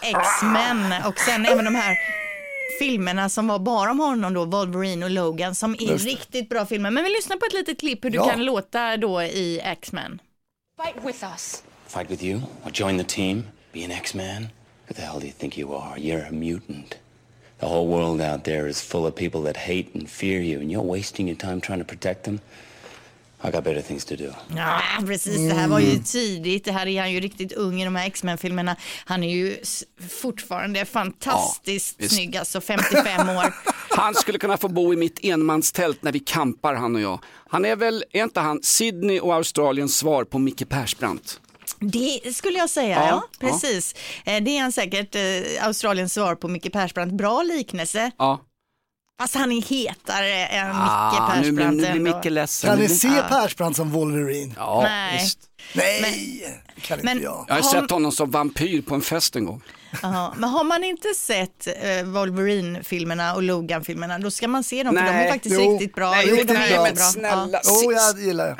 X-Men 0.01 0.93
och 1.07 1.19
sen 1.19 1.45
även 1.45 1.65
de 1.65 1.75
här 1.75 1.98
filmerna 2.79 3.29
som 3.29 3.47
var 3.47 3.59
bara 3.59 3.91
om 3.91 3.99
honom 3.99 4.33
då, 4.33 4.45
Wolverine 4.45 5.03
och 5.05 5.11
Logan 5.11 5.55
som 5.55 5.73
är 5.73 5.97
riktigt 5.97 6.49
bra 6.49 6.65
filmer. 6.65 6.91
Men 6.91 7.03
vi 7.03 7.09
lyssnar 7.09 7.37
på 7.37 7.45
ett 7.45 7.53
litet 7.53 7.79
klipp 7.79 8.05
hur 8.05 8.11
Ja. 8.15 8.29
kan 8.29 8.45
låta 8.45 8.97
då 8.97 9.21
i 9.23 9.59
X-Men. 9.63 10.21
Fight 10.83 11.05
with 11.05 11.23
us. 11.23 11.63
Fight 11.87 12.11
with 12.11 12.23
you? 12.23 12.41
Or 12.65 12.71
join 12.73 12.97
the 12.97 13.03
team? 13.03 13.43
Be 13.73 13.85
an 13.85 13.91
X-Man? 13.91 14.47
Who 14.87 14.93
the 14.95 15.01
hell 15.01 15.19
do 15.19 15.25
you 15.25 15.33
think 15.37 15.57
you 15.57 15.75
are? 15.75 15.97
You're 15.99 16.27
a 16.27 16.31
mutant. 16.31 16.97
The 17.59 17.65
whole 17.65 17.87
world 17.87 18.21
out 18.21 18.43
there 18.43 18.69
is 18.69 18.81
full 18.81 19.05
of 19.05 19.15
people 19.15 19.41
that 19.53 19.57
hate 19.57 19.87
and 19.93 20.09
fear 20.09 20.41
you, 20.41 20.59
and 20.61 20.71
you're 20.71 20.85
wasting 20.91 21.27
your 21.29 21.37
time 21.37 21.61
trying 21.61 21.79
to 21.79 21.85
protect 21.85 22.23
them? 22.23 22.39
I 23.47 23.51
got 23.51 23.63
better 23.63 23.81
things 23.81 24.05
to 24.05 24.15
do. 24.15 24.33
Ja, 24.55 24.81
precis. 25.07 25.38
Det 25.38 25.53
här 25.55 25.67
var 25.67 25.79
ju 25.79 25.97
tidigt. 25.97 26.65
Det 26.65 26.71
här 26.71 26.88
är 26.88 27.00
han 27.01 27.12
ju 27.12 27.19
riktigt 27.19 27.51
ung 27.51 27.81
i 27.81 27.85
de 27.85 27.95
här 27.95 28.07
X-Men-filmerna. 28.07 28.75
Han 29.05 29.23
är 29.23 29.29
ju 29.35 29.57
fortfarande 30.21 30.85
fantastiskt 30.85 31.95
visst. 32.00 32.15
snygg, 32.15 32.38
alltså 32.38 32.62
55 32.62 33.29
år. 33.29 33.53
Han 33.95 34.15
skulle 34.15 34.39
kunna 34.39 34.57
få 34.57 34.67
bo 34.67 34.93
i 34.93 34.97
mitt 34.97 35.19
enmanstält 35.23 36.03
när 36.03 36.12
vi 36.12 36.19
kampar 36.19 36.73
han 36.73 36.95
och 36.95 37.01
jag. 37.01 37.19
Han 37.50 37.65
är 37.65 37.75
väl, 37.75 38.03
är 38.12 38.23
inte 38.23 38.39
han 38.39 38.59
Sydney 38.63 39.19
och 39.19 39.33
Australiens 39.35 39.97
svar 39.97 40.23
på 40.23 40.39
Micke 40.39 40.69
Persbrandt? 40.69 41.39
Det 41.79 42.35
skulle 42.35 42.57
jag 42.57 42.69
säga, 42.69 42.95
ja. 42.95 43.07
Ja, 43.07 43.23
ja. 43.39 43.47
precis. 43.50 43.95
Eh, 44.25 44.43
Det 44.43 44.57
är 44.57 44.62
han 44.62 44.71
säkert, 44.71 45.15
eh, 45.15 45.65
Australiens 45.67 46.13
svar 46.13 46.35
på 46.35 46.47
Micke 46.47 46.73
Persbrandt. 46.73 47.13
Bra 47.13 47.43
liknelse. 47.43 48.12
Ja. 48.17 48.41
Fast 49.22 49.36
han 49.36 49.51
är 49.51 49.62
hetare 49.62 50.46
än 50.48 50.72
Ah, 50.75 51.12
Micke 51.12 51.46
nu 51.46 51.51
blir, 51.51 51.65
Persbrandt 51.67 51.82
nu 51.96 52.00
blir. 52.00 52.13
Micke 52.15 52.32
ledsen. 52.32 52.70
Kan 52.70 52.79
ni 52.79 52.89
se 52.89 53.22
Persbrandt 53.29 53.77
som 53.77 53.91
Wolverine? 53.91 54.53
Ja, 54.58 54.82
Nej. 54.84 55.22
visst. 55.24 55.39
Nej, 55.74 56.62
kan 56.82 57.00
inte 57.00 57.05
Men- 57.13 57.24
jag. 57.24 57.46
Jag 57.48 57.55
har 57.55 57.62
Har- 57.62 57.82
sett 57.82 57.91
honom 57.91 58.12
som 58.12 58.32
vampyr 58.32 58.82
på 58.82 58.96
en 58.96 59.01
fest 59.01 59.36
en 59.36 59.46
gång. 59.46 59.62
Ja, 60.01 60.34
men 60.38 60.50
har 60.50 60.63
man 60.63 60.84
inte 60.84 61.08
sett 61.17 61.67
eh, 61.67 62.03
Wolverine-filmerna 62.05 63.36
och 63.36 63.43
Logan-filmerna, 63.43 64.20
då 64.20 64.32
ska 64.32 64.48
man 64.48 64.63
se 64.63 64.84
dem, 64.84 64.96
för 64.96 65.03
de 65.03 65.12
Nej, 65.12 65.27
är 65.27 65.32
faktiskt 65.32 65.55
jo. 65.62 65.72
riktigt 65.74 65.96
bra. 65.96 66.12
Nej, 66.12 66.25
Jo, 66.29 66.36
de 66.36 66.41
är 66.41 66.46
bra. 66.46 66.65
jättebra. 66.67 67.03
Snälla, 67.03 67.60
Jo, 67.65 67.74
sist. 67.75 67.91
jag 67.91 68.20
gillar 68.25 68.46
det. 68.48 68.58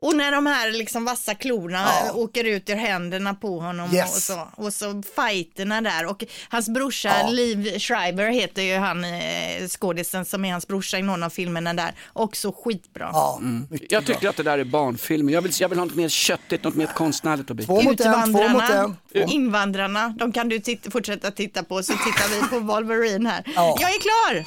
Och 0.00 0.16
när 0.16 0.32
de 0.32 0.46
här 0.46 0.70
liksom 0.72 1.04
vassa 1.04 1.34
klorna 1.34 1.88
Ja. 2.06 2.12
åker 2.12 2.44
ut 2.44 2.70
ur 2.70 2.74
händerna 2.74 3.34
på 3.34 3.60
honom 3.60 3.94
Yes. 3.94 4.16
och, 4.16 4.22
så, 4.22 4.48
och 4.64 4.72
så 4.72 5.02
fighterna 5.16 5.80
där 5.80 6.06
och 6.06 6.24
hans 6.48 6.68
brorsa 6.68 7.12
Ja. 7.20 7.28
Liv 7.28 7.78
Schreiber 7.78 8.30
heter 8.30 8.62
ju 8.62 8.76
han 8.76 9.04
eh, 9.04 9.68
skådisen 9.68 10.24
som 10.24 10.44
är 10.44 10.52
hans 10.52 10.68
brorsa 10.68 10.98
i 10.98 11.02
någon 11.02 11.22
av 11.22 11.30
filmerna 11.30 11.74
där. 11.74 11.92
Också 12.12 12.52
skitbra. 12.64 13.10
Ja, 13.12 13.38
mycket 13.70 13.92
Jag 13.92 14.04
bra. 14.04 14.14
tycker 14.14 14.28
att 14.28 14.36
det 14.36 14.42
där 14.42 14.58
är 14.58 14.64
barnfilmer. 14.64 15.32
Jag 15.32 15.42
vill, 15.42 15.52
jag 15.60 15.68
vill 15.68 15.78
ha 15.78 15.84
något 15.84 15.94
mer 15.94 16.08
köttigt, 16.08 16.64
något 16.64 16.74
mer 16.74 16.86
konstnärligt 16.86 17.50
att 17.50 17.56
bli. 17.56 17.66
Två 17.66 17.82
mot 17.82 18.00
en, 18.00 18.32
två 18.32 18.48
mot 18.48 18.62
en. 19.14 19.28
invandrarna, 19.28 20.08
de 20.18 20.32
kan 20.32 20.48
du 20.48 20.58
titta, 20.58 20.90
fortsätta 20.90 21.30
titta 21.30 21.62
på 21.62 21.82
så 21.82 21.92
tittar 21.92 22.28
vi 22.42 22.48
på 22.48 22.58
Wolverine 22.58 23.28
här. 23.28 23.42
Ja. 23.54 23.76
Jag 23.80 23.90
är 23.90 24.00
klar! 24.00 24.44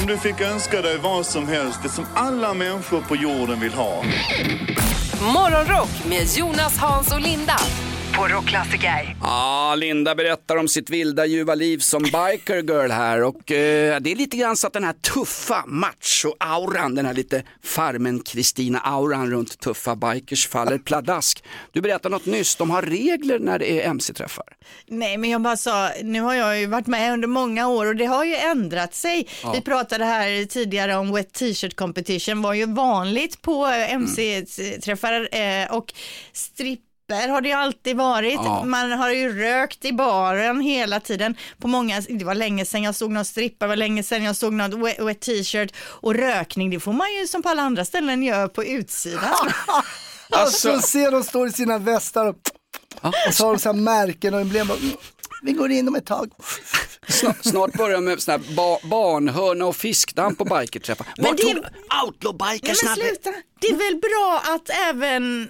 Om 0.00 0.06
du 0.06 0.18
fick 0.18 0.40
önska 0.40 0.82
dig 0.82 0.98
vad 0.98 1.26
som 1.26 1.48
helst, 1.48 1.78
det 1.82 1.88
som 1.88 2.06
alla 2.14 2.54
människor 2.54 3.00
på 3.00 3.16
jorden 3.16 3.60
vill 3.60 3.72
ha. 3.72 4.04
Morgonrock 5.22 6.04
med 6.08 6.26
Jonas, 6.36 6.78
Hans 6.78 7.12
och 7.12 7.20
Linda 7.20 7.56
på 8.18 8.28
Rockklassiker. 8.28 9.16
Ja, 9.22 9.74
Linda 9.74 10.14
berättar 10.14 10.56
om 10.56 10.68
sitt 10.68 10.90
vilda 10.90 11.26
ljuva 11.26 11.54
liv 11.54 11.78
som 11.78 12.02
biker 12.02 12.62
girl 12.62 12.90
här 12.90 13.22
och 13.22 13.52
eh, 13.52 14.00
det 14.00 14.12
är 14.12 14.16
lite 14.16 14.36
grann 14.36 14.56
så 14.56 14.66
att 14.66 14.72
den 14.72 14.84
här 14.84 14.92
tuffa 14.92 15.64
macho-auran, 15.66 16.94
den 16.94 17.06
här 17.06 17.14
lite 17.14 17.42
farmen 17.64 18.20
Kristina-auran 18.20 19.30
runt 19.30 19.60
tuffa 19.60 19.96
bikers 19.96 20.48
faller 20.48 20.78
pladask. 20.78 21.44
Du 21.72 21.80
berättade 21.80 22.14
något 22.14 22.26
nyss, 22.26 22.56
de 22.56 22.70
har 22.70 22.82
regler 22.82 23.38
när 23.38 23.58
det 23.58 23.82
är 23.82 23.90
MC-träffar. 23.90 24.46
Nej, 24.86 25.16
men 25.16 25.30
jag 25.30 25.40
bara 25.40 25.56
sa, 25.56 25.90
nu 26.02 26.20
har 26.20 26.34
jag 26.34 26.60
ju 26.60 26.66
varit 26.66 26.86
med 26.86 27.12
under 27.12 27.28
många 27.28 27.68
år 27.68 27.86
och 27.86 27.96
det 27.96 28.06
har 28.06 28.24
ju 28.24 28.34
ändrat 28.34 28.94
sig. 28.94 29.28
Vi 29.54 29.60
pratade 29.60 30.04
här 30.04 30.44
tidigare 30.44 30.96
om 30.96 31.12
Wet 31.12 31.32
T-shirt 31.32 31.76
competition 31.76 32.42
var 32.42 32.54
ju 32.54 32.66
vanligt 32.66 33.42
på 33.42 33.66
eh, 33.66 33.92
MC-träffar 33.92 35.28
eh, 35.32 35.76
och 35.76 35.92
stripper 37.08 37.28
har 37.28 37.40
det 37.40 37.48
ju 37.48 37.54
alltid 37.54 37.96
varit. 37.96 38.34
Ja. 38.34 38.64
Man 38.64 38.92
har 38.92 39.10
ju 39.10 39.38
rökt 39.38 39.84
i 39.84 39.92
baren 39.92 40.60
hela 40.60 41.00
tiden. 41.00 41.36
På 41.58 41.68
många, 41.68 42.00
det 42.08 42.24
var 42.24 42.34
länge 42.34 42.64
sedan 42.64 42.82
jag 42.82 42.94
såg 42.94 43.10
någon 43.10 43.24
strippa, 43.24 43.64
det 43.64 43.68
var 43.68 43.76
länge 43.76 44.02
sedan 44.02 44.24
jag 44.24 44.36
såg 44.36 44.52
någon 44.52 44.82
wet, 44.82 45.00
wet 45.00 45.20
t-shirt 45.20 45.72
och 46.02 46.14
rökning, 46.14 46.70
det 46.70 46.80
får 46.80 46.92
man 46.92 47.14
ju 47.14 47.26
som 47.26 47.42
på 47.42 47.48
alla 47.48 47.62
andra 47.62 47.84
ställen 47.84 48.22
göra 48.22 48.48
på 48.48 48.64
utsidan. 48.64 49.52
Alltså, 50.30 50.80
se 50.80 51.10
de 51.10 51.24
står 51.24 51.48
i 51.48 51.52
sina 51.52 51.78
västar 51.78 52.26
och, 52.26 52.36
och 53.28 53.34
så 53.34 53.44
har 53.44 53.52
de 53.52 53.58
så 53.58 53.68
här 53.68 53.76
märken 53.76 54.34
och 54.34 54.40
emblem. 54.40 54.68
Vi 55.42 55.52
går 55.52 55.70
in 55.70 55.88
om 55.88 55.94
ett 55.94 56.06
tag. 56.06 56.30
Snart, 57.08 57.44
snart 57.44 57.72
börjar 57.72 58.00
med 58.00 58.20
sån 58.22 58.32
här 58.32 58.54
ba 58.56 58.78
barnhörna 58.88 59.66
och 59.66 59.76
fiskdamm 59.76 60.34
på 60.36 60.44
bikerträffar. 60.44 61.06
Vart 61.16 61.36
det- 61.36 61.42
tog 61.42 61.64
outlaw-bikers 62.06 62.84
men 62.84 62.94
sluta, 62.94 63.30
det 63.60 63.66
är 63.66 63.76
väl 63.76 64.00
bra 64.00 64.42
att 64.54 64.70
även 64.90 65.48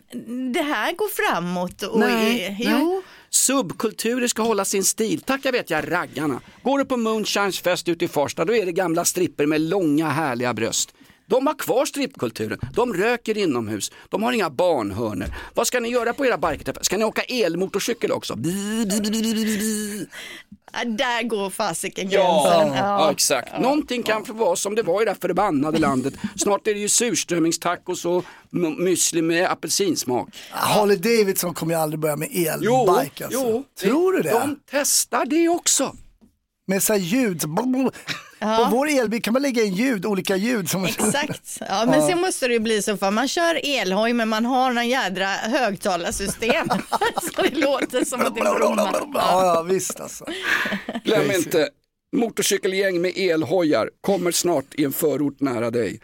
det 0.52 0.62
här 0.62 0.92
går 0.92 1.08
framåt? 1.08 1.82
Och 1.82 2.00
Nej, 2.00 2.56
jo. 2.60 2.70
nej. 2.70 3.02
Subkulturer 3.30 4.28
ska 4.28 4.42
hålla 4.42 4.64
sin 4.64 4.84
stil. 4.84 5.20
Tacka 5.20 5.50
vet 5.50 5.70
jag 5.70 5.92
raggarna. 5.92 6.40
Går 6.62 6.78
du 6.78 6.84
på 6.84 6.96
Moonshines 6.96 7.60
fest 7.60 7.88
ute 7.88 8.04
i 8.04 8.08
Farsta 8.08 8.44
då 8.44 8.54
är 8.54 8.66
det 8.66 8.72
gamla 8.72 9.04
stripper 9.04 9.46
med 9.46 9.60
långa 9.60 10.08
härliga 10.10 10.54
bröst. 10.54 10.94
De 11.28 11.46
har 11.46 11.54
kvar 11.54 11.84
strippkulturen, 11.86 12.58
de 12.74 12.94
röker 12.94 13.38
inomhus, 13.38 13.92
de 14.08 14.22
har 14.22 14.32
inga 14.32 14.50
barnhörnor. 14.50 15.26
Vad 15.54 15.66
ska 15.66 15.80
ni 15.80 15.88
göra 15.88 16.12
på 16.14 16.26
era 16.26 16.38
bikerträffar? 16.38 16.82
Ska 16.82 16.96
ni 16.96 17.04
åka 17.04 17.22
elmotorcykel 17.22 18.12
också? 18.12 18.36
Bi, 18.36 18.86
bi, 18.90 19.00
bi, 19.00 19.10
bi, 19.10 19.22
bi, 19.22 19.34
bi, 19.34 19.44
bi. 19.58 20.06
Ja, 20.72 20.84
Där 20.84 21.22
går 21.22 21.50
fasiken 21.50 22.08
Ja, 22.10 22.42
gränsen. 22.60 22.76
ja, 22.84 23.10
exakt. 23.10 23.60
Någonting 23.60 24.02
kan 24.02 24.24
få 24.24 24.32
vara 24.32 24.56
som 24.56 24.74
det 24.74 24.82
var 24.82 25.02
i 25.02 25.04
det 25.04 25.10
här 25.10 25.18
förbannade 25.20 25.78
landet. 25.78 26.14
Snart 26.36 26.66
är 26.66 26.74
det 26.74 26.80
ju 26.80 26.88
surströmmingstacos 26.88 28.04
och 28.04 28.24
müsli 28.50 29.22
med 29.22 29.50
apelsinsmak. 29.50 30.28
Harley 30.50 30.96
Davidson 30.96 31.54
kommer 31.54 31.74
ju 31.74 31.80
aldrig 31.80 32.00
börja 32.00 32.16
med 32.16 32.28
Jo, 32.32 32.86
elbike 32.96 33.24
alltså. 33.24 33.40
jo, 33.40 33.64
Tror 33.80 34.12
du 34.12 34.22
det? 34.22 34.30
De 34.30 34.58
testar 34.70 35.24
det 35.26 35.48
också. 35.48 35.96
Med 36.68 36.82
så 36.82 36.92
här 36.92 37.00
ljud. 37.00 37.42
så 37.42 37.48
blub- 37.48 37.92
På 38.40 38.68
vår 38.70 38.88
elbil 38.88 39.22
kan 39.22 39.32
man 39.32 39.42
lägga 39.42 39.62
in 39.62 39.74
ljud, 39.74 40.06
olika 40.06 40.36
ljud. 40.36 40.70
Som 40.70 40.84
Exakt. 40.84 41.58
Ja, 41.68 41.84
men 41.86 42.06
sen 42.06 42.20
måste 42.20 42.46
det 42.48 42.52
ju 42.52 42.60
bli 42.60 42.82
så 42.82 42.96
för 42.96 43.10
man 43.10 43.28
kör 43.28 43.60
elhoj 43.64 44.12
men 44.12 44.28
man 44.28 44.44
har 44.44 44.72
någon 44.72 44.88
jädra 44.88 45.26
högtalarsystem. 45.26 46.68
så 47.36 47.42
det 47.42 47.54
låter 47.54 48.04
som 48.04 48.20
att 48.20 48.34
det 48.34 48.40
brummar. 48.40 49.00
Ja, 49.14 49.54
ja 49.54 49.62
visst 49.62 50.00
alltså. 50.00 50.24
Glöm 51.04 51.30
inte, 51.30 51.68
motorcykelgäng 52.16 53.00
med 53.00 53.12
elhojar 53.16 53.90
kommer 54.00 54.30
snart 54.32 54.74
i 54.74 54.84
en 54.84 54.92
förort 54.92 55.40
nära 55.40 55.70
dig. 55.70 56.00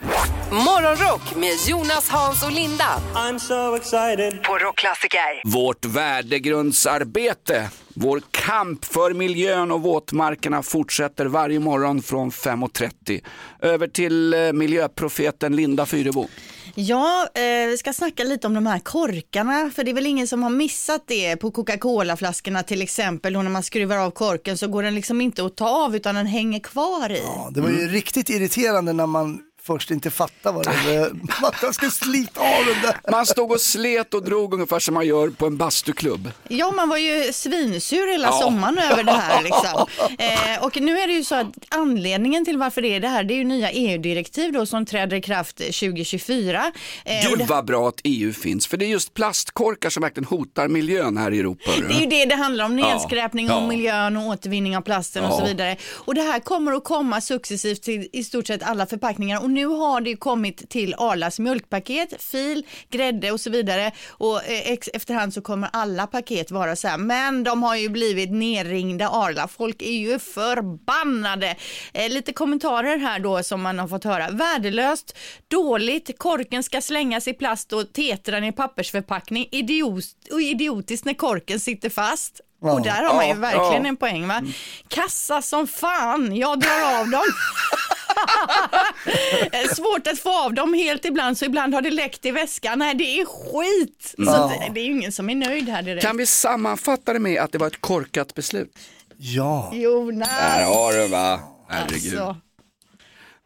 Morgonrock 0.50 1.36
med 1.36 1.52
Jonas, 1.66 2.08
Hans 2.08 2.42
och 2.44 2.52
Linda 2.52 3.00
I'm 3.14 3.38
so 3.38 3.76
excited. 3.76 4.42
på 4.42 4.58
Rockklassiker. 4.58 5.42
Vårt 5.44 5.84
värdegrundsarbete, 5.84 7.70
vår 7.94 8.22
kamp 8.30 8.84
för 8.84 9.14
miljön 9.14 9.70
och 9.70 9.82
våtmarkerna 9.82 10.62
fortsätter 10.62 11.26
varje 11.26 11.60
morgon 11.60 12.02
från 12.02 12.30
5.30. 12.30 13.24
Över 13.60 13.88
till 13.88 14.34
eh, 14.34 14.52
miljöprofeten 14.52 15.56
Linda 15.56 15.86
Fyrebo. 15.86 16.26
Ja, 16.74 17.28
eh, 17.34 17.68
vi 17.68 17.76
ska 17.78 17.92
snacka 17.92 18.24
lite 18.24 18.46
om 18.46 18.54
de 18.54 18.66
här 18.66 18.78
korkarna, 18.78 19.70
för 19.74 19.84
det 19.84 19.90
är 19.90 19.94
väl 19.94 20.06
ingen 20.06 20.26
som 20.26 20.42
har 20.42 20.50
missat 20.50 21.04
det 21.06 21.36
på 21.36 21.50
Coca-Cola-flaskorna 21.50 22.62
till 22.62 22.82
exempel. 22.82 23.36
Och 23.36 23.44
när 23.44 23.50
man 23.50 23.62
skruvar 23.62 23.96
av 23.96 24.10
korken 24.10 24.58
så 24.58 24.68
går 24.68 24.82
den 24.82 24.94
liksom 24.94 25.20
inte 25.20 25.44
att 25.44 25.56
ta 25.56 25.68
av 25.68 25.96
utan 25.96 26.14
den 26.14 26.26
hänger 26.26 26.60
kvar 26.60 27.10
i. 27.12 27.22
Ja, 27.24 27.50
det 27.50 27.60
var 27.60 27.70
ju 27.70 27.88
riktigt 27.88 28.30
irriterande 28.30 28.92
när 28.92 29.06
man 29.06 29.40
först 29.66 29.90
inte 29.90 30.10
fattade 30.10 30.56
vad 30.56 30.66
det 30.66 30.98
var. 31.40 31.48
Att 31.48 31.62
jag 31.62 31.74
skulle 31.74 31.90
slita 31.90 32.40
av 32.40 32.64
den 32.66 32.82
där. 32.82 33.10
Man 33.10 33.26
stod 33.26 33.52
och 33.52 33.60
slet 33.60 34.14
och 34.14 34.24
drog 34.24 34.54
ungefär 34.54 34.78
som 34.78 34.94
man 34.94 35.06
gör 35.06 35.28
på 35.28 35.46
en 35.46 35.56
bastuklubb. 35.56 36.30
Ja, 36.48 36.72
man 36.72 36.88
var 36.88 36.96
ju 36.96 37.32
svinsur 37.32 38.12
hela 38.12 38.28
Ja. 38.28 38.40
sommaren 38.42 38.78
över 38.78 39.02
det 39.04 39.12
här. 39.12 39.42
Liksom. 39.44 39.86
Eh, 40.18 40.64
och 40.64 40.80
nu 40.80 40.98
är 40.98 41.06
det 41.06 41.12
ju 41.12 41.24
så 41.24 41.34
att 41.34 41.46
anledningen 41.68 42.44
till 42.44 42.58
varför 42.58 42.82
det 42.82 42.88
är 42.88 43.00
det 43.00 43.08
här, 43.08 43.24
det 43.24 43.34
är 43.34 43.36
ju 43.36 43.44
nya 43.44 43.70
EU-direktiv 43.70 44.52
då 44.52 44.66
som 44.66 44.86
träder 44.86 45.16
i 45.16 45.22
kraft 45.22 45.56
2024. 45.56 46.72
Eh, 47.04 47.16
och 47.16 47.30
Gud 47.30 47.38
det, 47.38 47.44
vad 47.44 47.64
bra 47.64 47.88
att 47.88 48.00
EU 48.04 48.32
finns, 48.32 48.66
för 48.66 48.76
det 48.76 48.84
är 48.84 48.88
just 48.88 49.14
plastkorkar 49.14 49.90
som 49.90 50.00
verkligen 50.02 50.24
hotar 50.26 50.68
miljön 50.68 51.16
här 51.16 51.30
i 51.34 51.38
Europa. 51.40 51.70
det 51.88 51.94
är 51.94 52.00
ju 52.00 52.06
det 52.06 52.24
det 52.24 52.34
handlar 52.34 52.64
om, 52.64 52.76
nedskräpning 52.76 53.46
Ja. 53.46 53.54
om 53.56 53.68
miljön 53.68 54.16
och 54.16 54.22
återvinning 54.26 54.76
av 54.76 54.80
plasten 54.80 55.24
och 55.24 55.30
Ja. 55.32 55.38
så 55.38 55.44
vidare. 55.44 55.76
Och 55.92 56.14
det 56.14 56.22
här 56.22 56.40
kommer 56.40 56.72
att 56.72 56.84
komma 56.84 57.20
successivt 57.20 57.82
till 57.82 58.08
i 58.12 58.24
stort 58.24 58.46
sett 58.46 58.62
alla 58.62 58.86
förpackningar 58.86 59.42
och 59.42 59.50
nu 59.54 59.66
har 59.66 60.00
det 60.00 60.16
kommit 60.16 60.70
till 60.70 60.94
Arlas 60.98 61.38
mjölkpaket, 61.38 62.22
fil, 62.22 62.66
grädde 62.90 63.30
och 63.30 63.40
så 63.40 63.50
vidare 63.50 63.92
och 64.08 64.44
eh, 64.44 64.78
efterhand 64.92 65.34
så 65.34 65.40
kommer 65.42 65.68
alla 65.72 66.06
paket 66.06 66.50
vara 66.50 66.76
så 66.76 66.88
här, 66.88 66.98
men 66.98 67.44
de 67.44 67.62
har 67.62 67.76
ju 67.76 67.88
blivit 67.88 68.30
nerringda 68.30 69.08
Arla, 69.08 69.48
folk 69.48 69.82
är 69.82 69.92
ju 69.92 70.18
förbannade. 70.18 71.56
Eh, 71.92 72.08
lite 72.08 72.32
kommentarer 72.32 72.96
här 72.96 73.18
då 73.18 73.42
som 73.42 73.62
man 73.62 73.78
har 73.78 73.88
fått 73.88 74.04
höra, 74.04 74.30
värdelöst, 74.30 75.16
dåligt, 75.48 76.18
korken 76.18 76.62
ska 76.62 76.80
slängas 76.80 77.28
i 77.28 77.32
plast 77.32 77.72
och 77.72 77.92
tetran 77.92 78.44
i 78.44 78.52
pappersförpackning, 78.52 79.48
Idiot, 79.50 80.04
idiotiskt 80.40 81.06
när 81.06 81.14
korken 81.14 81.60
sitter 81.60 81.90
fast. 81.90 82.40
Och 82.60 82.82
där 82.82 83.02
har 83.02 83.14
man 83.14 83.28
ju 83.28 83.34
verkligen 83.34 83.86
en 83.86 83.96
poäng 83.96 84.28
va? 84.28 84.42
Kassa 84.88 85.42
som 85.42 85.66
fan, 85.66 86.36
jag 86.36 86.60
drar 86.60 87.00
av 87.00 87.10
dem. 87.10 87.22
Svårt 89.76 90.06
att 90.06 90.18
få 90.18 90.44
av 90.44 90.54
dem 90.54 90.74
helt 90.74 91.04
ibland 91.04 91.38
så 91.38 91.44
ibland 91.44 91.74
har 91.74 91.82
det 91.82 91.90
läckt 91.90 92.26
i 92.26 92.30
väskan. 92.30 92.78
Nej 92.78 92.94
det 92.94 93.20
är 93.20 93.24
skit. 93.26 94.14
Mm. 94.18 94.34
Så 94.34 94.38
Ja. 94.40 94.44
att 94.68 94.74
det 94.74 94.80
är 94.80 94.84
ingen 94.84 95.12
som 95.12 95.30
är 95.30 95.34
nöjd 95.34 95.68
här 95.68 95.82
direkt. 95.82 96.06
Kan 96.06 96.16
vi 96.16 96.26
sammanfatta 96.26 97.12
det 97.12 97.18
med 97.18 97.40
att 97.42 97.52
det 97.52 97.58
var 97.58 97.66
ett 97.66 97.80
korkat 97.80 98.34
beslut? 98.34 98.78
Ja. 99.18 99.70
Jonas. 99.74 100.28
Där 100.28 100.64
har 100.64 100.92
du 100.92 101.08
va, 101.08 101.40
herregud. 101.68 102.18
Alltså. 102.18 102.36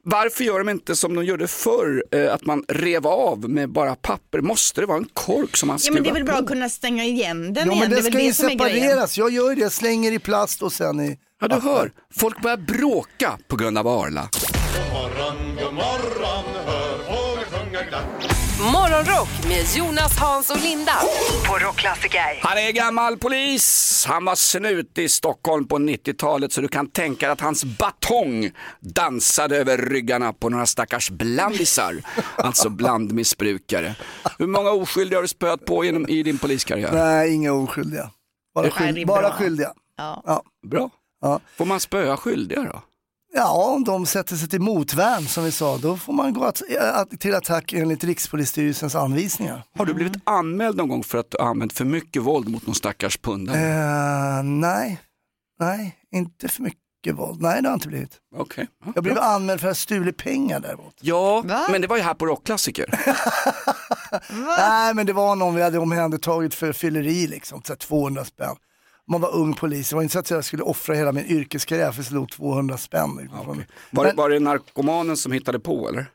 Varför 0.03 0.45
gör 0.45 0.59
de 0.59 0.69
inte 0.69 0.97
som 0.97 1.15
de 1.15 1.25
gjorde 1.25 1.49
förr, 1.49 2.05
eh, 2.13 2.35
att 2.35 2.45
man 2.47 2.65
rev 2.69 3.07
av 3.07 3.51
med 3.51 3.69
bara 3.73 3.95
papper? 3.95 4.41
Måste 4.41 4.81
det 4.81 4.87
vara 4.87 4.99
en 4.99 5.09
kork 5.13 5.57
som 5.57 5.67
man 5.67 5.75
Ja 5.75 5.79
skruvar 5.79 5.95
men 5.95 6.03
det 6.03 6.11
är 6.11 6.15
väl 6.15 6.25
bra 6.25 6.35
på? 6.35 6.41
att 6.41 6.47
kunna 6.47 6.69
stänga 6.69 7.05
igen 7.05 7.55
den 7.55 7.67
Ja, 7.67 7.73
igen. 7.75 7.79
men 7.91 7.91
det 7.91 8.03
ska 8.03 8.21
ju 8.21 8.29
det 8.29 8.35
separeras. 8.35 9.19
Jag 9.19 9.31
gör 9.31 9.55
det, 9.55 9.71
slänger 9.71 10.13
i 10.13 10.19
plast 10.19 10.63
och 10.63 10.73
sen 10.73 11.01
i... 11.01 11.19
Ja, 11.41 11.49
du 11.49 11.57
hör. 11.61 11.93
Folk 12.15 12.43
börjar 12.43 12.57
bråka 12.57 13.39
på 13.49 13.57
grund 13.57 13.79
av 13.79 13.89
Arla. 13.89 14.29
Morgon, 14.93 15.57
god 15.57 15.75
morgon, 15.75 16.45
hör 16.67 16.99
fåglar 16.99 17.45
sjunga 17.45 17.83
glatt. 17.83 18.05
Morgonrock 18.73 19.29
med 19.49 19.65
Jonas, 19.77 20.19
Hans 20.19 20.51
och 20.51 20.63
Linda 20.63 20.93
på 21.49 21.59
Rockklassiker. 21.59 22.41
Han 22.43 22.59
är 22.59 22.73
gammal 22.73 23.17
polis. 23.17 24.05
Han 24.09 24.25
var 24.25 24.35
snut 24.35 24.99
i 24.99 25.09
Stockholm 25.09 25.69
på 25.69 25.79
90-talet 25.79 26.53
så 26.53 26.61
du 26.61 26.69
kan 26.69 26.91
tänka 26.91 27.27
dig 27.27 27.33
att 27.33 27.41
hans 27.41 27.65
batong 27.65 28.51
dansade 28.81 29.57
över 29.57 29.79
ryggarna 29.79 30.33
på 30.33 30.49
några 30.49 30.67
stackars 30.67 31.11
blandisar, 31.11 31.95
alltså 32.37 32.69
blandmissbrukare. 32.69 33.95
Hur 34.39 34.47
många 34.47 34.71
oskyldiga 34.71 35.19
har 35.19 35.23
du 35.23 35.29
spöat 35.29 35.65
på 35.65 35.85
genom, 35.85 36.09
i 36.09 36.23
din 36.23 36.39
poliskarriär? 36.39 36.93
Nej, 36.93 37.35
inga 37.35 37.53
oskyldiga. 37.53 38.11
Bara, 38.55 38.71
skyld, 38.71 38.95
det 38.95 39.03
är 39.03 39.07
bara 39.07 39.33
skyldiga. 39.33 39.73
Ja. 39.97 40.23
Ja. 40.27 40.43
Bra. 40.67 40.91
Ja. 41.21 41.41
Får 41.57 41.65
man 41.65 41.81
spöa 41.81 42.17
skyldiga 42.17 42.63
då? 42.63 42.83
Ja, 43.35 43.73
om 43.75 43.85
de 43.85 44.07
sätter 44.07 44.37
sig 44.37 44.49
till 44.49 44.61
motvärn 44.61 45.27
som 45.27 45.45
vi 45.45 45.53
sa, 45.53 45.79
då 45.79 45.97
får 45.97 46.13
man 46.13 46.33
gå 46.33 46.45
att, 46.45 46.63
att, 46.93 47.21
till 47.21 47.35
attack 47.35 47.73
enligt 47.73 48.05
Rikspolisstyrelsens 48.05 48.95
anvisningar. 48.95 49.63
Har 49.79 49.87
du 49.87 49.95
blivit 49.95 50.17
anmäld 50.25 50.77
någon 50.77 50.89
gång 50.89 51.05
för 51.05 51.19
att 51.19 51.31
du 51.31 51.39
använt 51.39 51.73
för 51.73 51.85
mycket 51.85 52.23
våld 52.23 52.49
mot 52.49 52.67
någon 52.67 52.75
stackars 52.75 53.19
pundare? 53.19 53.59
Eh, 54.39 54.43
nej, 54.43 55.01
nej, 55.61 55.97
inte 56.15 56.49
för 56.49 56.63
mycket 56.63 56.79
våld. 57.15 57.43
Nej, 57.43 57.63
det 57.63 57.69
har 57.69 57.75
inte 57.75 57.89
blivit. 57.89 58.17
Okej. 58.37 58.69
Ja, 58.85 58.93
Jag 58.95 59.05
blev 59.05 59.15
bra. 59.15 59.25
anmäld 59.25 59.61
för 59.61 59.69
att 59.69 59.79
stulit 59.79 60.17
pengar 60.17 60.61
däremot. 60.61 60.95
Ja, 61.01 61.45
men 61.71 61.81
det 61.81 61.87
var 61.87 61.97
ju 61.97 62.03
här 62.03 62.15
på 62.15 62.27
Rockklassiker. 62.27 63.01
Nej, 64.59 64.95
men 64.95 65.07
det 65.07 65.13
var 65.13 65.37
någon 65.37 65.55
vi 65.55 65.63
hade 65.63 65.79
omhändertagit 65.79 66.55
för 66.55 66.73
fylleri 66.73 67.27
liksom, 67.27 67.63
så 67.63 67.73
här 67.73 67.79
200 67.79 68.25
spänn. 68.25 68.57
Man 69.09 69.21
var 69.21 69.35
ung 69.35 69.55
polis, 69.55 69.89
det 69.91 69.97
var 69.97 70.03
inte 70.03 70.13
så 70.13 70.19
att 70.19 70.31
jag 70.31 70.45
skulle 70.45 70.63
offra 70.63 70.95
hela 70.95 71.13
min 71.13 71.27
yrkeskarriär 71.27 71.93
för 71.93 72.01
att 72.01 72.07
slå 72.07 72.27
200 72.27 72.77
spänn. 72.79 73.19
Liksom. 73.23 73.47
Var, 73.47 73.55
det, 73.55 73.65
Men- 73.91 74.17
var 74.17 74.31
det 74.31 74.41
narkomanen 74.41 75.17
som 75.17 75.33
hittade 75.33 75.61
på 75.61 75.89
eller? 75.89 76.07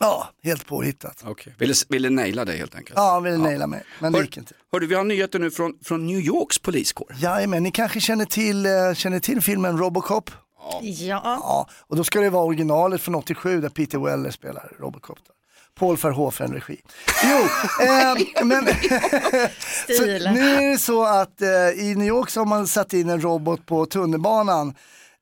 Ja, 0.00 0.28
helt 0.42 0.66
påhittat. 0.66 1.24
Okay. 1.26 1.52
Ville, 1.58 1.74
ville 1.88 2.10
naila 2.10 2.44
dig 2.44 2.58
helt 2.58 2.74
enkelt? 2.74 2.96
Ja, 2.96 3.20
ville 3.20 3.36
naila 3.36 3.66
mig, 3.66 3.82
men 4.00 4.12
det 4.12 4.18
Hör- 4.18 4.24
gick 4.24 4.36
inte. 4.36 4.54
Hördu, 4.72 4.86
vi 4.86 4.94
har 4.94 5.04
nyheter 5.04 5.38
nu 5.38 5.50
från, 5.50 5.74
från 5.84 6.06
New 6.06 6.18
Yorks 6.18 6.58
poliskår. 6.58 7.14
Jajamän, 7.18 7.62
ni 7.62 7.70
kanske 7.70 8.00
känner 8.00 8.24
till, 8.24 8.66
eh, 8.66 8.72
känner 8.94 9.20
till 9.20 9.40
filmen 9.40 9.78
Robocop? 9.78 10.30
Ja. 10.82 11.20
Ja, 11.24 11.68
och 11.80 11.96
då 11.96 12.04
ska 12.04 12.20
det 12.20 12.30
vara 12.30 12.44
originalet 12.44 13.00
från 13.00 13.14
87 13.14 13.60
där 13.60 13.68
Peter 13.68 13.98
Weller 13.98 14.30
spelar 14.30 14.72
Robocop. 14.78 15.18
Då. 15.26 15.32
Paul 15.78 15.96
Verhoeven 15.96 16.52
regi. 16.52 16.80
Jo, 17.24 17.38
eh, 17.86 18.14
men 18.44 18.64
nu 20.34 20.40
är 20.40 20.70
det 20.70 20.78
så 20.78 21.04
att 21.04 21.42
eh, 21.42 21.48
i 21.88 21.94
New 21.96 22.06
York 22.08 22.30
så 22.30 22.40
har 22.40 22.46
man 22.46 22.66
satt 22.66 22.92
in 22.92 23.10
en 23.10 23.20
robot 23.20 23.66
på 23.66 23.86
tunnelbanan. 23.86 24.68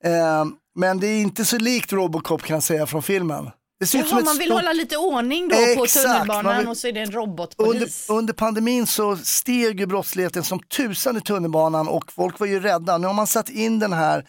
Eh, 0.03 0.45
men 0.75 0.99
det 0.99 1.07
är 1.07 1.21
inte 1.21 1.45
så 1.45 1.57
likt 1.57 1.93
Robocop 1.93 2.41
kan 2.43 2.53
jag 2.53 2.63
säga 2.63 2.85
från 2.85 3.03
filmen. 3.03 3.49
Det 3.79 3.85
ser 3.87 3.99
Jaha, 3.99 4.21
man 4.25 4.37
vill 4.37 4.47
stort- 4.47 4.55
hålla 4.57 4.73
lite 4.73 4.97
ordning 4.97 5.49
då 5.49 5.55
på 5.55 5.83
Exakt, 5.83 6.05
man 6.07 6.13
tunnelbanan 6.27 6.57
vill- 6.57 6.67
och 6.67 6.77
så 6.77 6.87
är 6.87 6.91
det 6.91 6.99
en 7.01 7.11
robotpolis. 7.11 8.05
under, 8.09 8.19
under 8.19 8.33
pandemin 8.33 8.87
så 8.87 9.17
steg 9.17 9.79
ju 9.79 9.85
brottsligheten 9.85 10.43
som 10.43 10.59
tusan 10.59 11.17
i 11.17 11.21
tunnelbanan 11.21 11.87
och 11.87 12.11
folk 12.11 12.39
var 12.39 12.47
ju 12.47 12.59
rädda. 12.59 12.97
Nu 12.97 13.07
har 13.07 13.13
man 13.13 13.27
satt 13.27 13.49
in 13.49 13.79
den 13.79 13.93
här, 13.93 14.25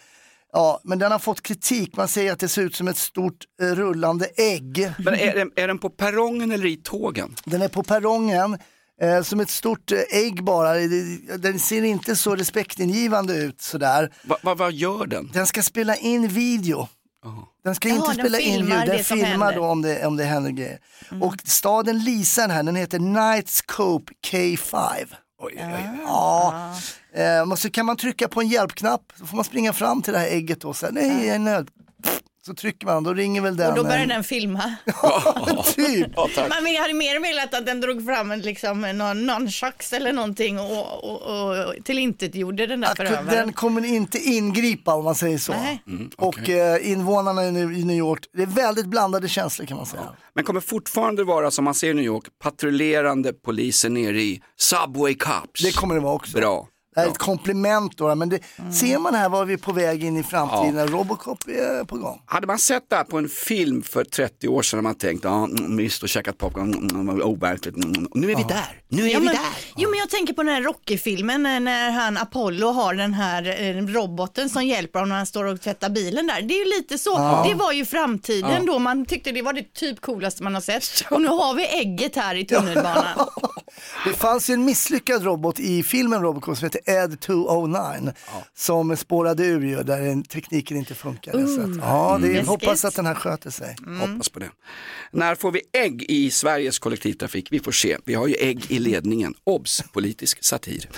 ja, 0.53 0.79
men 0.83 0.99
den 0.99 1.11
har 1.11 1.19
fått 1.19 1.41
kritik. 1.41 1.97
Man 1.97 2.07
säger 2.07 2.31
att 2.33 2.39
det 2.39 2.47
ser 2.47 2.61
ut 2.61 2.75
som 2.75 2.87
ett 2.87 2.97
stort 2.97 3.37
eh, 3.61 3.65
rullande 3.67 4.25
ägg. 4.37 4.91
Men 4.99 5.13
är, 5.15 5.35
den- 5.35 5.51
är 5.55 5.67
den 5.67 5.79
på 5.79 5.89
perrongen 5.89 6.51
eller 6.51 6.65
i 6.65 6.77
tågen? 6.77 7.35
Den 7.45 7.61
är 7.61 7.67
på 7.67 7.83
perrongen. 7.83 8.57
Eh, 9.01 9.21
som 9.23 9.39
ett 9.39 9.49
stort 9.49 9.91
eh, 9.91 9.99
ägg 10.11 10.43
bara. 10.43 10.73
Det- 10.73 11.37
Den 11.37 11.59
ser 11.59 11.83
inte 11.83 12.15
så 12.15 12.35
respektingivande 12.35 13.35
ut 13.35 13.61
sådär. 13.61 14.13
Va, 14.23 14.37
va, 14.43 14.55
vad 14.55 14.73
gör 14.73 15.05
den? 15.05 15.29
Den 15.33 15.47
ska 15.47 15.63
spela 15.63 15.95
in 15.95 16.27
video. 16.27 16.87
Den 17.63 17.75
ska 17.75 17.87
Jaha, 17.89 17.95
inte 17.97 18.07
den 18.07 18.19
spela 18.25 18.39
in 18.39 18.53
filmar 18.53 18.77
ljud, 18.79 18.87
den 18.87 18.97
det 18.97 19.03
som 19.03 19.17
filmar 19.17 19.29
händer. 19.29 19.47
Mm. 19.51 19.55
då 19.63 19.65
om 19.71 19.81
det, 19.81 20.05
om 20.05 20.17
det 20.17 20.23
händer 20.23 20.51
grejer. 20.51 20.79
Och 21.21 21.35
staden 21.45 22.03
Lisan 22.03 22.51
här, 22.51 22.63
den 22.63 22.75
heter 22.75 22.99
Nightscope 22.99 24.13
K5. 24.27 25.05
Ja. 26.05 26.75
Eh, 27.15 27.51
och 27.51 27.59
så 27.59 27.69
kan 27.69 27.85
man 27.85 27.97
trycka 27.97 28.27
på 28.27 28.41
en 28.41 28.47
hjälpknapp, 28.47 29.01
så 29.19 29.25
får 29.25 29.35
man 29.35 29.45
springa 29.45 29.73
fram 29.73 30.01
till 30.01 30.13
det 30.13 30.19
här 30.19 30.27
ägget 30.27 30.63
och 30.65 30.75
säga 30.75 30.91
nej, 30.91 31.25
jag 31.27 31.35
är 31.35 31.39
nöd. 31.39 31.69
Så 32.45 32.53
trycker 32.53 32.85
man, 32.85 33.03
då 33.03 33.13
ringer 33.13 33.41
väl 33.41 33.57
den. 33.57 33.69
Och 33.71 33.75
då 33.77 33.83
börjar 33.83 34.05
den 34.05 34.23
filma. 34.23 34.75
typ. 35.75 36.17
Man 36.49 36.63
vill- 36.63 36.77
hade 36.79 36.93
mer 36.93 37.19
velat 37.21 37.53
att 37.53 37.65
den 37.65 37.81
drog 37.81 38.05
fram 38.05 38.31
en, 38.31 38.41
liksom, 38.41 38.81
någon 38.81 39.25
nunchucks 39.25 39.93
eller 39.93 40.13
någonting 40.13 40.59
och, 40.59 41.03
och, 41.03 41.21
och 41.67 41.75
tillintetgjorde 41.83 42.67
den 42.67 42.81
där 42.81 42.91
Att 42.91 42.97
förövaren. 42.97 43.25
den 43.27 43.53
kommer 43.53 43.85
inte 43.85 44.17
ingripa 44.19 44.93
om 44.93 45.03
man 45.03 45.15
säger 45.15 45.37
så. 45.37 45.51
Nej. 45.51 45.83
Och 46.17 46.49
eh, 46.49 46.91
invånarna 46.91 47.43
i 47.45 47.51
New- 47.51 47.73
i 47.77 47.83
New 47.85 47.97
York, 47.97 48.19
det 48.33 48.41
är 48.41 48.45
väldigt 48.47 48.85
blandade 48.85 49.27
känslor 49.29 49.65
kan 49.65 49.77
man 49.77 49.85
säga. 49.85 50.03
Men 50.35 50.43
kommer 50.43 50.61
fortfarande 50.61 51.23
vara 51.23 51.51
som 51.51 51.65
man 51.65 51.73
ser 51.73 51.89
i 51.89 51.93
New 51.93 52.05
York, 52.05 52.25
patrullerande 52.43 53.33
poliser 53.33 53.89
nere 53.89 54.21
i 54.21 54.41
Subway 54.59 55.13
Cops? 55.15 55.61
Det 55.63 55.71
kommer 55.75 55.95
det 55.95 56.01
vara 56.01 56.13
också. 56.13 56.37
Bra. 56.37 56.67
Det 56.95 56.99
här 57.01 57.07
är 57.07 57.11
ett 57.11 57.17
komplement 57.17 57.97
då, 57.97 58.15
men 58.15 58.29
det, 58.29 58.39
ser 58.73 58.99
man 58.99 59.15
här 59.15 59.29
var 59.29 59.45
vi 59.45 59.53
är 59.53 59.57
på 59.57 59.71
väg 59.71 60.03
in 60.03 60.17
i 60.17 60.23
framtiden, 60.23 60.75
när 60.75 60.87
Robocop 60.87 61.47
är 61.47 61.83
på 61.85 61.97
gång. 61.97 62.21
Hade 62.25 62.47
man 62.47 62.59
sett 62.59 62.83
det 62.89 62.95
här 62.95 63.03
på 63.03 63.17
en 63.17 63.29
film 63.29 63.83
för 63.83 64.03
30 64.03 64.47
år 64.47 64.61
sedan 64.61 64.77
hade 64.77 64.83
man 64.83 64.95
tänkt, 64.95 65.23
ja, 65.23 65.43
mm, 65.45 65.77
visst 65.77 66.03
och 66.03 66.09
käkat 66.09 66.37
popcorn, 66.37 66.73
mm, 66.73 67.09
mm, 67.09 67.21
overkligt. 67.21 67.75
Mm, 67.75 68.07
nu 68.13 68.31
är 68.31 68.35
vi 68.35 68.43
där, 68.43 68.81
nu 68.87 69.03
är 69.03 69.13
Ja, 69.13 69.19
vi 69.19 69.25
men, 69.25 69.35
där. 69.35 69.43
jo 69.77 69.89
men 69.89 69.99
jag 69.99 70.09
tänker 70.09 70.33
på 70.33 70.43
den 70.43 70.53
här 70.53 70.61
Rocky-filmen 70.61 71.43
när- 71.43 71.91
han 71.91 72.17
Apollo 72.17 72.67
har 72.71 72.93
den 72.93 73.13
här 73.13 73.61
eh, 73.61 73.75
roboten 73.85 74.49
som 74.49 74.65
hjälper 74.65 74.99
honom 74.99 75.09
när 75.09 75.15
han 75.17 75.25
står 75.25 75.43
och 75.45 75.61
tvättar 75.61 75.89
bilen 75.89 76.27
där. 76.27 76.41
Det 76.41 76.53
är 76.53 76.65
ju 76.65 76.65
lite 76.77 76.97
så, 76.97 77.09
Ja. 77.17 77.45
det 77.49 77.55
var 77.55 77.71
ju 77.71 77.85
framtiden 77.85 78.51
Ja. 78.65 78.73
då 78.73 78.79
man 78.79 79.05
tyckte 79.05 79.31
det 79.31 79.41
var 79.41 79.53
det 79.53 79.73
typ 79.73 80.01
coolaste 80.01 80.43
man 80.43 80.53
har 80.53 80.61
sett. 80.61 80.83
Och 81.11 81.21
nu 81.21 81.27
har 81.27 81.53
vi 81.53 81.67
ägget 81.67 82.15
här 82.15 82.35
i 82.35 82.45
tunnelbanan. 82.45 83.03
Det 84.05 84.13
fanns 84.13 84.49
ju 84.49 84.53
en 84.53 84.65
misslyckad 84.65 85.23
robot 85.23 85.59
i 85.59 85.83
filmen 85.83 86.21
Robocop 86.21 86.57
som 86.57 86.65
heter 86.65 86.81
Ed 86.85 87.19
209 87.19 88.13
som 88.55 88.97
spårade 88.97 89.45
ur 89.45 89.61
ju 89.61 89.83
där 89.83 90.01
den 90.01 90.23
tekniken 90.23 90.77
inte 90.77 90.95
funkade. 90.95 91.37
Uh, 91.37 91.55
så 91.55 91.61
att, 91.61 91.77
ja, 91.77 92.17
det 92.21 92.27
är, 92.27 92.31
läskigt. 92.31 92.47
hoppas 92.47 92.85
att 92.85 92.95
den 92.95 93.05
här 93.05 93.15
sköter 93.15 93.49
sig. 93.49 93.75
Hoppas 93.99 94.29
på 94.29 94.39
det. 94.39 94.49
När 95.11 95.35
får 95.35 95.51
vi 95.51 95.61
ägg 95.71 96.05
i 96.09 96.31
Sveriges 96.31 96.79
kollektivtrafik? 96.79 97.47
Vi 97.51 97.59
får 97.59 97.71
se. 97.71 97.97
Vi 98.05 98.13
har 98.13 98.27
ju 98.27 98.35
ägg 98.35 98.71
i 98.71 98.79
ledningen. 98.79 99.33
Obs! 99.43 99.83
Politisk 99.93 100.43
satir. 100.43 100.89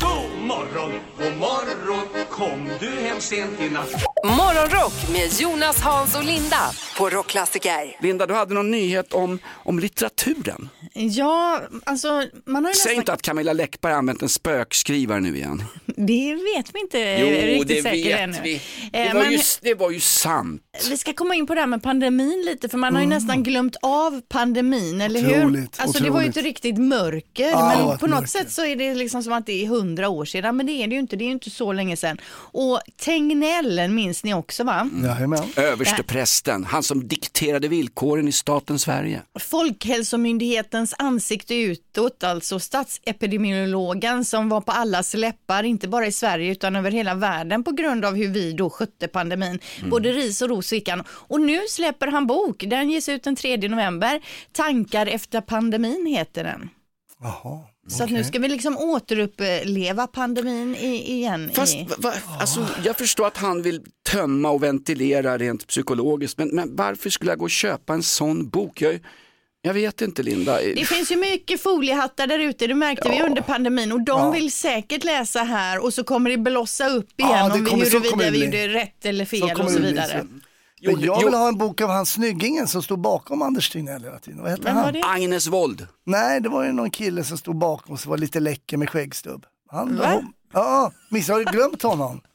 God 0.00 0.46
morgon, 0.46 0.92
god 1.18 1.36
morgon, 1.36 1.85
kom 2.36 2.68
du 2.80 2.86
hem 2.90 3.20
sent 3.20 3.60
i 3.60 3.68
natt? 3.70 3.92
Morgonrock 4.24 4.92
med 5.12 5.40
Jonas, 5.40 5.80
Hans 5.80 6.16
och 6.16 6.24
Linda 6.24 6.60
på 6.98 7.10
Rockklassiker. 7.10 7.96
Linda, 8.02 8.26
du 8.26 8.34
hade 8.34 8.54
någon 8.54 8.70
nyhet 8.70 9.12
om, 9.12 9.38
om 9.54 9.78
litteraturen. 9.78 10.68
Ja, 10.92 11.60
alltså 11.84 12.08
man 12.46 12.64
har 12.64 12.70
ju 12.72 12.74
Säg 12.74 12.90
nästan... 12.90 12.94
inte 12.94 13.12
att 13.12 13.22
Camilla 13.22 13.52
Läckberg 13.52 13.92
har 13.92 13.98
använt 13.98 14.22
en 14.22 14.28
spökskrivare 14.28 15.20
nu 15.20 15.36
igen. 15.36 15.64
Det 15.86 16.34
vet 16.34 16.74
vi 16.74 16.80
inte 16.80 16.98
Jo, 17.20 17.26
riktigt 17.26 17.68
det 17.68 17.82
säkert 17.82 18.06
vet 18.06 18.20
ännu. 18.20 18.38
vi. 18.42 18.60
Det 18.92 18.98
Eh, 18.98 19.14
var, 19.14 19.22
men- 19.22 19.32
ju, 19.32 19.38
det 19.62 19.74
var 19.74 19.90
ju 19.90 20.00
sant. 20.00 20.62
Vi 20.88 20.96
ska 20.96 21.12
komma 21.12 21.34
in 21.34 21.46
på 21.46 21.54
det 21.54 21.60
här 21.60 21.66
med 21.66 21.82
pandemin 21.82 22.42
lite 22.46 22.68
för 22.68 22.78
man 22.78 22.94
har 22.94 23.00
ju 23.02 23.06
Mm. 23.06 23.16
nästan 23.18 23.42
glömt 23.42 23.76
av 23.82 24.20
pandemin, 24.28 25.00
eller 25.00 25.20
hur? 25.20 25.38
Otroligt, 25.38 25.80
Alltså 25.80 26.02
det 26.04 26.10
var 26.10 26.20
ju 26.20 26.26
inte 26.26 26.40
riktigt 26.42 26.78
mörker, 26.78 27.52
var 27.52 27.76
men 27.88 27.98
på 27.98 28.06
något 28.06 28.10
mörker. 28.20 28.26
sätt 28.26 28.52
så 28.52 28.64
är 28.64 28.76
det 28.76 28.94
liksom 28.94 29.22
som 29.22 29.32
att 29.32 29.46
det 29.46 29.62
är 29.64 29.66
hundra 29.66 30.08
år 30.08 30.24
sedan, 30.24 30.56
men 30.56 30.66
det 30.66 30.72
är 30.72 30.86
det 30.86 30.94
ju 30.94 31.00
inte, 31.00 31.16
det 31.16 31.24
är 31.24 31.26
ju 31.26 31.32
inte 31.32 31.50
så 31.50 31.72
länge 31.72 31.96
sedan. 31.96 32.18
Och 32.32 32.80
Tegnell 32.96 33.88
minns 33.88 34.24
ni 34.24 34.34
också 34.34 34.64
va? 34.64 34.90
Jajamän. 35.04 35.44
Översteprästen, 35.56 36.64
han 36.64 36.82
som 36.82 37.08
dikterade 37.08 37.68
villkoren 37.68 38.28
i 38.28 38.32
staten 38.32 38.78
Sverige. 38.78 39.22
Folkhälsomyndighetens 39.40 40.94
ansikte 40.98 41.54
utåt, 41.54 42.24
alltså 42.24 42.58
statsepidemiologen 42.58 44.24
som 44.24 44.48
var 44.48 44.60
på 44.60 44.72
allas 44.72 45.14
läppar, 45.14 45.62
inte 45.62 45.88
bara 45.88 46.06
i 46.06 46.12
Sverige 46.12 46.52
utan 46.52 46.76
över 46.76 46.90
hela 46.90 47.14
världen 47.14 47.64
på 47.64 47.70
grund 47.70 48.04
av 48.04 48.14
hur 48.14 48.28
vi 48.28 48.52
då 48.52 48.70
skötte 48.70 49.08
pandemin. 49.08 49.58
Både 49.90 50.12
ris 50.12 50.42
och 50.42 50.48
ros 50.48 50.68
fick 50.68 50.88
han. 50.88 51.04
Och 51.10 51.40
nu 51.40 51.60
släpper 51.68 52.06
han 52.06 52.26
bok, 52.26 52.64
den 52.66 52.90
ges 52.90 53.08
ut 53.08 53.24
den 53.24 53.36
3 53.36 53.56
november. 53.56 54.20
Tankar 54.52 55.06
efter 55.06 55.40
pandemin 55.40 56.06
heter 56.06 56.44
den. 56.44 56.70
Jaha. 57.20 57.60
Så 57.88 58.04
att 58.04 58.10
nu 58.10 58.24
ska 58.24 58.38
vi 58.38 58.48
liksom 58.48 58.76
återuppleva 58.78 60.06
pandemin 60.06 60.76
i, 60.76 61.12
igen. 61.12 61.50
Fast 61.54 61.74
i... 61.74 61.88
va, 61.98 62.12
alltså, 62.40 62.66
jag 62.84 62.96
förstår 62.96 63.26
att 63.26 63.36
han 63.36 63.62
vill 63.62 63.80
tömma 64.10 64.50
och 64.50 64.62
ventilera 64.62 65.38
rent 65.38 65.66
psykologiskt, 65.66 66.38
men, 66.38 66.48
men 66.48 66.76
varför 66.76 67.10
skulle 67.10 67.30
jag 67.30 67.38
gå 67.38 67.44
och 67.44 67.50
köpa 67.50 67.94
en 67.94 68.02
sån 68.02 68.48
bok? 68.48 68.80
Jag, 68.80 69.00
jag 69.62 69.74
vet 69.74 70.00
inte 70.00 70.22
Linda. 70.22 70.60
Det 70.60 70.84
finns 70.88 71.12
ju 71.12 71.16
mycket 71.16 71.62
foliehattar 71.62 72.26
där 72.26 72.38
ute, 72.38 72.66
det 72.66 72.74
märkte 72.74 73.08
vi 73.08 73.22
under 73.22 73.42
pandemin 73.42 73.92
och 73.92 74.00
de 74.00 74.20
Ja. 74.20 74.30
vill 74.30 74.52
säkert 74.52 75.04
läsa 75.04 75.42
här 75.42 75.84
och 75.84 75.94
så 75.94 76.04
kommer 76.04 76.30
det 76.30 76.38
blossa 76.38 76.88
upp 76.88 77.08
Ja, 77.16 77.26
igen 77.28 77.64
det 77.64 77.70
om 77.70 77.80
vi, 77.80 77.84
huruvida 77.90 78.30
vi 78.30 78.44
gjorde 78.44 78.68
rätt 78.68 79.04
eller 79.06 79.24
fel 79.24 79.42
och 79.60 79.70
så 79.70 79.78
vidare. 79.80 80.26
Sen. 80.84 80.94
Men 80.94 81.02
jag 81.04 81.24
vill 81.24 81.34
ha 81.34 81.48
en 81.48 81.58
bok 81.58 81.80
av 81.80 81.90
han 81.90 82.06
snyggingen 82.06 82.68
som 82.68 82.82
stod 82.82 83.00
bakom 83.00 83.42
Anders 83.42 83.70
Tegnell 83.70 84.02
hela 84.02 84.18
tiden. 84.18 84.42
Vad 84.42 84.50
hette 84.50 84.62
Vem 84.62 84.76
han? 84.76 84.94
Agnes 85.04 85.46
Wold. 85.46 85.86
Nej, 86.06 86.40
det 86.40 86.48
var 86.48 86.64
ju 86.64 86.72
någon 86.72 86.90
kille 86.90 87.24
som 87.24 87.38
stod 87.38 87.58
bakom 87.58 87.98
som 87.98 88.10
var 88.10 88.18
lite 88.18 88.40
läcker 88.40 88.76
med 88.76 88.90
skäggstubb. 88.90 89.46
Han, 89.70 89.98
Va? 89.98 90.22
Ja, 90.52 90.92
Missa 91.10 91.32
har 91.32 91.38
du 91.38 91.44
glömt 91.44 91.82
honom? 91.82 92.20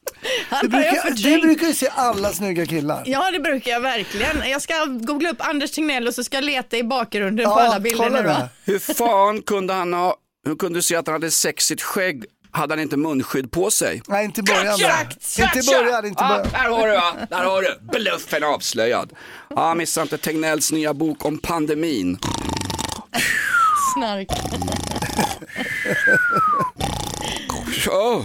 Du 0.62 0.68
brukar, 0.68 1.10
du 1.10 1.40
brukar 1.40 1.66
ju 1.66 1.74
se 1.74 1.88
alla 1.94 2.32
snygga 2.32 2.66
killar. 2.66 3.02
Ja 3.06 3.30
det 3.30 3.40
brukar 3.40 3.70
jag 3.70 3.80
verkligen. 3.80 4.50
Jag 4.50 4.62
ska 4.62 4.84
googla 4.84 5.30
upp 5.30 5.36
Anders 5.40 5.70
Tegnell 5.70 6.06
och 6.08 6.14
så 6.14 6.24
ska 6.24 6.36
jag 6.36 6.44
leta 6.44 6.76
i 6.76 6.84
bakgrunden 6.84 7.42
Ja, 7.42 7.54
på 7.54 7.60
alla 7.60 7.80
bilder 7.80 8.10
nu. 8.10 8.48
Hur 8.72 8.78
fan 8.78 9.42
kunde 9.42 9.72
han 9.74 9.92
ha, 9.92 10.16
hur 10.46 10.56
kunde 10.56 10.78
du 10.78 10.82
se 10.82 10.96
att 10.96 11.06
han 11.06 11.12
hade 11.12 11.30
sexigt 11.30 11.82
skägg? 11.82 12.24
Hade 12.54 12.72
han 12.74 12.80
inte 12.80 12.96
munskydd 12.96 13.50
på 13.50 13.70
sig? 13.70 14.02
Nej, 14.08 14.24
inte 14.24 14.40
i 14.40 14.42
början. 14.42 14.74
Exakt! 14.74 15.38
Inte 15.38 15.58
i 15.58 15.62
början, 15.74 16.06
inte 16.06 16.24
i 16.24 16.28
början. 16.28 16.48
där 16.52 16.70
har 16.70 16.88
du 16.88 16.94
va, 16.94 17.26
där 17.30 17.44
har 17.44 17.62
du. 17.62 17.78
Bluffen 17.80 18.44
avslöjad. 18.44 19.12
Ja, 19.48 19.74
missa 19.74 20.02
inte 20.02 20.18
Tegnells 20.18 20.72
nya 20.72 20.94
bok 20.94 21.24
om 21.24 21.38
pandemin. 21.38 22.18
Snark. 23.94 24.28
Oh. 27.90 28.24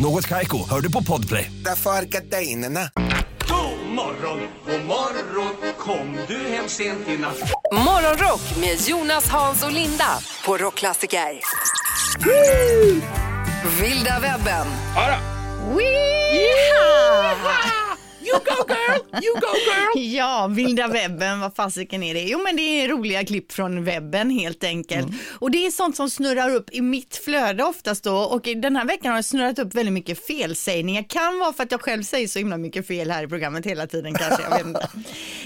Något 0.00 0.28
Kaiko, 0.28 0.68
hör 0.68 0.80
du 0.80 0.92
på 0.92 1.02
Podplay. 1.02 1.52
Därför 1.64 1.90
är 1.90 2.02
gardinerna. 2.02 2.90
God 3.48 3.94
morgon, 3.94 4.40
god 4.66 4.84
morgon 4.86 5.54
Kom 5.78 6.18
du 6.28 6.38
hem 6.38 6.68
sent 6.68 7.08
i 7.08 7.16
natt 7.18 7.52
Morgonrock 7.72 8.56
med 8.60 8.88
Jonas, 8.88 9.30
Hans 9.30 9.64
och 9.64 9.72
Linda 9.72 10.18
på 10.46 10.56
Rockklassiker. 10.56 11.40
Vilda 13.80 14.20
webben. 14.20 14.66
You 18.22 18.38
go 18.38 18.64
girl, 18.68 19.24
you 19.24 19.34
go 19.34 19.54
girl. 19.66 20.14
Ja, 20.16 20.46
vilda 20.46 20.88
webben, 20.88 21.40
vad 21.40 21.54
fasiken 21.54 22.02
är 22.02 22.14
det? 22.14 22.22
Jo 22.22 22.42
men 22.44 22.56
det 22.56 22.62
är 22.62 22.88
roliga 22.88 23.24
klipp 23.24 23.52
från 23.52 23.84
webben 23.84 24.30
helt 24.30 24.64
enkelt. 24.64 25.06
Och 25.38 25.50
det 25.50 25.66
är 25.66 25.70
sånt 25.70 25.96
som 25.96 26.10
snurrar 26.10 26.54
upp 26.54 26.70
i 26.72 26.80
mitt 26.80 27.16
flöde 27.24 27.64
oftast 27.64 28.04
då 28.04 28.16
och 28.16 28.42
den 28.42 28.76
här 28.76 28.84
veckan 28.84 29.10
har 29.10 29.16
det 29.16 29.22
snurrat 29.22 29.58
upp 29.58 29.74
väldigt 29.74 29.92
mycket 29.92 30.26
felsägningar. 30.26 31.02
Kan 31.02 31.38
vara 31.38 31.52
för 31.52 31.62
att 31.62 31.70
jag 31.70 31.82
själv 31.82 32.02
säger 32.02 32.28
så 32.28 32.38
himla 32.38 32.56
mycket 32.56 32.86
fel 32.86 33.10
här 33.10 33.24
i 33.24 33.28
programmet 33.28 33.66
hela 33.66 33.86
tiden 33.86 34.14
kanske, 34.14 34.42
jag 34.42 34.50
vet 34.50 34.66
inte. 34.66 34.88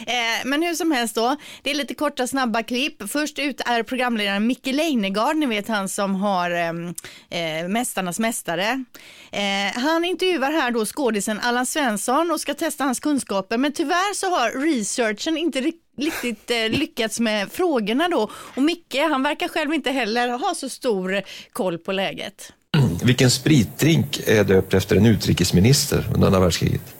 Eh, 0.07 0.45
men 0.45 0.63
hur 0.63 0.75
som 0.75 0.93
helst 0.93 1.15
då, 1.15 1.37
det 1.63 1.71
är 1.71 1.75
lite 1.75 1.95
korta 1.95 2.27
snabba 2.27 2.63
klipp. 2.63 3.11
Först 3.11 3.39
ut 3.39 3.61
är 3.67 3.83
programledaren 3.83 4.47
Micke 4.47 4.67
Leijnegard, 4.67 5.37
ni 5.37 5.47
vet 5.47 5.69
han 5.69 5.89
som 5.89 6.15
har 6.15 6.51
ehm, 6.51 6.95
eh, 7.31 7.69
Mästarnas 7.69 8.19
mästare. 8.19 8.85
Eh, 9.33 9.83
han 9.83 10.05
intervjuar 10.05 10.53
här 10.53 10.71
då 10.71 10.87
skådisen 10.87 11.41
Allan 11.41 11.67
Svensson 11.67 12.31
och 12.31 12.41
ska 12.41 12.55
testa 12.65 12.85
hans 12.85 13.01
kunskaper 13.01 13.59
men 13.59 13.73
tyvärr 13.73 14.15
så 14.15 14.31
har 14.31 14.51
researchen 14.51 15.37
inte 15.37 15.61
ri- 15.61 15.73
riktigt 15.99 16.51
eh, 16.51 16.69
lyckats 16.79 17.21
med 17.21 17.53
frågorna 17.53 18.09
då 18.09 18.31
och 18.57 18.63
Micke 18.63 18.97
han 19.11 19.23
verkar 19.23 19.49
själv 19.49 19.75
inte 19.75 19.91
heller 19.91 20.29
ha 20.29 20.55
så 20.55 20.69
stor 20.69 21.23
koll 21.53 21.79
på 21.79 21.93
läget. 21.93 22.53
Vilken 23.05 23.31
spritdrink 23.31 24.21
är 24.27 24.45
döpt 24.45 24.75
efter 24.75 24.97
en 24.97 25.07
utrikesminister 25.07 26.05
under 26.15 26.27
andra 26.27 26.41
världskriget? 26.41 26.95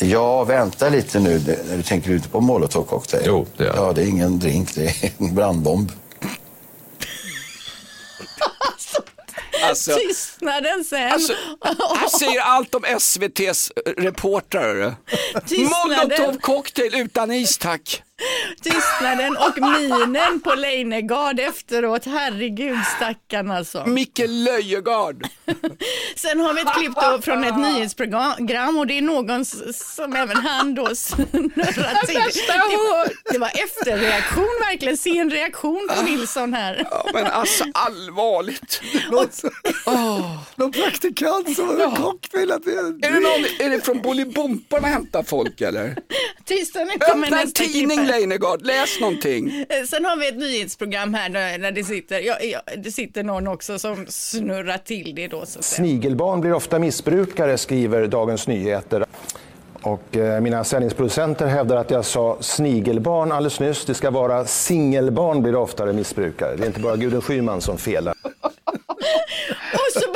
Ja, 0.00 0.44
vänta 0.44 0.88
lite 0.88 1.20
nu. 1.20 1.38
Du 1.76 1.82
tänker 1.82 2.14
inte 2.14 2.28
på 2.28 2.40
molotov 2.40 2.84
cocktail? 2.84 3.22
Jo, 3.26 3.46
det 3.56 3.64
är 3.64 3.76
Ja, 3.76 3.92
det 3.92 4.02
är 4.02 4.06
ingen 4.06 4.38
drink, 4.38 4.74
det 4.74 4.84
är 4.86 5.10
en 5.18 5.34
brandbomb. 5.34 5.92
Alltså, 9.62 9.94
Tystnaden 9.94 10.84
sen. 10.84 11.12
alltså, 11.12 11.32
han 11.96 12.10
säger 12.10 12.40
allt 12.40 12.74
om 12.74 12.84
SVTs 12.84 13.72
reportrar. 13.96 14.96
Tystnaden. 15.48 16.08
Molotov 16.08 16.40
cocktail 16.40 16.94
utan 16.94 17.32
is 17.32 17.58
tack. 17.58 18.02
Tystnaden 18.62 19.36
och 19.36 19.58
minen 19.58 20.40
på 20.40 20.54
Leijnegard 20.54 21.40
efteråt, 21.40 22.04
herregud 22.04 22.78
stackarn 22.96 23.50
alltså. 23.50 23.86
Micke 23.86 24.22
Löjegard. 24.28 25.26
Sen 26.16 26.40
har 26.40 26.54
vi 26.54 26.60
ett 26.60 26.74
klipp 26.74 26.94
då 26.94 27.22
från 27.22 27.44
ett 27.44 27.58
nyhetsprogram 27.58 28.78
och 28.78 28.86
det 28.86 28.98
är 28.98 29.02
någon 29.02 29.44
som 29.74 30.16
även 30.16 30.36
han 30.36 30.74
då 30.74 30.94
snurrar 30.94 32.06
till. 32.06 32.14
Det, 32.14 33.32
det 33.32 33.38
var 33.38 33.48
efterreaktion 33.64 34.58
verkligen, 34.70 34.96
sen 34.96 35.30
reaktion 35.30 35.88
på 35.96 36.02
Nilsson 36.02 36.54
här. 36.54 36.86
Ja, 36.90 37.06
men 37.14 37.26
alltså 37.26 37.64
allvarligt. 37.74 38.82
Någon 40.56 40.72
praktikant 40.72 41.56
som 41.56 41.68
har 41.68 41.84
en 41.84 41.96
cocktail. 41.96 42.52
Att 42.52 42.64
det 42.64 42.70
Är 42.70 43.12
det, 43.12 43.20
någon, 43.20 43.44
är 43.58 43.70
det 43.70 43.80
från 43.80 44.02
Bolibompa 44.02 44.80
man 44.80 44.90
hämtar 44.90 45.22
folk 45.22 45.60
eller? 45.60 45.96
Tystnaden 46.44 46.98
kommer 46.98 47.30
nästa 47.30 47.64
klipp. 47.64 47.88
Leijnegard, 48.08 48.66
läs 48.66 49.00
någonting. 49.00 49.64
Eh, 49.68 49.84
Sen 49.86 50.04
har 50.04 50.16
vi 50.16 50.28
ett 50.28 50.36
nyhetsprogram 50.36 51.14
här 51.14 51.28
där 51.58 51.72
det, 51.72 51.84
sitter, 51.84 52.20
ja, 52.20 52.36
ja, 52.40 52.60
det 52.76 52.92
sitter 52.92 53.22
någon 53.22 53.46
också 53.48 53.78
som 53.78 54.06
snurrar 54.08 54.78
till 54.78 55.14
det 55.14 55.28
då. 55.28 55.46
Så. 55.46 55.62
Snigelbarn 55.62 56.40
blir 56.40 56.52
ofta 56.52 56.78
missbrukare, 56.78 57.58
skriver 57.58 58.06
Dagens 58.06 58.46
Nyheter. 58.48 59.04
Och 59.82 60.16
eh, 60.16 60.40
mina 60.40 60.64
sändningsproducenter 60.64 61.46
hävdar 61.46 61.76
att 61.76 61.90
jag 61.90 62.04
sa 62.04 62.36
snigelbarn 62.40 63.32
alldeles 63.32 63.60
nyss. 63.60 63.84
Det 63.84 63.94
ska 63.94 64.10
vara 64.10 64.44
singelbarn 64.46 65.42
blir 65.42 65.54
oftare 65.54 65.92
missbrukare. 65.92 66.56
Det 66.56 66.62
är 66.62 66.66
inte 66.66 66.80
bara 66.80 66.96
Gudrun 66.96 67.22
Schyman 67.22 67.60
som 67.60 67.78
felar. 67.78 68.14
Och 69.72 70.02
så 70.02 70.07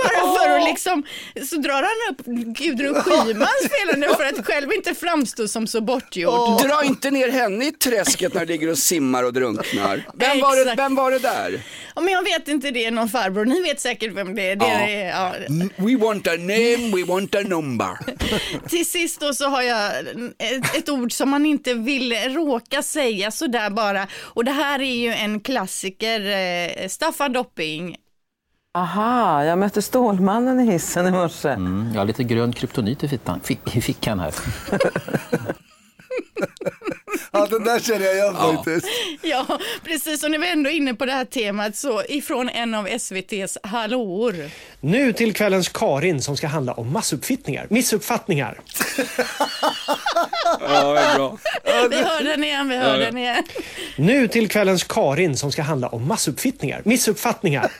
att 0.56 0.64
liksom 0.64 1.02
som, 1.34 1.46
så 1.46 1.56
drar 1.56 1.74
han 1.74 2.10
upp 2.10 2.26
Gudrun 2.58 2.94
Schymans 2.94 3.68
felande 3.70 4.16
för 4.16 4.24
att 4.24 4.46
själv 4.46 4.72
inte 4.72 4.94
framstå 4.94 5.48
som 5.48 5.66
så 5.66 5.80
bortgjord. 5.80 6.62
Dra 6.62 6.84
inte 6.84 7.10
ner 7.10 7.28
henne 7.28 7.66
i 7.66 7.72
träsket 7.72 8.34
när 8.34 8.40
du 8.40 8.52
ligger 8.52 8.68
och 8.68 8.78
simmar 8.78 9.22
och 9.24 9.32
drunknar. 9.32 10.06
Vem 10.14 10.40
var, 10.40 10.64
det, 10.64 10.74
vem 10.74 10.94
var 10.94 11.10
det 11.10 11.18
där? 11.18 11.62
Ja, 11.94 12.00
men 12.00 12.12
jag 12.12 12.22
vet 12.22 12.48
inte, 12.48 12.70
det 12.70 12.84
är 12.84 12.90
någon 12.90 13.08
farbror. 13.08 13.44
Ni 13.44 13.62
vet 13.62 13.80
säkert 13.80 14.12
vem 14.12 14.34
det 14.34 14.50
är. 14.50 14.56
Det 14.56 14.66
är 14.66 15.08
ja. 15.08 15.32
We 15.76 15.96
want 15.96 16.28
a 16.28 16.36
name, 16.38 16.96
we 16.96 17.04
want 17.04 17.34
a 17.34 17.40
number. 17.40 17.98
Till 18.68 18.86
sist 18.86 19.20
då 19.20 19.34
så 19.34 19.48
har 19.48 19.62
jag 19.62 19.90
ett, 20.38 20.76
ett 20.76 20.88
ord 20.88 21.12
som 21.12 21.30
man 21.30 21.46
inte 21.46 21.74
vill 21.74 22.12
råka 22.12 22.82
säga 22.82 23.30
sådär 23.30 23.70
bara. 23.70 24.06
Och 24.20 24.44
det 24.44 24.50
här 24.50 24.82
är 24.82 24.94
ju 24.94 25.12
en 25.12 25.40
klassiker, 25.40 26.20
eh, 26.20 26.88
Staffan 26.88 27.32
Dopping. 27.32 27.96
Aha, 28.74 29.44
jag 29.44 29.58
mötte 29.58 29.82
Stålmannen 29.82 30.60
i 30.60 30.72
hissen 30.72 31.06
i 31.06 31.10
morse. 31.10 31.48
Mm, 31.48 31.90
jag 31.92 32.00
har 32.00 32.06
lite 32.06 32.24
grön 32.24 32.52
kryptonit 32.52 33.04
i, 33.04 33.18
fick, 33.42 33.76
i 33.76 33.80
fickan 33.80 34.20
här. 34.20 34.34
Ja, 37.32 37.46
den 37.50 37.64
där 37.64 37.80
känner 37.80 38.06
jag 38.06 38.14
igen 38.14 38.36
faktiskt. 38.36 38.86
Ja, 39.22 39.58
precis. 39.84 40.24
Och 40.24 40.30
när 40.30 40.38
vi 40.38 40.50
ändå 40.52 40.70
är 40.70 40.74
inne 40.74 40.94
på 40.94 41.06
det 41.06 41.12
här 41.12 41.24
temat 41.24 41.76
så 41.76 42.02
ifrån 42.08 42.48
en 42.48 42.74
av 42.74 42.86
SVTs 42.86 43.58
hallåor. 43.62 44.34
Nu 44.80 45.12
till 45.12 45.34
kvällens 45.34 45.68
Karin 45.68 46.22
som 46.22 46.36
ska 46.36 46.46
handla 46.46 46.72
om 46.72 46.92
massuppfattningar. 46.92 47.66
Missuppfattningar. 47.70 48.60
Ja, 50.60 50.92
det 50.92 51.00
är 51.00 51.14
bra. 51.14 51.38
Vi 51.90 51.96
hör 51.96 52.24
den 52.24 52.44
igen, 52.44 52.68
vi 52.68 52.76
hör 52.76 52.98
ja. 52.98 53.06
den 53.06 53.18
igen. 53.18 53.44
Nu 53.96 54.28
till 54.28 54.48
kvällens 54.48 54.84
Karin 54.84 55.36
som 55.36 55.52
ska 55.52 55.62
handla 55.62 55.88
om 55.88 56.08
massuppfattningar. 56.08 56.82
Missuppfattningar. 56.84 57.70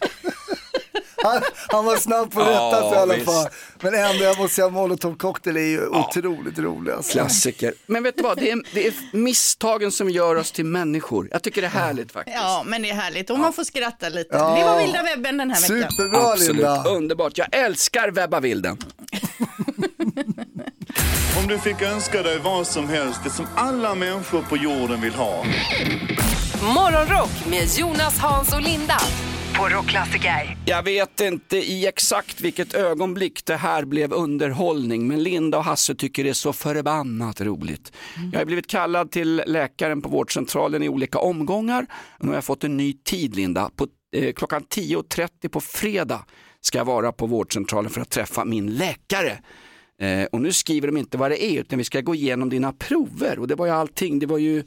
Han, 1.22 1.42
han 1.68 1.84
var 1.84 1.96
snabb 1.96 2.32
på 2.32 2.40
att 2.40 2.46
Ja, 2.46 2.66
rätta 2.72 2.88
sig 2.88 2.98
i 2.98 3.00
alla 3.00 3.14
visst. 3.14 3.26
fall. 3.26 3.46
Men 3.80 3.94
ändå, 3.94 4.24
jag 4.24 4.38
måste 4.38 4.54
säga 4.54 4.68
molotov 4.68 5.16
cocktail 5.16 5.56
är 5.56 5.60
ju 5.60 5.88
otroligt 5.88 6.58
rolig. 6.58 6.92
Alltså. 6.92 7.12
Klassiker. 7.12 7.74
Men 7.86 8.02
vet 8.02 8.16
du 8.16 8.22
vad, 8.22 8.36
det 8.38 8.50
är, 8.50 8.62
det 8.74 8.86
är 8.86 8.94
misstagen 9.12 9.92
som 9.92 10.10
gör 10.10 10.36
oss 10.36 10.52
till 10.52 10.64
människor. 10.64 11.28
Jag 11.30 11.42
tycker 11.42 11.60
det 11.62 11.66
är 11.68 11.70
härligt 11.70 12.12
faktiskt. 12.12 12.36
Ja, 12.40 12.62
men 12.66 12.82
det 12.82 12.90
är 12.90 12.94
härligt 12.94 13.30
och 13.30 13.38
man 13.38 13.52
får 13.52 13.64
skratta 13.64 14.08
lite. 14.08 14.36
Ja. 14.36 14.56
Det 14.58 14.64
var 14.64 14.78
vilda 14.78 15.02
webben 15.02 15.36
den 15.36 15.50
här 15.50 15.60
veckan. 15.60 16.14
Absolut, 16.14 16.86
underbart. 16.86 17.38
Jag 17.38 17.46
älskar 17.52 18.10
webba 18.10 18.40
vilden. 18.40 18.78
Om 21.42 21.48
du 21.48 21.58
fick 21.58 21.82
önska 21.82 22.22
dig 22.22 22.38
vad 22.38 22.66
som 22.66 22.88
helst, 22.88 23.20
det 23.24 23.30
som 23.30 23.46
alla 23.56 23.94
människor 23.94 24.42
på 24.42 24.56
jorden 24.56 25.00
vill 25.00 25.14
ha. 25.14 25.44
Morgonrock 26.62 27.30
med 27.50 27.68
Jonas, 27.78 28.18
Hans 28.18 28.52
och 28.52 28.62
Linda 28.62 28.96
på 29.58 29.68
Rockklassiker. 29.68 30.56
Jag 30.64 30.82
vet 30.82 31.20
inte 31.20 31.56
i 31.56 31.86
exakt 31.86 32.40
vilket 32.40 32.74
ögonblick 32.74 33.44
det 33.44 33.56
här 33.56 33.84
blev 33.84 34.12
underhållning, 34.12 35.08
men 35.08 35.22
Linda 35.22 35.58
och 35.58 35.64
Hasse 35.64 35.94
tycker 35.94 36.24
det 36.24 36.30
är 36.30 36.34
så 36.34 36.52
förbannat 36.52 37.40
roligt. 37.40 37.92
Jag 38.32 38.40
har 38.40 38.44
blivit 38.44 38.66
kallad 38.66 39.10
till 39.10 39.42
läkaren 39.46 40.02
på 40.02 40.08
vårdcentralen 40.08 40.82
i 40.82 40.88
olika 40.88 41.18
omgångar. 41.18 41.86
Nu 42.20 42.28
har 42.28 42.34
jag 42.34 42.44
fått 42.44 42.64
en 42.64 42.76
ny 42.76 42.92
tid, 42.92 43.36
Linda. 43.36 43.70
På, 43.76 43.86
eh, 44.16 44.32
klockan 44.32 44.62
10.30 44.62 45.48
på 45.48 45.60
fredag 45.60 46.24
ska 46.60 46.78
jag 46.78 46.84
vara 46.84 47.12
på 47.12 47.26
vårdcentralen 47.26 47.90
för 47.90 48.00
att 48.00 48.10
träffa 48.10 48.44
min 48.44 48.74
läkare. 48.74 49.38
Eh, 50.00 50.24
och 50.24 50.40
nu 50.40 50.52
skriver 50.52 50.88
de 50.88 50.96
inte 50.96 51.18
vad 51.18 51.30
det 51.30 51.44
är, 51.44 51.60
utan 51.60 51.78
vi 51.78 51.84
ska 51.84 52.00
gå 52.00 52.14
igenom 52.14 52.48
dina 52.48 52.72
prover. 52.72 53.38
Och 53.38 53.48
det 53.48 53.54
var 53.54 53.66
ju 53.66 53.72
allting, 53.72 54.18
det 54.18 54.26
var 54.26 54.38
ju 54.38 54.64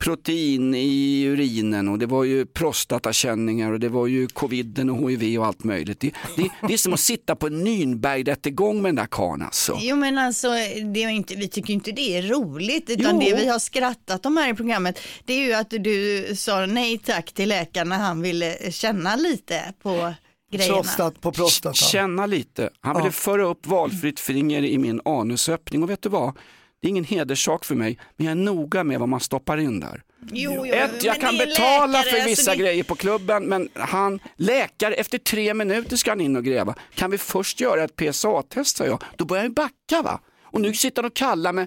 protein 0.00 0.74
i 0.74 1.24
urinen 1.26 1.88
och 1.88 1.98
det 1.98 2.06
var 2.06 2.24
ju 2.24 2.46
prostatakänningar 2.46 3.72
och 3.72 3.80
det 3.80 3.88
var 3.88 4.06
ju 4.06 4.26
coviden 4.26 4.90
och 4.90 5.10
hiv 5.10 5.40
och 5.40 5.46
allt 5.46 5.64
möjligt. 5.64 6.00
Det, 6.00 6.10
det, 6.36 6.48
det 6.68 6.72
är 6.74 6.78
som 6.78 6.92
att 6.92 7.00
sitta 7.00 7.36
på 7.36 7.46
en 7.46 7.66
Nürnbergrättegång 7.66 8.82
med 8.82 8.88
den 8.88 8.96
där 8.96 9.06
karln 9.10 9.42
alltså. 9.42 9.78
Jo 9.80 9.96
men 9.96 10.18
alltså, 10.18 10.48
det 10.94 11.02
är 11.02 11.08
inte, 11.08 11.34
vi 11.34 11.48
tycker 11.48 11.72
inte 11.74 11.92
det 11.92 12.16
är 12.18 12.22
roligt 12.22 12.90
utan 12.90 13.20
Jo. 13.20 13.26
det 13.30 13.36
vi 13.36 13.48
har 13.48 13.58
skrattat 13.58 14.26
om 14.26 14.36
här 14.36 14.52
i 14.52 14.54
programmet 14.54 14.98
det 15.24 15.32
är 15.32 15.46
ju 15.46 15.52
att 15.52 15.70
du 15.70 16.26
sa 16.36 16.66
nej 16.66 16.98
tack 16.98 17.32
till 17.32 17.48
läkaren 17.48 17.88
när 17.88 17.98
han 17.98 18.22
ville 18.22 18.72
känna 18.72 19.16
lite 19.16 19.74
på 19.82 20.14
grejerna. 20.52 20.74
Prostat 20.76 21.20
på 21.20 21.32
prostata. 21.32 21.74
Känna 21.74 22.26
lite. 22.26 22.70
Han 22.80 22.96
ville 22.96 23.06
Ja. 23.08 23.12
föra 23.12 23.42
upp 23.46 23.66
valfritt 23.66 24.20
finger 24.20 24.62
i 24.64 24.78
min 24.78 25.00
anusöppning 25.04 25.82
och 25.82 25.90
vet 25.90 26.02
du 26.02 26.08
vad? 26.08 26.36
Det 26.80 26.86
är 26.86 26.90
ingen 26.90 27.04
hederssak 27.04 27.64
för 27.64 27.74
mig, 27.74 27.98
men 28.16 28.26
jag 28.26 28.30
är 28.30 28.36
noga 28.44 28.84
med 28.84 29.00
vad 29.00 29.08
man 29.08 29.20
stoppar 29.20 29.58
in 29.58 29.80
där. 29.80 30.02
Jo, 30.32 30.52
jo, 30.56 30.64
Ett, 30.74 31.04
jag 31.04 31.20
kan 31.20 31.36
betala 31.38 31.86
läkare, 32.02 32.20
för 32.20 32.28
vissa 32.28 32.50
det- 32.50 32.56
grejer 32.56 32.84
på 32.84 32.94
klubben, 32.94 33.44
men 33.44 33.68
han, 33.74 34.20
läkare, 34.36 34.94
efter 34.94 35.18
tre 35.18 35.54
minuter 35.54 35.96
ska 35.96 36.10
han 36.10 36.20
in 36.20 36.36
och 36.36 36.44
gräva. 36.44 36.74
Kan 36.94 37.10
vi 37.10 37.18
först 37.18 37.60
göra 37.60 37.84
ett 37.84 37.96
PSA-test, 37.96 38.76
sa 38.76 38.84
jag. 38.86 39.02
Då 39.16 39.24
börjar 39.24 39.42
jag 39.44 39.52
backa 39.52 40.02
va. 40.02 40.20
Och 40.42 40.60
nu 40.60 40.74
sitter 40.74 41.02
han 41.02 41.10
och 41.10 41.16
kallar 41.16 41.52
mig 41.52 41.66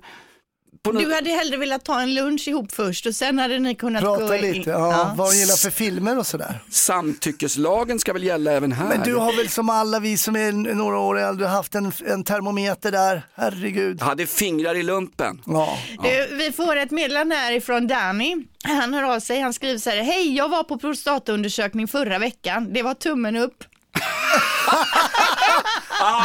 något... 0.86 1.04
Du 1.04 1.14
hade 1.14 1.30
hellre 1.30 1.58
velat 1.58 1.86
ta 1.86 2.02
en 2.02 2.14
lunch 2.14 2.48
ihop 2.48 2.72
först 2.72 3.06
och 3.06 3.16
sen 3.16 3.40
hade 3.40 3.60
ni 3.60 3.76
kunnat 3.76 4.04
gå 4.04 4.18
Prata 4.18 4.38
in. 4.38 4.54
lite, 4.54 4.70
ja, 4.70 5.14
vad 5.18 5.32
de 5.32 5.38
gillar 5.38 5.56
för 5.56 5.70
filmer 5.70 6.18
och 6.18 6.28
sådär. 6.28 6.60
Samtyckeslagen 6.72 8.00
ska 8.00 8.14
väl 8.14 8.24
gälla 8.24 8.52
även 8.52 8.72
här? 8.72 8.88
Men 8.90 9.02
du 9.04 9.16
har 9.16 9.38
väl 9.38 9.50
som 9.50 9.70
alla 9.70 10.00
vi 10.00 10.18
som 10.18 10.36
är 10.36 10.52
några 10.52 11.00
år 11.00 11.20
äldre 11.20 11.48
haft 11.48 11.76
en, 11.76 11.92
en 12.06 12.24
termometer 12.24 12.92
där, 12.92 13.22
herregud. 13.36 13.98
Jag 14.00 14.06
hade 14.06 14.26
fingrar 14.28 14.76
i 14.76 14.84
lumpen. 14.84 15.42
Ja. 15.46 15.78
Du, 16.04 16.36
vi 16.36 16.52
får 16.52 16.76
ett 16.76 16.92
meddelande 16.92 17.36
här 17.36 17.52
ifrån 17.52 17.88
Danny. 17.88 18.36
Han 18.64 18.94
hör 18.94 19.04
av 19.04 19.20
sig, 19.20 19.40
han 19.40 19.54
skriver 19.54 19.78
så 19.80 19.90
här, 19.90 19.98
hej 20.04 20.36
jag 20.36 20.50
var 20.50 20.64
på 20.64 20.78
prostataundersökning 20.78 21.88
förra 21.88 22.20
veckan, 22.20 22.74
det 22.74 22.82
var 22.84 22.94
tummen 22.94 23.36
upp. 23.36 23.64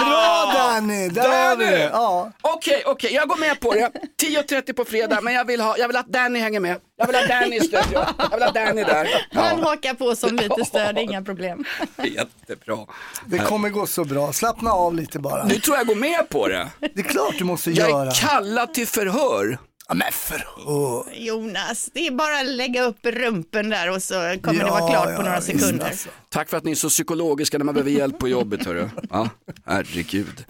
Bra 0.05 0.53
Danny, 0.55 1.09
där 1.09 1.23
är 1.29 1.57
Danny! 1.57 1.65
vi. 1.77 1.83
Ja. 1.83 2.33
Okej, 2.43 2.83
okej, 2.87 3.15
jag 3.15 3.29
går 3.29 3.37
med 3.37 3.61
på 3.61 3.73
det. 3.75 3.91
10.30 4.23 4.73
på 4.73 4.85
fredag, 4.85 5.21
men 5.21 5.35
jag 5.35 5.45
vill, 5.45 5.61
ha, 5.61 5.77
jag 5.79 5.89
vill 5.89 5.97
att 5.97 6.07
Danny 6.09 6.39
hänger 6.39 6.61
med. 6.61 6.77
Jag 6.97 7.07
vill 7.07 7.17
ha 7.17 7.27
Danny 7.27 7.57
i 7.57 7.61
studion. 7.61 8.05
Jag 8.19 8.31
vill 8.31 8.43
ha 8.43 8.51
Danny 8.51 8.85
där. 8.85 9.27
Han 9.33 9.63
hakar 9.63 9.95
på 9.95 10.17
som 10.17 10.37
lite 10.37 10.65
stöd, 10.65 10.99
inga 10.99 11.23
problem. 11.23 11.65
jättebra. 12.05 12.79
Det 13.27 13.39
kommer 13.39 13.69
gå 13.69 13.87
så 13.87 14.05
bra, 14.05 14.33
slappna 14.33 14.73
av 14.73 14.95
lite 14.95 15.19
bara. 15.19 15.45
Nu 15.45 15.55
tror 15.55 15.77
jag 15.77 15.87
går 15.87 15.95
med 15.95 16.29
på 16.29 16.49
det. 16.49 16.69
Det 16.81 17.01
är 17.01 17.03
klart 17.03 17.35
du 17.39 17.45
måste 17.45 17.71
Jag 17.71 17.91
göra. 17.91 18.11
är 18.11 18.15
kallad 18.15 18.75
till 18.75 18.87
förhör. 18.87 19.59
Ja, 19.89 19.95
men 19.95 20.13
förhör. 20.13 21.05
Jonas, 21.15 21.91
det 21.95 22.07
är 22.07 22.11
bara 22.11 22.41
att 22.41 22.47
lägga 22.47 22.83
upp 22.83 22.99
rumpen 23.03 23.71
där 23.71 23.91
och 23.91 24.03
så 24.03 24.15
kommer 24.43 24.61
det 24.61 24.67
Ja, 24.67 24.71
vara 24.81 24.91
klart 24.91 25.05
på 25.05 25.11
ja, 25.13 25.19
några 25.19 25.41
visst, 25.41 25.47
sekunder. 25.47 25.87
alltså. 25.87 26.09
Tack 26.29 26.49
för 26.49 26.57
att 26.57 26.65
ni 26.65 26.71
är 26.71 26.75
så 26.75 26.89
psykologiska 26.89 27.59
när 27.59 27.65
man 27.65 27.75
behöver 27.75 27.91
hjälp 27.91 28.19
på 28.19 28.29
jobbet. 28.29 28.67
Hörru. 28.67 28.89
Ja, 29.11 29.29
herregud. 29.67 30.45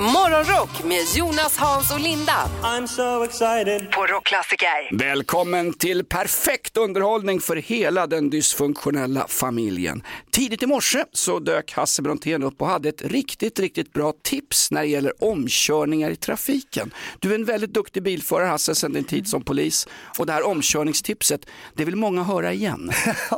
Morgonrock 0.00 0.84
med 0.84 1.04
Jonas, 1.16 1.56
Hans 1.56 1.92
och 1.92 2.00
Linda 2.00 2.50
I'm 2.62 2.86
so 2.86 3.24
excited. 3.24 3.90
på 3.90 4.06
Rockklassiker. 4.06 4.96
Välkommen 4.98 5.72
till 5.72 6.04
perfekt 6.04 6.76
underhållning 6.76 7.40
för 7.40 7.56
hela 7.56 8.06
den 8.06 8.30
dysfunktionella 8.30 9.26
familjen. 9.28 10.02
Tidigt 10.30 10.62
i 10.62 10.66
morse 10.66 11.04
så 11.12 11.38
dök 11.38 11.72
Hasse 11.72 12.02
Brontén 12.02 12.42
upp 12.42 12.62
och 12.62 12.68
hade 12.68 12.88
ett 12.88 13.02
riktigt, 13.02 13.60
riktigt 13.60 13.92
bra 13.92 14.12
tips 14.24 14.70
när 14.70 14.80
det 14.80 14.88
gäller 14.88 15.24
omkörningar 15.24 16.10
i 16.10 16.16
trafiken. 16.16 16.94
Du 17.18 17.30
är 17.30 17.34
en 17.34 17.44
väldigt 17.44 17.74
duktig 17.74 18.02
bilförare 18.02 18.48
Hasse 18.48 18.74
sedan 18.74 18.92
din 18.92 19.04
tid 19.04 19.28
som 19.28 19.44
polis 19.44 19.88
och 20.18 20.26
det 20.26 20.32
här 20.32 20.46
omkörningstipset, 20.46 21.40
det 21.74 21.84
vill 21.84 21.96
många 21.96 22.22
höra 22.22 22.52
igen. 22.52 22.90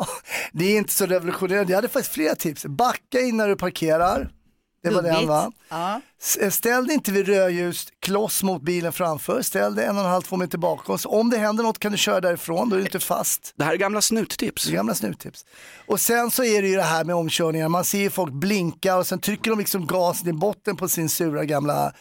Det 0.52 0.64
är 0.64 0.76
inte 0.76 0.92
så 0.92 1.06
revolutionerande. 1.06 1.72
Jag 1.72 1.76
hade 1.76 1.88
faktiskt 1.88 2.14
flera 2.14 2.34
tips. 2.34 2.66
Backa 2.66 3.20
innan 3.20 3.48
du 3.48 3.56
parkerar. 3.56 4.30
Det 4.82 4.90
var 4.90 5.02
den 5.02 5.26
va? 5.28 5.52
Ja. 5.68 6.00
S- 6.20 6.54
Ställ 6.54 6.86
dig 6.86 6.94
inte 6.94 7.12
vid 7.12 7.26
rödljus 7.26 7.88
kloss 8.00 8.42
mot 8.42 8.62
bilen 8.62 8.92
framför. 8.92 9.42
Ställ 9.42 9.74
dig 9.74 9.84
en 9.86 9.96
och 9.98 10.04
en 10.04 10.10
halv, 10.10 10.22
två 10.22 10.36
meter 10.36 10.58
bakom. 10.58 10.98
Så 10.98 11.08
om 11.08 11.30
det 11.30 11.38
händer 11.38 11.64
något 11.64 11.78
kan 11.78 11.92
du 11.92 11.98
köra 11.98 12.20
därifrån, 12.20 12.68
då 12.68 12.76
är 12.76 12.80
du 12.80 12.84
inte 12.84 13.00
fast. 13.00 13.52
Det 13.56 13.64
här 13.64 13.72
är 13.72 13.76
gamla 13.76 14.00
snuttips. 14.00 14.64
Det 14.64 14.70
är 14.72 14.74
gamla 14.76 14.94
snuttips. 14.94 15.44
Och 15.86 16.00
sen 16.00 16.30
så 16.30 16.44
är 16.44 16.62
det 16.62 16.68
ju 16.68 16.76
det 16.76 16.82
här 16.82 17.04
med 17.04 17.14
omkörningar. 17.16 17.68
Man 17.68 17.84
ser 17.84 17.98
ju 17.98 18.10
folk 18.10 18.32
blinka 18.32 18.96
och 18.96 19.06
sen 19.06 19.18
trycker 19.20 19.50
de 19.50 19.58
liksom 19.58 19.86
gasen 19.86 20.28
i 20.28 20.32
botten 20.32 20.76
på 20.76 20.88
sin 20.88 21.08
sura 21.08 21.44
gamla 21.44 21.92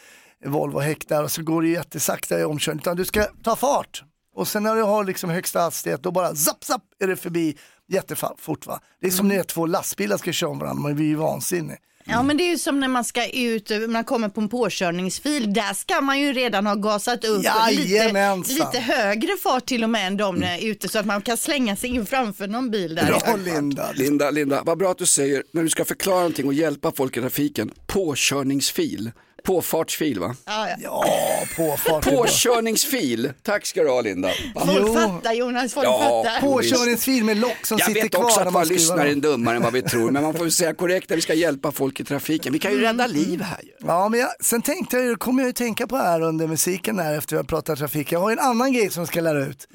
Volvo 0.46 0.78
häck 0.78 1.08
där 1.08 1.24
och 1.24 1.30
så 1.30 1.42
går 1.42 1.62
det 1.62 1.68
jättesakta 1.68 2.40
i 2.40 2.44
omkörningen. 2.44 2.80
Utan 2.82 2.96
du 2.96 3.04
ska 3.04 3.24
ta 3.44 3.56
fart. 3.56 4.02
Och 4.34 4.48
sen 4.48 4.62
när 4.62 4.74
du 4.76 4.82
har 4.82 5.04
liksom 5.04 5.30
högsta 5.30 5.60
hastighet 5.60 6.02
då 6.02 6.10
bara 6.10 6.34
zapp 6.34 6.64
zapp 6.64 6.82
är 7.02 7.06
det 7.06 7.16
förbi 7.16 7.56
jättefort 7.88 8.66
va. 8.66 8.80
Det 9.00 9.06
är 9.06 9.10
som 9.10 9.28
när 9.28 9.42
två 9.42 9.66
lastbilar 9.66 10.16
ska 10.16 10.32
köra 10.32 10.50
om 10.50 10.58
varandra, 10.58 10.82
man 10.82 10.94
blir 10.94 11.06
ju 11.06 11.14
vansinnig. 11.14 11.76
Ja 12.04 12.22
men 12.22 12.36
det 12.36 12.42
är 12.42 12.50
ju 12.50 12.58
som 12.58 12.80
när 12.80 12.88
man 12.88 13.04
ska 13.04 13.28
ut, 13.28 13.70
man 13.88 14.04
kommer 14.04 14.28
på 14.28 14.40
en 14.40 14.48
påkörningsfil, 14.48 15.52
där 15.52 15.74
ska 15.74 16.00
man 16.00 16.20
ju 16.20 16.32
redan 16.32 16.66
ha 16.66 16.74
gasat 16.74 17.24
upp 17.24 17.42
lite, 17.70 18.36
lite 18.48 18.78
högre 18.78 19.36
fart 19.36 19.66
till 19.66 19.84
och 19.84 19.90
med 19.90 20.06
än 20.06 20.16
de 20.16 20.42
är 20.42 20.64
ute 20.64 20.88
så 20.88 20.98
att 20.98 21.06
man 21.06 21.22
kan 21.22 21.36
slänga 21.36 21.76
sig 21.76 21.90
in 21.90 22.06
framför 22.06 22.48
någon 22.48 22.70
bil 22.70 22.94
där. 22.94 23.06
Bra 23.06 23.36
Linda. 23.44 23.92
Linda, 23.94 24.30
Linda, 24.30 24.62
vad 24.64 24.78
bra 24.78 24.90
att 24.90 24.98
du 24.98 25.06
säger 25.06 25.42
när 25.52 25.62
du 25.62 25.68
ska 25.68 25.84
förklara 25.84 26.16
någonting 26.16 26.46
och 26.46 26.54
hjälpa 26.54 26.92
folk 26.92 27.16
i 27.16 27.20
trafiken, 27.20 27.70
påkörningsfil. 27.86 29.10
Påfartsfil 29.44 30.20
va? 30.20 30.36
Ja, 30.46 30.68
ja. 30.68 30.76
Ja, 31.06 31.46
påfart. 31.56 32.04
Påkörningsfil. 32.04 33.32
Tack 33.42 33.66
ska 33.66 33.82
du 33.82 33.90
ha 33.90 34.00
Linda. 34.00 34.28
Folk 34.54 34.94
fattar 34.94 35.32
Jonas, 35.32 35.74
folk 35.74 35.86
Ja, 35.86 36.22
fattar. 36.24 36.40
Påkörningsfil 36.40 37.24
med 37.24 37.36
lock 37.36 37.66
som 37.66 37.78
Jag 37.78 37.86
sitter 37.88 38.02
vet 38.02 38.14
kvar 38.14 38.24
också 38.24 38.40
när 38.40 38.46
att 38.46 38.52
man 38.52 38.66
lyssnare 38.66 39.10
är 39.10 39.14
dummare 39.14 39.56
än 39.56 39.62
vad 39.62 39.72
vi 39.72 39.82
tror, 39.82 40.10
men 40.10 40.22
man 40.22 40.34
får 40.34 40.48
säga 40.48 40.74
korrekt 40.74 41.10
att 41.10 41.16
vi 41.16 41.20
ska 41.22 41.34
hjälpa 41.34 41.72
folk 41.72 42.00
i 42.00 42.04
trafiken. 42.04 42.52
Vi 42.52 42.58
kan 42.58 42.72
ju 42.72 42.80
rädda 42.80 43.06
liv 43.06 43.40
här 43.42 43.60
ju. 43.62 43.70
Ja, 43.78 44.08
men 44.08 44.20
jag, 44.20 44.28
sen 44.40 44.62
tänkte 44.62 44.96
jag, 44.96 45.18
kommer 45.18 45.42
jag 45.42 45.46
ju 45.46 45.52
tänka 45.52 45.86
på 45.86 45.96
här 45.96 46.20
under 46.20 46.46
musiken 46.46 46.98
här 46.98 47.18
efter 47.18 47.36
vi 47.36 47.36
har 47.36 47.44
pratat 47.44 47.78
trafik. 47.78 48.12
Jag 48.12 48.20
har 48.20 48.30
ju 48.30 48.32
en 48.32 48.38
annan 48.38 48.72
grej 48.72 48.90
som 48.90 49.06
ska 49.06 49.20
lära 49.20 49.46
ut. 49.46 49.68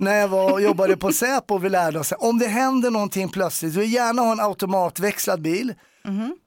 När 0.00 0.14
jag 0.20 0.28
var 0.28 0.52
och 0.52 0.62
jobbade 0.62 0.96
på 0.96 1.12
Säpo 1.12 1.54
och 1.54 1.64
vi 1.64 1.68
lärde 1.68 1.98
oss, 1.98 2.12
om 2.18 2.38
det 2.38 2.46
händer 2.46 2.90
någonting 2.90 3.28
plötsligt, 3.28 3.74
du 3.74 3.80
vill 3.80 3.92
gärna 3.92 4.22
ha 4.22 4.32
en 4.32 4.40
automatväxlad 4.40 5.42
bil. 5.42 5.74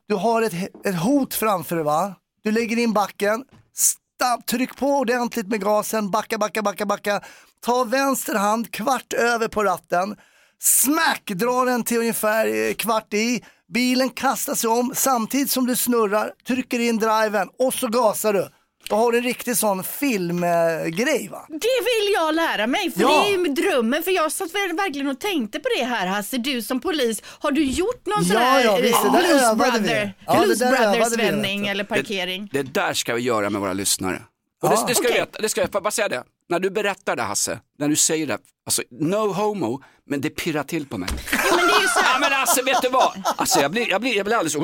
Du 0.07 0.15
har 0.15 0.41
ett, 0.41 0.53
ett 0.85 0.99
hot 0.99 1.33
framför 1.33 1.75
dig 1.75 1.85
va? 1.85 2.13
Du 2.45 2.51
lägger 2.51 2.77
in 2.77 2.93
backen, 2.93 3.43
stamp, 3.73 4.45
tryck 4.45 4.75
på 4.75 4.87
ordentligt 4.87 5.47
med 5.47 5.61
gasen, 5.61 6.11
backa, 6.11 6.37
backa, 6.37 6.61
backa, 6.61 6.85
backa. 6.85 7.21
Ta 7.65 7.83
vänster 7.83 8.35
hand, 8.35 8.71
kvart 8.71 9.13
över 9.13 9.47
på 9.47 9.63
ratten. 9.63 10.15
Smack, 10.59 11.25
dra 11.25 11.65
den 11.65 11.83
till 11.83 11.97
ungefär 11.97 12.45
eh, 12.47 12.73
kvart 12.73 13.13
i. 13.13 13.43
Bilen 13.73 14.09
kastar 14.09 14.55
sig 14.55 14.69
om 14.69 14.91
samtidigt 14.95 15.51
som 15.51 15.65
du 15.65 15.75
snurrar, 15.75 16.31
trycker 16.47 16.79
in 16.79 16.97
driven 16.97 17.49
och 17.59 17.73
så 17.73 17.87
gasar 17.87 18.33
du. 18.33 18.49
Då 18.89 18.95
har 18.95 19.13
en 19.13 19.21
riktig 19.23 19.57
sån 19.57 19.83
filmgrej 19.83 21.27
va? 21.31 21.45
Det 21.49 21.55
vill 21.55 22.13
jag 22.13 22.35
lära 22.35 22.67
mig, 22.67 22.91
för 22.91 23.01
Ja. 23.01 23.07
det 23.07 23.33
är 23.33 23.37
ju 23.37 23.53
drömmen. 23.53 24.03
För 24.03 24.11
jag 24.11 24.31
satt 24.31 24.51
verkligen 24.53 25.07
och 25.07 25.19
tänkte 25.19 25.59
på 25.59 25.69
det 25.79 25.85
här 25.85 26.07
Hasse, 26.07 26.37
du 26.37 26.61
som 26.61 26.79
polis. 26.81 27.21
Har 27.25 27.51
du 27.51 27.63
gjort 27.65 28.05
någon 28.05 28.25
sån 28.25 28.35
Ja, 28.35 28.41
här 28.41 28.63
ja, 28.63 28.75
visst, 28.75 29.01
det 29.03 29.07
eh, 29.07 29.13
där 29.13 29.21
Blues, 29.27 29.51
vi. 29.51 29.55
brother, 29.55 30.13
Ja, 30.25 30.33
det 30.33 30.39
Blues 30.45 30.59
där 30.59 30.71
Brothers 30.93 31.17
vändning 31.17 31.67
eller 31.67 31.83
parkering? 31.83 32.49
Det 32.53 32.61
där 32.63 32.93
ska 32.93 33.13
vi 33.15 33.21
göra 33.21 33.49
med 33.49 33.61
våra 33.61 33.73
lyssnare. 33.73 34.21
Och 34.63 34.69
Ja. 34.71 34.75
det, 34.81 34.87
det 34.87 34.95
ska 34.95 35.07
Okej. 35.07 35.17
jag 35.17 35.25
veta, 35.25 35.41
det 35.41 35.49
ska 35.49 35.61
jag 35.61 35.69
bara 35.69 35.91
säga 35.91 36.09
det. 36.09 36.23
När 36.49 36.59
du 36.59 36.69
berättar 36.69 37.15
det 37.15 37.21
Hasse, 37.21 37.59
när 37.79 37.87
du 37.87 37.95
säger 37.95 38.27
det, 38.27 38.37
alltså 38.65 38.81
no 38.91 39.33
homo, 39.33 39.81
men 40.09 40.21
det 40.21 40.29
pirrar 40.29 40.63
till 40.63 40.85
på 40.87 40.97
mig. 40.97 41.09
Men 42.19 42.31
Ja 42.31 42.37
alltså 42.37 42.63
vet 42.63 42.81
du 42.81 42.89
vad, 42.89 43.11
alltså 43.37 43.59
jag 43.59 43.71
blir, 43.71 43.89
jag 43.89 44.01
blir, 44.01 44.15
jag 44.15 44.25
blir 44.25 44.35
alldeles, 44.35 44.55
uh, 44.55 44.61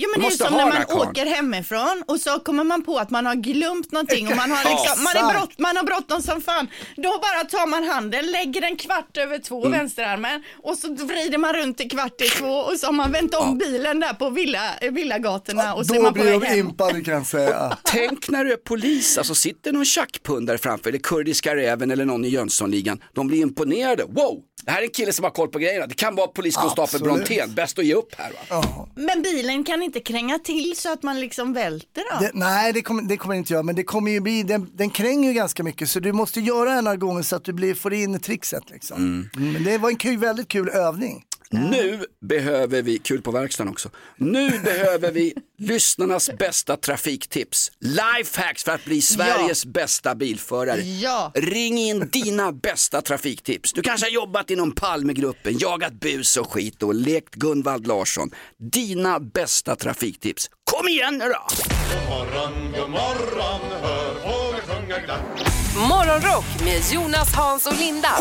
Jo 0.00 0.08
men 0.12 0.20
det 0.20 0.26
är 0.26 0.30
som 0.30 0.52
när 0.54 0.66
man 0.66 1.08
åker 1.08 1.26
hemifrån 1.26 2.02
och 2.06 2.20
så 2.20 2.38
kommer 2.38 2.64
man 2.64 2.82
på 2.84 2.98
att 2.98 3.10
man 3.10 3.26
har 3.26 3.34
glömt 3.34 3.92
någonting 3.92 4.28
och 4.28 4.36
man 4.36 4.50
har, 4.50 4.58
Ja, 4.64 4.70
liksom, 4.70 5.04
man 5.04 5.16
är 5.16 5.20
sant. 5.20 5.32
brott, 5.32 5.58
man 5.58 5.76
har 5.76 5.84
bråttom 5.84 6.22
som 6.22 6.40
fan. 6.40 6.68
Då 6.96 7.08
bara 7.08 7.44
tar 7.44 7.66
man 7.66 7.84
handen, 7.84 8.26
lägger 8.30 8.60
den 8.60 8.76
kvart 8.76 9.16
över 9.16 9.38
två, 9.38 9.58
Mm. 9.66 9.78
vänsterarmen 9.78 10.42
och 10.62 10.76
så 10.76 10.94
vrider 10.94 11.38
man 11.38 11.52
runt 11.54 11.78
till 11.78 11.90
kvart 11.90 12.20
i 12.20 12.28
två 12.28 12.46
och 12.52 12.78
så 12.78 12.86
har 12.86 12.92
man 12.92 13.12
vänt 13.12 13.34
om 13.34 13.58
bilen 13.58 14.00
där 14.00 14.12
på 14.12 14.30
villa, 14.30 14.60
villagatorna 14.90 15.74
och 15.74 15.86
så 15.86 15.94
är 15.94 15.96
Då 15.98 16.02
man 16.02 16.14
på 16.14 16.20
blir 16.20 16.30
väg 16.30 16.40
de 16.40 16.46
hem. 16.46 16.58
impade 16.58 17.00
kan 17.02 17.14
jag 17.14 17.26
säga. 17.26 17.76
Tänk 17.84 18.28
när 18.28 18.44
du 18.44 18.52
är 18.52 18.56
polis, 18.56 19.18
alltså 19.18 19.34
sitter 19.34 19.72
någon 19.72 19.84
tjackpundare 19.84 20.58
framför, 20.58 20.88
eller 20.88 20.98
kurdiska 20.98 21.56
räven 21.56 21.90
eller 21.90 22.04
någon 22.04 22.24
i 22.24 22.28
Jönssonligan. 22.28 23.02
De 23.14 23.28
blir 23.28 23.38
imponerade. 23.42 24.04
Wow, 24.04 24.42
det 24.64 24.70
här 24.70 24.78
är 24.78 24.84
en 24.84 24.90
kille 24.90 25.12
som 25.12 25.24
har 25.24 25.30
koll 25.30 25.48
på 25.48 25.58
grejerna. 25.58 25.86
Det 25.86 25.94
kan 25.94 26.14
vara 26.14 26.26
poliskonstapel. 26.26 27.00
Brontén. 27.02 27.54
Bäst 27.54 27.78
att 27.78 27.84
ge 27.84 27.94
upp 27.94 28.14
här 28.18 28.32
va? 28.50 28.88
Men 28.94 29.22
bilen 29.22 29.64
kan 29.64 29.82
inte 29.82 30.00
kränga 30.00 30.38
till 30.38 30.76
så 30.76 30.92
att 30.92 31.02
man 31.02 31.20
liksom 31.20 31.52
välter 31.52 32.02
då? 32.12 32.24
Det, 32.24 32.30
nej, 32.34 32.72
det 32.72 32.82
kommer, 32.82 33.02
det 33.02 33.16
kommer 33.16 33.34
inte 33.34 33.52
göra, 33.52 33.62
men 33.62 33.76
det 33.76 33.84
kommer 33.84 34.10
ju 34.10 34.20
bli, 34.20 34.42
den, 34.42 34.70
den 34.76 34.90
kränger 34.90 35.28
ju 35.28 35.34
ganska 35.34 35.62
mycket 35.62 35.90
så 35.90 36.00
du 36.00 36.12
måste 36.12 36.40
göra 36.40 36.74
det 36.74 36.80
några 36.80 36.96
gånger 36.96 37.22
så 37.22 37.36
att 37.36 37.44
du 37.44 37.52
blir, 37.52 37.74
får 37.74 37.94
in 37.94 38.20
trixet 38.20 38.70
liksom. 38.70 38.96
Mm, 38.96 39.52
Men 39.52 39.64
det 39.64 39.78
var 39.78 39.88
en 39.88 39.96
kul, 39.96 40.18
väldigt 40.18 40.48
kul 40.48 40.68
övning. 40.68 41.24
Nu 41.50 42.04
behöver 42.20 42.82
vi, 42.82 42.98
kul 42.98 43.22
på 43.22 43.30
verkstaden 43.30 43.72
också, 43.72 43.90
nu 44.16 44.50
behöver 44.64 45.12
vi 45.12 45.34
lyssnarnas 45.58 46.30
bästa 46.38 46.76
trafiktips. 46.76 47.72
Lifehacks 47.80 48.64
för 48.64 48.72
att 48.72 48.84
bli 48.84 49.02
Sveriges 49.02 49.66
bästa 49.66 50.14
bilförare. 50.14 50.80
Ja. 50.80 51.32
Ring 51.34 51.78
in 51.78 52.08
dina 52.12 52.52
bästa 52.52 53.02
trafiktips. 53.02 53.72
Du 53.72 53.82
kanske 53.82 54.06
har 54.06 54.10
jobbat 54.10 54.50
inom 54.50 54.72
Palmegruppen, 54.72 55.58
jagat 55.58 55.92
bus 55.92 56.36
och 56.36 56.52
skit 56.52 56.82
och 56.82 56.94
lekt 56.94 57.34
Gunvald 57.34 57.86
Larsson. 57.86 58.30
Dina 58.72 59.20
bästa 59.20 59.76
trafiktips. 59.76 60.50
Kom 60.64 60.88
igen 60.88 61.18
nu 61.18 61.24
då! 61.24 61.46
God 61.48 62.08
morgon, 62.08 62.72
god 62.72 62.90
morgon, 62.90 63.60
hör 63.82 64.14
fåglar 64.14 64.60
sjunga 64.60 64.98
glatt. 64.98 65.47
Morgonrock 65.78 66.48
med 66.66 66.80
Jonas, 66.94 67.36
Hans 67.36 67.66
och 67.66 67.78
Linda 67.84 68.12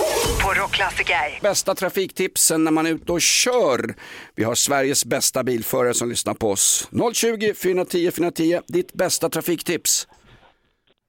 på 0.43 0.61
Rockklassiker. 0.61 1.41
Bästa 1.41 1.75
trafiktipsen 1.75 2.63
när 2.63 2.71
man 2.71 2.85
är 2.85 2.91
ute 2.91 3.11
och 3.11 3.21
kör. 3.21 3.79
Vi 4.35 4.43
har 4.43 4.55
Sveriges 4.55 5.05
bästa 5.05 5.43
bilförare 5.43 5.93
som 5.93 6.09
lyssnar 6.09 6.33
på 6.33 6.47
oss. 6.47 6.89
020 7.13 7.53
410 7.63 8.11
410, 8.11 8.61
ditt 8.67 8.93
bästa 8.93 9.29
trafiktips. 9.29 10.07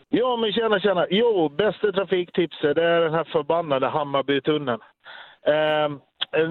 Ja, 0.09 0.37
men 0.37 0.53
tjena, 0.53 0.81
tjena. 0.81 1.07
Jo, 1.11 1.49
bästa 1.49 1.93
trafiktipset 1.93 2.75
det 2.77 2.85
är 2.85 3.01
den 3.01 3.15
här 3.15 3.25
förbannade 3.25 3.89
Hammarbytunneln. 3.89 4.81
Ehm, 5.47 5.99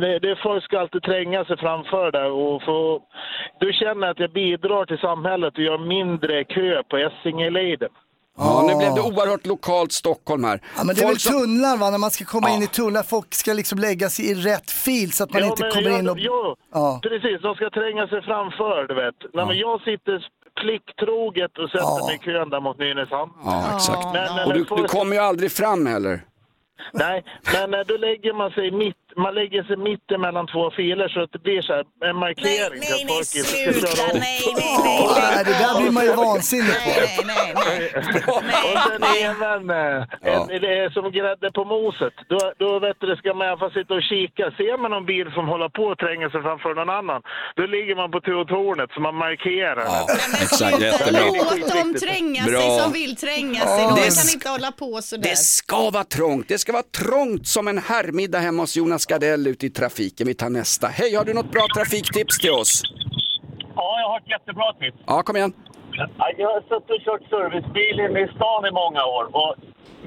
det, 0.01 0.19
det 0.19 0.35
folk 0.43 0.63
ska 0.63 0.79
alltid 0.79 1.03
tränga 1.03 1.45
sig 1.45 1.57
framför 1.57 2.11
där 2.11 2.31
och 2.31 2.63
få... 2.63 3.01
Du 3.59 3.73
känner 3.73 4.07
att 4.07 4.19
jag 4.19 4.31
bidrar 4.31 4.85
till 4.85 4.97
samhället 4.97 5.53
och 5.57 5.63
gör 5.63 5.77
mindre 5.77 6.43
kö 6.43 6.83
på 6.83 6.97
Essingeleden. 6.97 7.89
Ja, 8.37 8.63
nu 8.67 8.75
blev 8.75 8.95
det 8.95 9.01
oerhört 9.01 9.45
lokalt 9.45 9.91
Stockholm 9.91 10.43
här. 10.43 10.61
Ja, 10.77 10.83
men 10.83 10.95
det 10.95 11.01
är 11.01 11.05
väl 11.05 11.07
Folk 11.13 11.21
som- 11.21 11.33
tunnlar 11.33 11.77
va, 11.77 11.89
när 11.89 11.97
man 11.97 12.11
ska 12.11 12.25
komma 12.25 12.49
in 12.49 12.61
i 12.63 12.67
tunnlar, 12.67 13.03
folk 13.03 13.33
ska 13.33 13.53
liksom 13.53 13.79
lägga 13.79 14.09
sig 14.09 14.25
i 14.31 14.33
rätt 14.33 14.71
fil 14.71 15.11
så 15.11 15.23
att 15.23 15.33
man 15.33 15.41
Ja, 15.41 15.47
inte 15.47 15.63
men 15.63 15.71
kommer 15.71 15.89
jag- 15.89 15.99
in 15.99 16.09
och... 16.09 16.19
Ja, 16.19 16.55
Ja. 16.73 16.99
precis. 17.03 17.41
De 17.41 17.55
ska 17.55 17.69
tränga 17.69 18.07
sig 18.07 18.21
framför, 18.21 18.87
du 18.87 18.93
vet. 18.95 19.15
Nej, 19.33 19.45
men 19.45 19.57
jag 19.57 19.81
sitter 19.81 20.27
plikttroget 20.61 21.57
och 21.57 21.69
sätter 21.69 22.05
mig 22.07 22.15
i 22.15 22.19
kön 22.25 22.49
där 22.49 22.59
mot 22.59 22.77
Nynäshamn. 22.79 23.31
Ja, 23.45 23.75
exakt. 23.75 24.05
Men, 24.13 24.35
men 24.35 24.47
Och 24.47 24.53
du, 24.53 24.63
du 24.81 24.83
kommer 24.87 25.15
ju 25.15 25.21
aldrig 25.21 25.51
fram 25.51 25.85
heller. 25.85 26.21
Nej, 26.93 27.23
men 27.53 27.73
eh, 27.73 27.79
då 27.87 27.97
lägger 27.97 28.33
man 28.33 28.51
sig 28.51 28.71
mitt, 28.71 28.95
man 29.25 29.33
lägger 29.39 29.63
sig 29.63 29.77
mitt 29.77 30.11
emellan 30.11 30.47
två 30.53 30.71
filer 30.77 31.07
så 31.13 31.19
att 31.23 31.31
det 31.35 31.41
blir 31.47 31.61
så 31.61 31.73
här 31.73 31.83
en 32.09 32.15
markering. 32.25 32.79
Nej, 32.79 33.05
så 33.07 33.13
nej, 33.13 33.25
ska 33.25 33.39
sluta, 33.43 33.87
nej, 33.97 34.13
nej, 34.13 34.41
nej, 34.55 35.07
Nej, 35.35 35.43
det 35.49 35.55
där 35.63 35.73
blir 35.81 35.91
man 35.97 36.03
ju 36.09 36.13
vansinnig 36.25 36.75
på. 36.85 36.89
nej, 36.93 37.19
nej, 37.31 37.47
nej. 37.65 37.85
Och 38.71 38.79
sen 38.87 39.03
även 39.27 39.69
en, 39.69 40.47
det 40.63 40.71
är 40.83 40.89
som 40.97 41.05
grädde 41.17 41.47
på 41.57 41.63
moset. 41.65 42.15
Då, 42.31 42.39
då 42.63 42.69
vet 42.85 42.97
du, 42.99 43.15
ska 43.15 43.33
man 43.33 43.47
i 43.47 43.49
alla 43.49 43.61
fall 43.63 43.73
sitta 43.79 43.93
och 43.99 44.05
kika. 44.11 44.43
Ser 44.59 44.75
man 44.81 44.91
någon 44.91 45.05
bil 45.05 45.27
som 45.37 45.45
håller 45.53 45.69
på 45.69 45.83
att 45.91 45.99
tränga 46.05 46.29
sig 46.29 46.41
framför 46.47 46.71
någon 46.79 46.89
annan, 46.99 47.21
då 47.57 47.63
ligger 47.75 47.95
man 48.01 48.09
på 48.11 48.19
tornet 48.53 48.89
så 48.93 48.99
man 49.07 49.15
markerar. 49.15 49.85
Ja, 49.93 50.07
exakt, 50.45 50.79
jättebra. 50.81 51.19
Låt 51.19 51.73
dem 51.75 51.89
tränga 52.05 52.43
sig 52.43 52.51
Bra. 52.53 52.79
som 52.79 52.91
vill 52.99 53.15
tränga 53.15 53.61
sig. 53.73 53.83
De 53.83 53.95
Det 53.95 54.15
kan 54.19 54.29
inte 54.33 54.49
hålla 54.49 54.71
på 54.71 55.01
sådär. 55.01 55.29
Det 55.29 55.37
ska 55.37 55.89
vara 55.89 56.03
trångt. 56.03 56.45
Det 56.47 56.57
ska 56.57 56.71
vara 56.71 56.89
trångt 56.97 57.47
som 57.47 57.67
en 57.67 57.77
herrmiddag 57.77 58.39
hemma 58.39 58.63
hos 58.63 58.77
Jonas 58.77 59.06
Gardell 59.07 59.47
ute 59.47 59.65
i 59.65 59.69
trafiken. 59.69 60.27
Vi 60.27 60.33
tar 60.33 60.49
nästa. 60.49 60.87
Hej, 60.87 61.15
har 61.15 61.25
du 61.25 61.33
något 61.33 61.51
bra 61.51 61.65
trafiktips 61.75 62.39
till 62.39 62.51
oss? 62.51 62.81
Ja, 63.75 63.99
jag 64.01 64.07
har 64.09 64.17
ett 64.19 64.29
jättebra 64.29 64.73
tips. 64.73 64.97
Ja, 65.07 65.23
kom 65.23 65.35
igen. 65.35 65.53
Ja, 65.91 66.07
Jag 66.37 66.47
har 66.53 66.61
suttit 66.61 66.89
och 66.89 67.01
kört 67.05 67.29
servicebil 67.29 67.99
inne 67.99 68.19
i 68.19 68.27
stan 68.35 68.65
i 68.65 68.71
många 68.71 69.05
år 69.05 69.25
och 69.39 69.55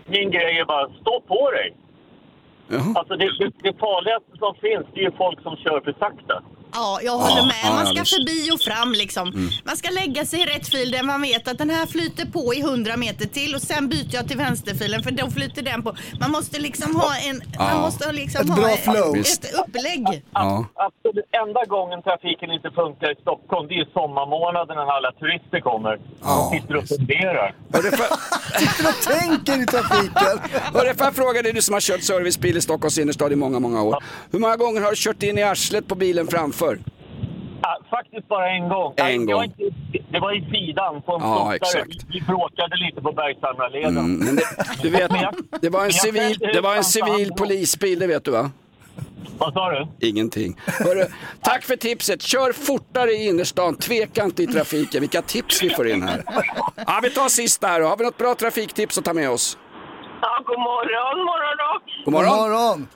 min 0.07 0.30
grej 0.30 0.59
är 0.59 0.64
bara 0.64 0.88
stå 1.01 1.20
på 1.20 1.51
dig. 1.51 1.76
Alltså 2.94 3.16
det, 3.16 3.28
det, 3.38 3.51
det 3.62 3.78
farligaste 3.78 4.30
som 4.38 4.55
finns 4.55 4.86
det 4.94 5.01
är 5.01 5.05
ju 5.05 5.12
folk 5.16 5.42
som 5.42 5.57
kör 5.57 5.80
för 5.80 5.92
sakta. 5.92 6.42
Ja, 6.72 7.00
jag 7.02 7.12
håller 7.12 7.36
Ja, 7.36 7.44
med. 7.44 7.54
ja, 7.64 7.72
Man 7.74 7.86
ja, 7.86 8.04
ska 8.04 8.16
förbi 8.16 8.50
och 8.54 8.60
fram 8.60 8.92
liksom. 8.92 9.28
Mm. 9.28 9.48
Man 9.64 9.76
ska 9.76 9.90
lägga 9.90 10.24
sig 10.26 10.40
i 10.42 10.46
rätt 10.46 10.68
fil 10.68 10.90
där 10.90 11.02
man 11.02 11.22
vet 11.22 11.48
att 11.48 11.58
den 11.58 11.70
här 11.70 11.86
flyter 11.86 12.26
på 12.26 12.54
i 12.54 12.60
100 12.60 12.96
meter 12.96 13.26
till 13.26 13.54
och 13.54 13.62
sen 13.62 13.88
byter 13.88 14.14
jag 14.14 14.28
till 14.28 14.36
vänsterfilen 14.36 15.02
för 15.02 15.10
då 15.10 15.30
flyter 15.30 15.62
den 15.62 15.82
på. 15.82 15.96
Man 16.20 16.30
måste 16.30 16.58
liksom 16.58 16.96
ha 16.96 17.10
en, 17.28 17.42
Ja. 17.58 17.64
man 17.64 17.80
måste 17.80 18.04
ha 18.04 18.12
liksom 18.12 18.40
Ett 18.42 18.48
ha 18.48 18.56
bra 18.56 18.70
ett, 18.70 18.84
flow. 18.84 19.16
ett 19.16 19.54
upplägg. 19.60 20.04
Ja. 20.34 20.64
Absolut. 20.86 21.24
Enda 21.46 21.64
gången 21.64 22.02
trafiken 22.02 22.50
inte 22.50 22.70
funkar 22.70 23.12
i 23.12 23.16
Stockholm 23.22 23.68
det 23.68 23.74
är 23.74 23.78
ju 23.84 23.84
sommarmånaderna 23.98 24.84
när 24.84 24.92
alla 24.96 25.12
turister 25.12 25.60
kommer 25.60 25.94
och 26.20 26.52
sitter 26.54 26.76
och 26.76 26.88
funderar. 26.88 27.54
Sitter 28.60 28.88
och 28.88 29.00
tänker 29.18 29.62
i 29.62 29.66
trafiken. 29.66 30.34
Hörru, 30.74 30.94
får 30.94 31.04
jag 31.06 31.14
fråga 31.14 31.42
dig, 31.42 31.52
du 31.52 31.62
som 31.62 31.72
har 31.72 31.80
kört 31.80 32.02
servicebil 32.02 32.56
i 32.56 32.60
Stockholms 32.60 32.98
innerstad 32.98 33.32
i 33.32 33.36
många, 33.36 33.58
många 33.58 33.82
år. 33.82 34.02
Hur 34.32 34.38
många 34.38 34.56
gånger 34.56 34.80
har 34.80 34.90
du 34.90 34.96
kört 34.96 35.22
in 35.22 35.38
i 35.38 35.42
arslet 35.42 35.88
på 35.88 35.94
bilen 35.94 36.26
framför? 36.26 36.59
Ja, 37.62 37.78
faktiskt 37.90 38.28
bara 38.28 38.50
en 38.50 38.68
gång. 38.68 38.94
En 38.96 39.04
Nej, 39.06 39.18
det 39.18 39.24
gång. 39.24 39.34
var 39.34 39.44
inte- 39.44 39.62
Det 40.12 40.20
var 40.20 40.32
i 40.36 40.40
sidan 40.50 41.02
på 41.02 41.12
en 41.14 41.20
Ja, 41.22 41.54
exakt. 41.54 41.88
Vi 42.08 42.20
bråkade 42.20 42.76
lite 42.76 43.00
på 43.02 43.12
Bergshamraleden. 43.12 43.96
Mm, 43.96 44.18
men 44.18 44.36
det, 44.36 44.42
du 44.82 44.90
vet, 44.90 45.11
det 45.62 45.68
var 45.68 45.84
en 45.84 45.92
civil, 45.92 46.38
det 46.38 46.61
var 46.61 46.76
en 46.76 46.84
civil 46.84 47.30
polisbil, 47.38 47.98
det 47.98 48.06
vet 48.06 48.24
du 48.24 48.30
va? 48.30 48.50
Vad 49.38 49.52
sa 49.52 49.70
du? 49.70 50.08
Ingenting. 50.08 50.56
Hörru, 50.66 51.04
tack 51.42 51.64
för 51.64 51.76
tipset. 51.76 52.22
Kör 52.22 52.52
fortare 52.52 53.11
i 53.11 53.28
innerstan, 53.28 53.74
tveka 53.76 54.24
inte 54.24 54.42
i 54.42 54.46
trafiken. 54.46 55.00
Vilka 55.00 55.22
tips 55.22 55.62
vi 55.62 55.70
får 55.70 55.88
in 55.88 56.02
här. 56.02 56.22
Ja, 56.86 57.00
vi 57.02 57.11
tar 57.11 57.28
sista 57.28 57.66
här 57.66 57.80
då. 57.80 57.86
Har 57.86 57.96
vi 57.96 58.04
något 58.04 58.18
bra 58.18 58.34
trafiktips 58.34 58.98
att 58.98 59.04
ta 59.04 59.14
med 59.14 59.30
oss? 59.30 59.58
Ja, 60.22 60.42
god 60.46 60.58
morgon, 60.58 61.18
morgonrock. 61.24 62.04
God 62.04 62.12
morgon. 62.14 62.36
morgon. 62.50 62.88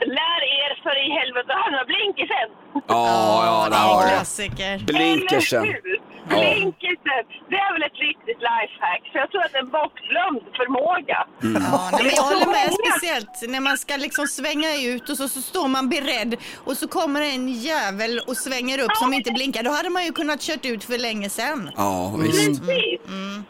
Lär 0.00 0.40
er 0.60 0.82
för 0.82 0.96
i 1.06 1.08
helvete 1.18 1.52
att 1.52 1.66
använda 1.66 1.84
blinkersen. 1.92 2.48
Ja, 2.88 3.44
ja, 3.48 3.68
där 3.70 3.78
har 3.78 4.02
du 4.02 4.08
Klassiker. 4.08 4.78
Blinkersen. 4.86 5.62
Eller 5.62 5.72
hur? 5.72 6.00
Ja. 6.30 6.36
Blinkersen. 6.40 6.98
det, 7.04 7.22
det 7.50 7.56
är 7.56 7.72
väl 7.72 7.82
ett 7.82 7.98
riktigt 8.08 8.40
lifehack. 8.50 9.02
För 9.12 9.18
jag 9.18 9.30
tror 9.30 9.42
att 9.44 9.52
det 9.52 9.58
är 9.58 9.62
en 9.62 9.70
bortglömd 9.78 10.42
förmåga. 10.60 11.18
Ja, 11.40 11.88
nej, 11.92 12.02
men 12.04 12.12
jag 12.16 12.22
håller 12.22 12.46
med 12.46 12.68
speciellt 12.82 13.34
när 13.48 13.60
man 13.60 13.78
ska 13.78 13.96
liksom 13.96 14.26
svänga 14.26 14.70
ut 14.92 15.08
och 15.10 15.16
så, 15.16 15.28
så 15.28 15.40
står 15.42 15.68
man 15.68 15.88
beredd 15.88 16.36
och 16.64 16.76
så 16.76 16.88
kommer 16.88 17.20
en 17.20 17.48
jävel 17.48 18.20
och 18.26 18.36
svänger 18.36 18.78
upp 18.84 18.96
som 18.96 19.12
inte 19.14 19.30
blinkar. 19.30 19.62
Då 19.62 19.70
hade 19.70 19.90
man 19.90 20.04
ju 20.04 20.12
kunnat 20.12 20.40
kört 20.40 20.64
ut 20.66 20.84
för 20.84 20.98
länge 20.98 21.28
sedan. 21.30 21.70
Ja, 21.76 22.14
visst. 22.22 22.60
Precis. 22.60 23.00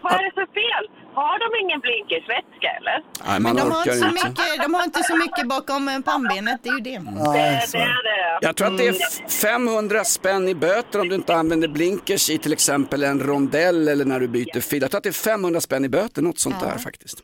Vad 0.02 0.12
är 0.12 0.22
det 0.26 0.32
för 0.34 0.46
fel? 0.60 0.84
Har 1.20 1.36
de 1.44 1.48
ingen 1.64 1.80
blinkersvätska 1.86 2.68
eller? 2.78 2.96
Nej, 3.28 3.40
man 3.40 3.42
Men 3.42 3.56
de 3.56 3.62
har, 3.72 3.80
orkar 3.82 3.92
inte 3.94 3.98
så 3.98 4.06
inte. 4.16 4.28
mycket, 4.28 4.62
de 4.62 4.74
har 4.74 4.84
inte 4.84 5.02
så 5.02 5.16
mycket 5.16 5.46
bakom 5.48 5.88
eh, 5.88 6.00
pannbenet, 6.00 6.60
det 6.62 6.68
är 6.68 6.74
ju 6.74 6.80
det. 6.80 6.90
Det, 6.90 7.62
det 7.72 7.78
är 7.78 8.02
det. 8.10 8.38
Jag 8.46 8.56
tror 8.56 8.66
att 8.66 8.78
det 8.78 8.86
är 8.88 8.92
f- 9.26 9.32
500 9.42 10.04
spänn 10.04 10.48
i 10.48 10.54
böter 10.54 11.00
om 11.00 11.08
du 11.08 11.14
inte 11.14 11.34
använder 11.34 11.68
blinkers 11.68 12.30
i 12.30 12.38
till 12.38 12.52
exempel 12.52 13.02
en 13.04 13.20
rondell 13.20 13.88
eller 13.88 14.04
när 14.04 14.20
du 14.20 14.28
byter 14.28 14.60
fil. 14.60 14.82
Jag 14.82 14.90
tror 14.90 14.98
att 14.98 15.02
det 15.04 15.10
är 15.10 15.12
500 15.12 15.60
spänn 15.60 15.84
i 15.84 15.88
böter, 15.88 16.22
något 16.22 16.38
sånt 16.38 16.60
där 16.60 16.78
faktiskt. 16.78 17.18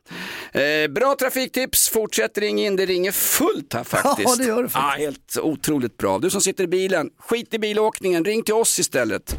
Eh, 0.53 0.93
bra 0.93 1.15
trafiktips, 1.19 1.89
fortsätt 1.91 2.39
ring 2.39 2.59
in, 2.61 2.77
det 2.77 2.87
ringer 2.87 3.13
fullt 3.13 3.73
här 3.75 3.85
faktiskt. 3.95 4.29
Ja, 4.29 4.35
det 4.39 4.45
gör 4.45 4.63
det 4.63 4.69
faktiskt. 4.69 4.99
Ja, 5.01 5.05
helt 5.07 5.39
otroligt 5.43 5.97
bra. 5.97 6.19
Du 6.19 6.31
som 6.31 6.41
sitter 6.41 6.65
i 6.65 6.69
bilen, 6.69 7.11
skit 7.19 7.55
i 7.55 7.59
bilåkningen, 7.59 8.25
ring 8.25 8.43
till 8.43 8.55
oss 8.55 8.79
istället. 8.79 9.37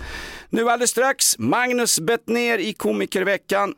Nu 0.50 0.70
alldeles 0.70 0.90
strax, 0.90 1.38
Magnus 1.40 2.00
Bettner 2.00 2.58
i 2.58 2.74
Komikerveckan. 2.74 3.74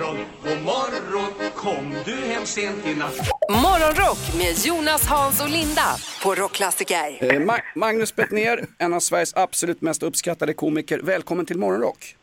Morgon, 0.00 0.16
god 0.44 0.62
morgon 0.62 1.50
Kom 1.56 1.94
du 2.04 2.14
hem 2.14 2.46
sent 2.46 2.86
i 2.86 2.94
natt 2.94 3.16
Morgonrock 3.50 4.18
med 4.38 4.54
Jonas, 4.66 5.06
Hans 5.08 5.42
och 5.42 5.48
Linda 5.48 5.82
på 6.22 6.34
Rockklassiker. 6.34 7.18
Eh, 7.20 7.40
Ma- 7.40 7.60
Magnus 7.74 8.16
Bettner, 8.16 8.64
en 8.78 8.94
av 8.94 9.00
Sveriges 9.00 9.36
absolut 9.36 9.80
mest 9.80 10.02
uppskattade 10.02 10.52
komiker. 10.54 11.00
Välkommen 11.02 11.46
till 11.46 11.58
Morgonrock. 11.58 12.16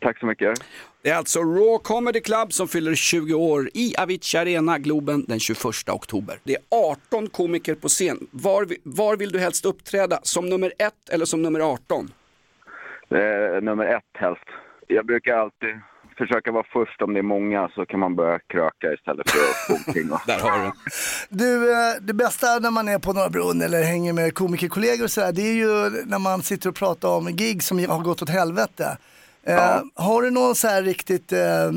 Tack 0.00 0.18
så 0.18 0.26
mycket. 0.26 0.58
Det 1.02 1.10
är 1.10 1.14
alltså 1.16 1.40
Raw 1.40 1.78
Comedy 1.82 2.20
Club 2.20 2.52
som 2.52 2.68
fyller 2.68 2.94
20 2.94 3.34
år 3.34 3.70
i 3.74 3.94
Avicii 3.98 4.38
Arena, 4.40 4.78
Globen, 4.78 5.24
den 5.28 5.40
21 5.40 5.64
oktober. 5.88 6.38
Det 6.44 6.52
är 6.54 6.60
18 6.70 7.26
komiker 7.28 7.74
på 7.74 7.88
scen. 7.88 8.26
Var, 8.30 8.66
var 8.82 9.16
vill 9.16 9.32
du 9.32 9.38
helst 9.38 9.64
uppträda? 9.64 10.18
Som 10.22 10.48
nummer 10.48 10.72
ett 10.78 11.08
eller 11.10 11.24
som 11.24 11.42
nummer 11.42 11.60
18? 11.60 12.12
Eh, 13.10 13.62
nummer 13.62 13.84
ett 13.84 14.02
helst. 14.20 14.44
Jag 14.88 15.06
brukar 15.06 15.32
alltid 15.36 15.80
försöka 16.18 16.52
vara 16.52 16.66
först 16.72 17.02
om 17.02 17.12
det 17.12 17.20
är 17.20 17.22
många 17.22 17.68
så 17.74 17.86
kan 17.86 18.00
man 18.00 18.16
börja 18.16 18.38
kröka 18.38 18.92
istället 18.92 19.30
för 19.30 19.38
att 19.38 19.68
gå 19.68 19.74
och... 20.14 20.20
Där 20.26 20.38
har 20.38 20.64
du 20.64 20.70
Du, 21.28 21.72
eh, 21.72 21.94
det 22.00 22.14
bästa 22.14 22.58
när 22.58 22.70
man 22.70 22.88
är 22.88 22.98
på 22.98 23.12
Norra 23.12 23.28
Brunn 23.30 23.62
eller 23.62 23.82
hänger 23.82 24.12
med 24.12 24.34
komikerkollegor 24.34 25.04
och 25.04 25.10
sådär, 25.10 25.32
det 25.32 25.42
är 25.42 25.54
ju 25.54 25.90
när 26.06 26.18
man 26.18 26.42
sitter 26.42 26.68
och 26.68 26.76
pratar 26.76 27.08
om 27.08 27.26
gig 27.36 27.62
som 27.62 27.78
har 27.88 28.02
gått 28.02 28.22
åt 28.22 28.28
helvete. 28.30 28.96
Eh, 29.46 29.80
Har 29.94 30.22
du 30.22 30.30
någon 30.30 30.54
så 30.54 30.68
här 30.68 30.82
riktigt 30.82 31.32
eh, 31.32 31.70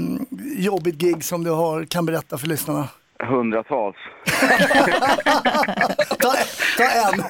jobbigt 0.57 0.95
gig 0.95 1.23
som 1.23 1.43
du 1.43 1.51
har, 1.51 1.85
kan 1.85 2.05
berätta 2.05 2.37
för 2.37 2.47
lyssnarna? 2.47 2.87
Hundratals. 3.19 3.95
ta, 6.19 6.33
ta 6.77 6.83
en. 6.83 7.23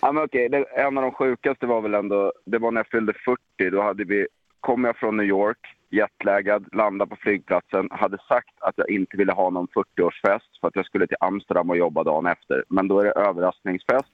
ja, 0.00 0.12
men 0.12 0.24
okej, 0.24 0.48
det, 0.48 0.64
en 0.76 0.98
av 0.98 1.02
de 1.02 1.12
sjukaste 1.12 1.66
var 1.66 1.80
väl 1.80 1.94
ändå, 1.94 2.32
det 2.46 2.58
var 2.58 2.70
när 2.70 2.78
jag 2.78 2.86
fyllde 2.90 3.12
40. 3.24 3.70
Då 3.70 3.82
hade 3.82 4.04
vi, 4.04 4.26
kom 4.60 4.84
jag 4.84 4.96
från 4.96 5.16
New 5.16 5.26
York, 5.26 5.58
jetlaggad, 5.92 6.66
landade 6.72 7.08
på 7.08 7.16
flygplatsen, 7.16 7.88
hade 7.90 8.18
sagt 8.28 8.54
att 8.60 8.74
jag 8.76 8.90
inte 8.90 9.16
ville 9.16 9.32
ha 9.32 9.50
någon 9.50 9.66
40-årsfest 9.66 10.60
för 10.60 10.68
att 10.68 10.76
jag 10.76 10.86
skulle 10.86 11.06
till 11.06 11.16
Amsterdam 11.20 11.70
och 11.70 11.76
jobba 11.76 12.04
dagen 12.04 12.26
efter. 12.26 12.64
Men 12.68 12.88
då 12.88 13.00
är 13.00 13.04
det 13.04 13.10
överraskningsfest. 13.10 14.12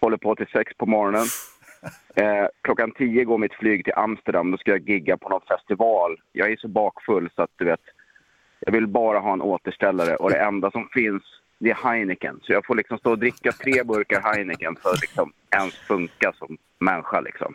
Håller 0.00 0.16
på 0.16 0.34
till 0.34 0.46
sex 0.46 0.72
på 0.76 0.86
morgonen. 0.86 1.26
Eh, 2.14 2.46
klockan 2.62 2.92
tio 2.92 3.24
går 3.24 3.38
mitt 3.38 3.54
flyg 3.54 3.84
till 3.84 3.92
Amsterdam. 3.96 4.50
Då 4.50 4.56
ska 4.56 4.70
jag 4.70 4.88
gigga 4.88 5.16
på 5.16 5.28
någon 5.28 5.40
festival. 5.40 6.20
Jag 6.32 6.52
är 6.52 6.56
så 6.56 6.68
bakfull 6.68 7.30
så 7.36 7.42
att 7.42 7.50
du 7.56 7.64
vet, 7.64 7.80
jag 8.60 8.72
vill 8.72 8.86
bara 8.86 9.18
ha 9.18 9.32
en 9.32 9.42
återställare 9.42 10.16
och 10.16 10.30
det 10.30 10.38
enda 10.38 10.70
som 10.70 10.88
finns 10.92 11.22
det 11.62 11.70
är 11.70 11.74
Heineken. 11.74 12.40
Så 12.42 12.52
jag 12.52 12.66
får 12.66 12.74
liksom 12.74 12.98
stå 12.98 13.10
och 13.10 13.18
dricka 13.18 13.52
tre 13.52 13.82
burkar 13.84 14.20
Heineken 14.20 14.76
för 14.76 14.90
att 14.90 15.00
liksom 15.00 15.32
ens 15.56 15.74
funka 15.74 16.32
som 16.32 16.58
människa 16.78 17.20
liksom. 17.20 17.54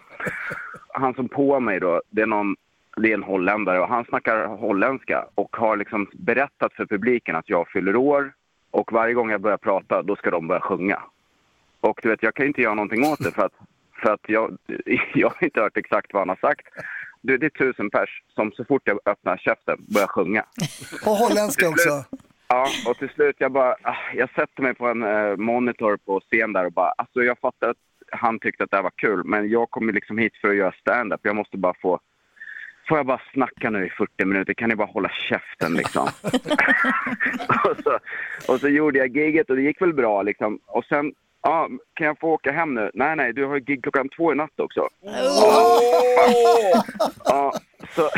Han 0.94 1.14
som 1.14 1.30
på 1.30 1.60
mig 1.60 1.80
då, 1.80 2.02
det 2.10 2.22
är 2.22 2.26
någon 2.26 2.56
det 3.02 3.10
är 3.10 3.14
en 3.14 3.24
holländare 3.24 3.80
och 3.80 3.88
han 3.88 4.06
snackar 4.06 4.48
holländska 4.48 5.26
och 5.36 5.56
har 5.56 5.78
liksom 5.78 6.10
berättat 6.14 6.74
för 6.74 6.86
publiken 6.86 7.36
att 7.36 7.50
jag 7.50 7.68
fyller 7.68 7.96
år 7.96 8.34
och 8.72 8.92
varje 8.92 9.14
gång 9.14 9.32
jag 9.32 9.42
börjar 9.42 9.58
prata 9.58 10.04
då 10.04 10.16
ska 10.16 10.32
de 10.32 10.48
börja 10.48 10.62
sjunga. 10.62 11.02
Och 11.82 12.00
du 12.04 12.10
vet, 12.10 12.24
jag 12.24 12.36
kan 12.36 12.46
inte 12.46 12.62
göra 12.62 12.74
någonting 12.74 13.06
åt 13.06 13.20
det 13.20 13.32
för 13.32 13.46
att, 13.46 13.54
för 14.02 14.14
att 14.14 14.22
jag, 14.28 14.58
jag 15.14 15.30
har 15.30 15.44
inte 15.44 15.62
hört 15.62 15.78
exakt 15.78 16.14
vad 16.14 16.22
han 16.22 16.30
har 16.30 16.50
sagt. 16.50 16.68
Du, 17.22 17.38
det 17.38 17.46
är 17.46 17.50
tusen 17.50 17.90
pers 17.90 18.24
som 18.36 18.52
så 18.52 18.66
fort 18.66 18.82
jag 18.86 19.00
öppnar 19.06 19.38
käften 19.38 19.78
börjar 19.88 20.08
sjunga. 20.08 20.46
På 21.04 21.10
holländska 21.10 21.70
också. 21.70 21.90
Ja, 22.48 22.68
och 22.88 22.98
till 22.98 23.10
slut 23.10 23.36
jag 23.40 23.52
bara, 23.52 23.76
ah, 23.82 23.96
jag 24.14 24.30
sätter 24.30 24.64
mig 24.64 24.74
på 24.74 24.88
en 24.88 25.04
eh, 25.04 25.36
monitor 25.38 25.98
på 26.06 26.20
scen 26.20 26.54
där 26.54 26.66
och 26.66 26.72
bara, 26.72 26.92
alltså 26.98 27.24
jag 27.24 27.40
fattar 27.40 27.70
att 27.70 27.78
han 28.12 28.40
tyckte 28.40 28.64
att 28.64 28.72
det 28.72 28.78
här 28.78 28.84
var 28.84 28.92
kul, 28.96 29.24
men 29.24 29.50
jag 29.50 29.70
kom 29.70 29.90
liksom 29.90 30.18
hit 30.18 30.38
för 30.42 30.50
att 30.50 30.56
göra 30.56 30.72
stand-up. 30.72 31.20
Jag 31.24 31.36
måste 31.36 31.58
bara 31.58 31.74
få, 31.82 32.00
får 32.88 32.98
jag 32.98 33.06
bara 33.06 33.22
snacka 33.34 33.70
nu 33.70 33.86
i 33.86 33.90
40 33.90 34.26
minuter? 34.26 34.54
Kan 34.54 34.70
ni 34.70 34.76
bara 34.76 34.88
hålla 34.88 35.10
käften 35.10 35.74
liksom? 35.74 36.08
och, 37.66 37.78
så, 37.84 38.00
och 38.52 38.60
så 38.60 38.68
gjorde 38.68 39.00
jag 39.00 39.18
giget 39.18 39.50
och 39.50 39.56
det 39.56 39.62
gick 39.62 39.82
väl 39.82 39.94
bra 39.94 40.22
liksom. 40.22 40.60
Och 40.66 40.86
sen, 40.86 41.14
ja, 41.42 41.70
kan 41.94 42.08
jag 42.08 42.20
få 42.20 42.34
åka 42.34 42.52
hem 42.52 42.74
nu? 42.74 42.92
Nej, 42.94 43.16
nej, 43.16 43.34
du 43.34 43.46
har 43.46 43.56
ju 43.56 43.62
gig 43.62 43.84
klockan 43.84 44.10
två 44.10 44.32
i 44.32 44.36
natt 44.36 44.60
också. 44.60 44.88
Ja, 47.26 47.54
så 47.90 48.10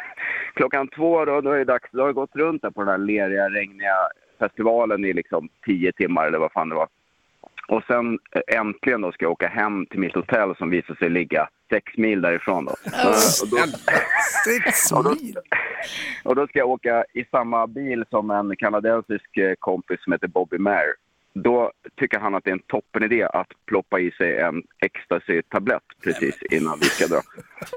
klockan 0.54 0.88
två 0.88 1.24
då, 1.24 1.40
då 1.40 1.50
är 1.50 1.58
det 1.58 1.64
dags. 1.64 1.90
Då 1.92 2.00
har 2.00 2.08
jag 2.08 2.14
gått 2.14 2.36
runt 2.36 2.62
där 2.62 2.70
på 2.70 2.80
den 2.80 2.90
här 2.90 2.98
leriga, 2.98 3.50
regniga 3.50 3.96
festivalen 4.38 5.04
i 5.04 5.12
liksom 5.12 5.48
tio 5.66 5.92
timmar 5.92 6.26
eller 6.26 6.38
vad 6.38 6.52
fan 6.52 6.68
det 6.68 6.74
var. 6.74 6.88
Och 7.68 7.82
sen 7.86 8.18
eh, 8.32 8.58
äntligen 8.58 9.00
då 9.00 9.12
ska 9.12 9.24
jag 9.24 9.32
åka 9.32 9.48
hem 9.48 9.86
till 9.86 10.00
mitt 10.00 10.14
hotell 10.14 10.56
som 10.56 10.70
visar 10.70 10.94
sig 10.94 11.10
ligga 11.10 11.48
sex 11.70 11.96
mil 11.96 12.20
därifrån 12.20 12.64
då. 12.64 12.72
Och 13.42 13.48
då 13.50 13.56
Sex 14.44 14.92
och 14.92 15.04
då, 15.04 15.16
och 16.24 16.36
då 16.36 16.46
ska 16.46 16.58
jag 16.58 16.70
åka 16.70 17.04
i 17.14 17.24
samma 17.24 17.66
bil 17.66 18.04
som 18.10 18.30
en 18.30 18.56
kanadensisk 18.56 19.36
eh, 19.36 19.54
kompis 19.58 20.04
som 20.04 20.12
heter 20.12 20.28
Bobby 20.28 20.58
Mayer. 20.58 20.94
Då 21.44 21.72
tycker 21.96 22.18
han 22.18 22.34
att 22.34 22.44
det 22.44 22.50
är 22.50 22.52
en 22.52 22.58
toppenidé 22.66 23.22
att 23.22 23.48
ploppa 23.66 24.00
i 24.00 24.10
sig 24.10 24.38
en 24.38 24.62
ecstasy-tablett 24.80 25.82
precis 26.04 26.42
innan 26.50 26.78
vi 26.80 26.86
ska 26.86 27.06
dra. 27.06 27.20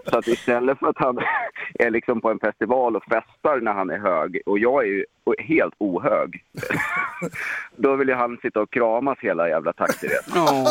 Så 0.10 0.18
att 0.18 0.28
istället 0.28 0.80
för 0.80 0.88
att 0.88 0.98
han 0.98 1.20
är 1.74 1.90
liksom 1.90 2.22
på 2.22 2.32
en 2.32 2.40
festival 2.40 2.96
och 2.96 3.04
festar 3.04 3.62
när 3.62 3.74
han 3.74 3.90
är 3.90 3.98
hög 3.98 4.42
och 4.46 4.60
jag 4.60 4.84
är 4.84 4.88
ju 4.88 5.06
helt 5.38 5.74
ohög. 5.78 6.44
Då 7.76 7.96
vill 7.96 8.08
ju 8.08 8.14
han 8.14 8.38
sitta 8.42 8.62
och 8.62 8.72
kramas 8.72 9.18
hela 9.22 9.50
jävla 9.50 9.74
taxiresan. 9.74 10.34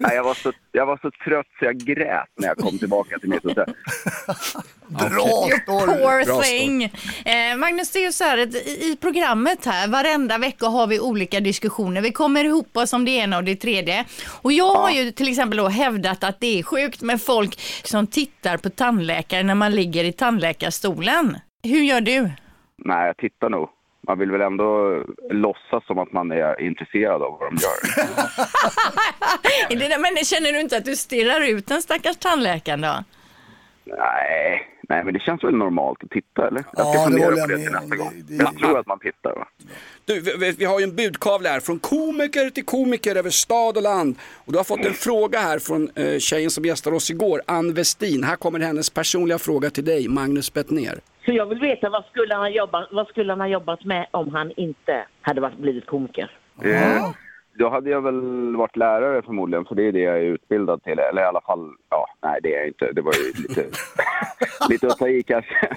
Nej, 0.00 0.16
jag, 0.16 0.24
var 0.24 0.34
så, 0.34 0.52
jag 0.72 0.86
var 0.86 0.98
så 1.02 1.10
trött 1.24 1.46
så 1.58 1.64
jag 1.64 1.76
grät 1.76 2.28
när 2.34 2.48
jag 2.48 2.56
kom 2.56 2.78
tillbaka 2.78 3.18
till 3.18 3.28
mitt 3.28 3.44
hotell. 3.44 3.74
Bra 4.86 5.48
Poor 5.66 6.42
thing. 6.42 6.84
Eh, 7.24 7.56
Magnus, 7.56 7.90
det 7.92 7.98
är 7.98 8.04
ju 8.04 8.12
så 8.12 8.24
här 8.24 8.38
i, 8.38 8.92
i 8.92 8.96
programmet 9.00 9.64
här, 9.64 9.88
varenda 9.88 10.38
vecka 10.38 10.66
har 10.66 10.86
vi 10.86 11.00
olika 11.00 11.25
diskussioner. 11.30 12.00
Vi 12.00 12.12
kommer 12.12 12.44
ihop 12.44 12.76
oss 12.76 12.92
om 12.92 13.04
det 13.04 13.10
ena 13.10 13.36
och 13.36 13.44
det 13.44 13.56
tredje. 13.56 14.04
Och 14.42 14.52
jag 14.52 14.74
har 14.74 14.90
ju 14.90 15.10
till 15.10 15.28
exempel 15.28 15.58
då 15.58 15.68
hävdat 15.68 16.24
att 16.24 16.40
det 16.40 16.58
är 16.58 16.62
sjukt 16.62 17.02
med 17.02 17.22
folk 17.22 17.60
som 17.84 18.06
tittar 18.06 18.56
på 18.56 18.70
tandläkare 18.70 19.42
när 19.42 19.54
man 19.54 19.72
ligger 19.72 20.04
i 20.04 20.12
tandläkarstolen. 20.12 21.36
Hur 21.62 21.82
gör 21.82 22.00
du? 22.00 22.30
Nej, 22.84 23.06
jag 23.06 23.16
tittar 23.16 23.50
nog. 23.50 23.68
Man 24.08 24.18
vill 24.18 24.30
väl 24.30 24.40
ändå 24.40 25.02
låtsas 25.30 25.86
som 25.86 25.98
att 25.98 26.12
man 26.12 26.32
är 26.32 26.60
intresserad 26.60 27.22
av 27.22 27.38
vad 27.40 27.50
de 27.50 27.56
gör. 27.56 27.76
Men 30.14 30.24
känner 30.24 30.52
du 30.52 30.60
inte 30.60 30.76
att 30.76 30.84
du 30.84 30.96
stirrar 30.96 31.40
ut 31.40 31.66
den 31.66 31.82
stackars 31.82 32.16
tandläkaren 32.16 32.80
då? 32.80 33.04
Nej, 33.84 34.75
nej, 34.88 35.04
men 35.04 35.14
det 35.14 35.20
känns 35.20 35.44
väl 35.44 35.54
normalt 35.56 36.04
att 36.04 36.10
titta, 36.10 36.48
eller? 36.48 36.64
Jag 36.72 36.86
Ja, 36.86 36.92
ska 36.92 36.98
det 36.98 37.04
fundera 37.10 37.24
håller 37.24 37.46
på 37.46 37.52
jag 37.52 37.58
det 37.60 37.64
till 37.64 37.72
nästa 37.72 37.96
gång. 37.96 38.12
Jag 38.28 38.58
tror 38.58 38.78
att 38.78 38.86
man 38.86 38.98
tittar, 38.98 39.34
va? 39.34 39.48
Du, 40.04 40.20
vi- 40.20 40.52
vi, 40.58 40.64
har 40.64 40.78
ju 40.80 40.84
en 40.84 40.96
budkavle 40.96 41.48
här 41.48 41.60
från 41.60 41.78
komiker 41.78 42.50
till 42.50 42.64
komiker 42.64 43.16
över 43.16 43.30
stad 43.30 43.76
och 43.76 43.82
land. 43.82 44.16
Och 44.44 44.52
du 44.52 44.58
har 44.58 44.64
fått 44.64 44.84
en 44.84 44.94
fråga 44.94 45.38
här 45.38 45.58
från 45.58 45.90
eh, 45.94 46.18
tjejen 46.18 46.50
som 46.50 46.64
gästade 46.64 46.96
oss 46.96 47.10
igår, 47.10 47.42
Ann 47.46 47.74
Westin. 47.74 48.24
Här 48.24 48.36
kommer 48.36 48.60
hennes 48.60 48.90
personliga 48.90 49.38
fråga 49.38 49.70
till 49.70 49.84
dig, 49.84 50.08
Magnus 50.08 50.52
Bettner. 50.54 50.98
Så 51.24 51.32
jag 51.32 51.46
vill 51.46 51.58
veta 51.58 51.90
vad 51.90 52.04
skulle 52.04 52.34
han 52.34 52.42
ha 52.42 52.50
jobbat, 52.50 52.88
vad 52.92 53.08
skulle 53.08 53.32
han 53.32 53.40
ha 53.40 53.48
jobbat 53.48 53.84
med 53.84 54.06
om 54.10 54.34
han 54.34 54.52
inte 54.56 55.06
hade 55.20 55.40
varit, 55.40 55.58
blivit 55.58 55.86
komiker? 55.86 56.30
Eh, 56.64 57.10
då 57.58 57.68
hade 57.68 57.90
jag 57.90 58.00
väl 58.00 58.56
varit 58.56 58.76
lärare 58.76 59.22
förmodligen, 59.22 59.64
för 59.64 59.74
det 59.74 59.82
är 59.82 59.92
det 59.92 60.00
jag 60.00 60.16
är 60.16 60.22
utbildad 60.22 60.82
till. 60.82 60.98
Eller 60.98 61.22
i 61.22 61.24
alla 61.24 61.40
fall, 61.40 61.72
ja, 61.90 62.06
nej 62.22 62.40
det 62.42 62.54
är 62.54 62.58
jag 62.58 62.66
inte. 62.66 62.92
Det 62.92 63.00
var 63.00 63.12
ju 63.12 63.42
lite, 63.42 63.66
lite 64.68 64.86
att 64.86 64.98
ta 64.98 65.08
i 65.08 65.22
kanske. 65.22 65.68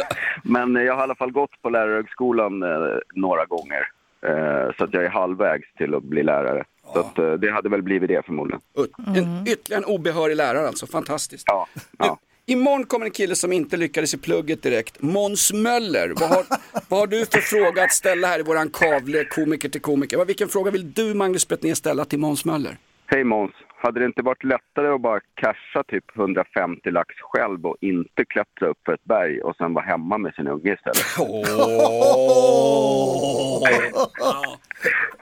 Men 0.43 0.75
jag 0.75 0.93
har 0.93 1.01
i 1.01 1.03
alla 1.03 1.15
fall 1.15 1.32
gått 1.32 1.61
på 1.61 1.69
lärarhögskolan 1.69 2.63
eh, 2.63 2.97
några 3.15 3.45
gånger. 3.45 3.88
Eh, 4.21 4.75
så 4.77 4.84
att 4.84 4.93
jag 4.93 5.03
är 5.03 5.09
halvvägs 5.09 5.73
till 5.73 5.95
att 5.95 6.03
bli 6.03 6.23
lärare. 6.23 6.63
Så 6.93 6.99
att, 6.99 7.19
eh, 7.19 7.34
det 7.34 7.51
hade 7.51 7.69
väl 7.69 7.82
blivit 7.82 8.07
det 8.07 8.25
förmodligen. 8.25 8.61
En, 9.07 9.47
ytterligare 9.47 9.84
en 9.84 9.95
obehörig 9.95 10.36
lärare 10.36 10.67
alltså, 10.67 10.88
fantastiskt. 10.88 11.43
Ja, 11.47 11.67
ja. 11.97 12.19
Imorgon 12.49 12.85
kommer 12.85 13.05
en 13.05 13.11
kille 13.11 13.35
som 13.35 13.51
inte 13.51 13.77
lyckades 13.77 14.13
i 14.13 14.17
plugget 14.17 14.63
direkt, 14.63 15.01
Måns 15.01 15.53
Möller. 15.53 16.13
Vad 16.15 16.29
har, 16.29 16.45
vad 16.87 16.99
har 16.99 17.07
du 17.07 17.25
för 17.25 17.41
fråga 17.41 17.83
att 17.83 17.93
ställa 17.93 18.27
här 18.27 18.39
i 18.39 18.43
våran 18.43 18.69
kavle 18.69 19.25
komiker 19.25 19.69
till 19.69 19.81
komiker? 19.81 20.25
Vilken 20.25 20.49
fråga 20.49 20.71
vill 20.71 20.93
du 20.93 21.13
Magnus 21.13 21.47
Betnér 21.47 21.73
ställa 21.73 22.05
till 22.05 22.19
Måns 22.19 22.45
Möller? 22.45 22.77
Hej 23.05 23.23
Måns, 23.23 23.51
hade 23.82 23.99
det 23.99 24.05
inte 24.05 24.21
varit 24.21 24.43
lättare 24.43 24.88
att 24.88 25.01
bara 25.01 25.19
casha 25.36 25.84
typ 25.88 26.17
150 26.17 26.91
lax 26.91 27.15
själv 27.19 27.65
och 27.65 27.77
inte 27.82 28.25
klättra 28.25 28.67
upp 28.67 28.77
för 28.86 28.93
ett 28.93 29.03
berg 29.03 29.41
och 29.41 29.55
sen 29.55 29.73
vara 29.73 29.86
hemma 29.86 30.17
med 30.17 30.34
sin 30.34 30.47
unge 30.47 30.73
istället? 30.73 31.17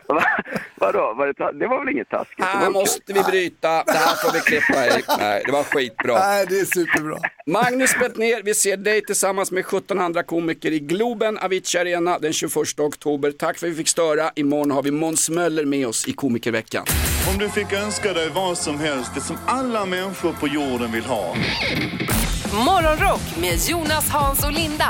Va? 0.08 0.24
Vadå? 0.76 1.14
Var 1.18 1.28
det, 1.28 1.60
det 1.60 1.68
var 1.68 1.86
väl 1.86 1.94
inget 1.94 2.10
taskigt? 2.10 2.46
Här 2.46 2.70
måste 2.70 3.14
vi 3.14 3.24
bryta, 3.24 3.84
det 3.84 3.92
här 3.92 4.16
får 4.16 4.34
vi 4.34 4.40
klippa 4.40 4.86
i. 4.86 5.04
Nej, 5.20 5.44
det 5.46 5.52
var 5.52 5.64
skitbra. 5.64 6.20
Nej, 6.20 6.46
det 6.50 6.60
är 6.60 6.66
superbra. 6.66 7.18
Magnus 7.46 8.00
Bettner, 8.00 8.44
vi 8.44 8.54
ser 8.54 8.78
dig 8.78 9.02
tillsammans 9.02 9.52
med 9.52 9.66
17 9.66 10.00
andra 10.00 10.24
komiker 10.24 10.72
i 10.72 10.80
Globen, 10.80 11.38
Avicii 11.38 11.82
Arena 11.82 12.20
den 12.20 12.34
21 12.34 12.80
oktober. 12.80 13.32
Tack 13.32 13.58
för 13.58 13.68
att 13.68 13.74
vi 13.74 13.78
fick 13.78 13.88
störa. 13.88 14.32
Imorgon 14.36 14.72
har 14.72 14.84
vi 14.84 14.92
Måns 14.92 15.30
Möller 15.30 15.66
med 15.66 15.88
oss 15.88 16.08
i 16.08 16.14
Komikerveckan. 16.14 16.86
Om 17.32 17.38
du 17.38 17.50
fick 17.50 17.74
önska 17.74 18.14
dig 18.14 18.30
vad 18.30 18.58
som 18.58 18.80
helst, 18.80 19.12
det 19.16 19.22
som 19.22 19.38
alla 19.46 19.86
människor 19.86 20.34
på 20.34 20.48
jorden 20.48 20.92
vill 20.92 21.06
ha. 21.06 21.36
Morgonrock 22.66 23.22
med 23.42 23.60
Jonas, 23.70 24.10
Hans 24.10 24.46
och 24.46 24.52
Linda. 24.52 24.88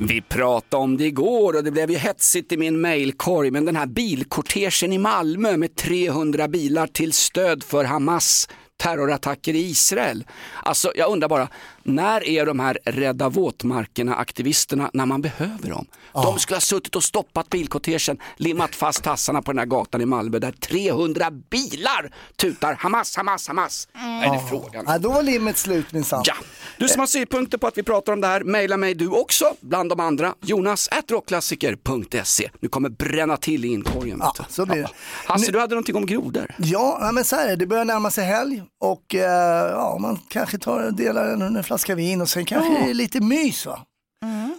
Vi 0.00 0.20
pratade 0.20 0.82
om 0.82 0.96
det 0.96 1.04
igår 1.04 1.56
och 1.56 1.64
det 1.64 1.70
blev 1.70 1.90
ju 1.90 1.96
hetsigt 1.96 2.52
i 2.52 2.56
min 2.56 2.80
mailkorg, 2.80 3.50
men 3.50 3.64
den 3.64 3.76
här 3.76 3.86
bilkortegen 3.86 4.92
i 4.92 4.98
Malmö 4.98 5.56
med 5.56 5.76
300 5.76 6.48
bilar 6.48 6.86
till 6.86 7.12
stöd 7.12 7.62
för 7.62 7.84
Hamas 7.84 8.48
terrorattacker 8.76 9.54
i 9.54 9.58
Israel. 9.58 10.24
Alltså 10.62 10.92
jag 10.94 11.10
undrar 11.10 11.28
bara, 11.28 11.48
när 11.88 12.28
är 12.28 12.46
de 12.46 12.60
här 12.60 12.78
rädda 12.84 13.28
våtmarkerna-aktivisterna 13.28 14.90
när 14.92 15.06
man 15.06 15.22
behöver 15.22 15.70
dem? 15.70 15.86
De 16.12 16.38
skulle 16.38 16.56
ha 16.56 16.60
suttit 16.60 16.96
och 16.96 17.04
stoppat 17.04 17.50
bilkortegen, 17.50 18.18
limmat 18.36 18.74
fast 18.74 19.02
tassarna 19.02 19.42
på 19.42 19.52
den 19.52 19.58
här 19.58 19.66
gatan 19.66 20.00
i 20.00 20.06
Malmö 20.06 20.38
där 20.38 20.52
300 20.52 21.30
bilar 21.30 22.14
tutar 22.36 22.74
Hamas, 22.74 23.16
Hamas, 23.16 23.48
Hamas. 23.48 23.88
Är 24.24 24.32
det 24.32 24.48
frågan? 24.50 24.84
Ja, 24.86 24.98
då 24.98 25.12
var 25.12 25.22
limmet 25.22 25.56
slut 25.56 25.92
minsann. 25.92 26.22
Ja. 26.26 26.34
Du 26.78 26.88
som 26.88 27.00
har 27.00 27.06
synpunkter 27.06 27.58
på 27.58 27.66
att 27.66 27.78
vi 27.78 27.82
pratar 27.82 28.12
om 28.12 28.20
det 28.20 28.26
här, 28.26 28.44
mejla 28.44 28.76
mig 28.76 28.94
du 28.94 29.08
också, 29.08 29.44
bland 29.60 29.90
de 29.90 30.00
andra. 30.00 30.34
Jonas 30.40 30.88
rockklassiker.se. 31.08 32.50
Nu 32.60 32.68
kommer 32.68 32.88
bränna 32.88 33.36
till 33.36 33.64
i 33.64 33.68
inkorgen. 33.68 34.18
Ja, 34.20 34.34
så 34.48 34.66
blir 34.66 34.76
det. 34.76 34.88
Hasse, 35.26 35.52
du 35.52 35.60
hade 35.60 35.74
någonting 35.74 35.96
om 35.96 36.06
grodor. 36.06 36.54
Ja, 36.58 36.98
ja, 37.00 37.12
men 37.12 37.24
så 37.24 37.36
här 37.36 37.46
är 37.46 37.50
det. 37.50 37.56
Det 37.56 37.66
börjar 37.66 37.84
närma 37.84 38.10
sig 38.10 38.24
helg 38.24 38.62
och 38.80 39.14
eh, 39.14 39.70
ja, 39.70 39.98
man 40.00 40.18
kanske 40.28 40.58
tar 40.58 40.90
delar 40.90 41.28
en, 41.28 41.42
en 41.42 41.56
flaska 41.78 41.94
vin 41.94 42.20
och 42.20 42.28
sen 42.28 42.44
kanske 42.44 42.90
är 42.90 42.94
lite 42.94 43.20
mys. 43.20 43.66
Va? 43.66 43.84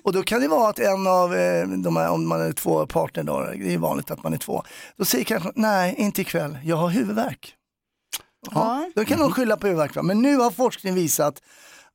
Och 0.03 0.13
då 0.13 0.23
kan 0.23 0.41
det 0.41 0.47
vara 0.47 0.69
att 0.69 0.79
en 0.79 1.07
av 1.07 1.35
eh, 1.35 1.67
de 1.67 1.95
här, 1.95 2.09
om 2.09 2.27
man 2.27 2.41
är 2.41 2.51
två 2.51 2.87
partner 2.87 3.23
då, 3.23 3.41
det 3.41 3.73
är 3.73 3.77
vanligt 3.77 4.11
att 4.11 4.23
man 4.23 4.33
är 4.33 4.37
två, 4.37 4.63
då 4.97 5.05
säger 5.05 5.25
kanske 5.25 5.51
nej, 5.55 5.95
inte 5.97 6.21
ikväll, 6.21 6.57
jag 6.63 6.75
har 6.75 6.89
huvudvärk. 6.89 7.55
Ja. 8.51 8.91
Då 8.95 9.05
kan 9.05 9.19
de 9.19 9.31
skylla 9.31 9.57
på 9.57 9.67
huvudvärk. 9.67 10.03
Men 10.03 10.21
nu 10.21 10.37
har 10.37 10.51
forskning 10.51 10.93
visat 10.93 11.41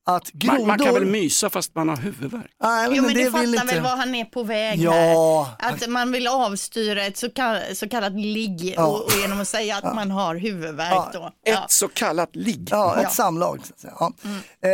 att 0.06 0.30
grodor... 0.30 0.58
Man, 0.58 0.66
man 0.66 0.78
kan 0.78 0.94
väl 0.94 1.04
mysa 1.04 1.50
fast 1.50 1.74
man 1.74 1.88
har 1.88 1.96
huvudvärk? 1.96 2.50
Nej, 2.62 2.88
Jo 2.92 3.02
men 3.02 3.14
det 3.14 3.24
du 3.24 3.30
fattar 3.30 3.40
väl 3.46 3.54
inte- 3.54 3.80
vad 3.80 3.98
han 3.98 4.14
är 4.14 4.24
på 4.24 4.42
väg 4.42 4.78
Ja. 4.80 5.48
här? 5.58 5.72
Att 5.72 5.88
man 5.88 6.12
vill 6.12 6.26
avstyra 6.26 7.04
ett 7.04 7.16
så, 7.16 7.30
kall, 7.30 7.58
så 7.74 7.88
kallat 7.88 8.12
ligg 8.12 8.74
Ja. 8.76 8.86
och, 8.86 9.04
och 9.04 9.12
genom 9.22 9.40
att 9.40 9.48
säga 9.48 9.76
att 9.76 9.94
man 9.94 10.10
har 10.10 10.34
huvudvärk 10.34 11.12
då. 11.12 11.30
Ett 11.46 11.70
så 11.70 11.88
kallat 11.88 12.36
ligg. 12.36 12.68
Ja, 12.70 12.96
ett 12.96 13.02
Ja. 13.02 13.10
samlag. 13.10 13.60
Så 13.66 13.72
att 13.74 13.80
säga. 13.80 13.94
Ja. 14.00 14.12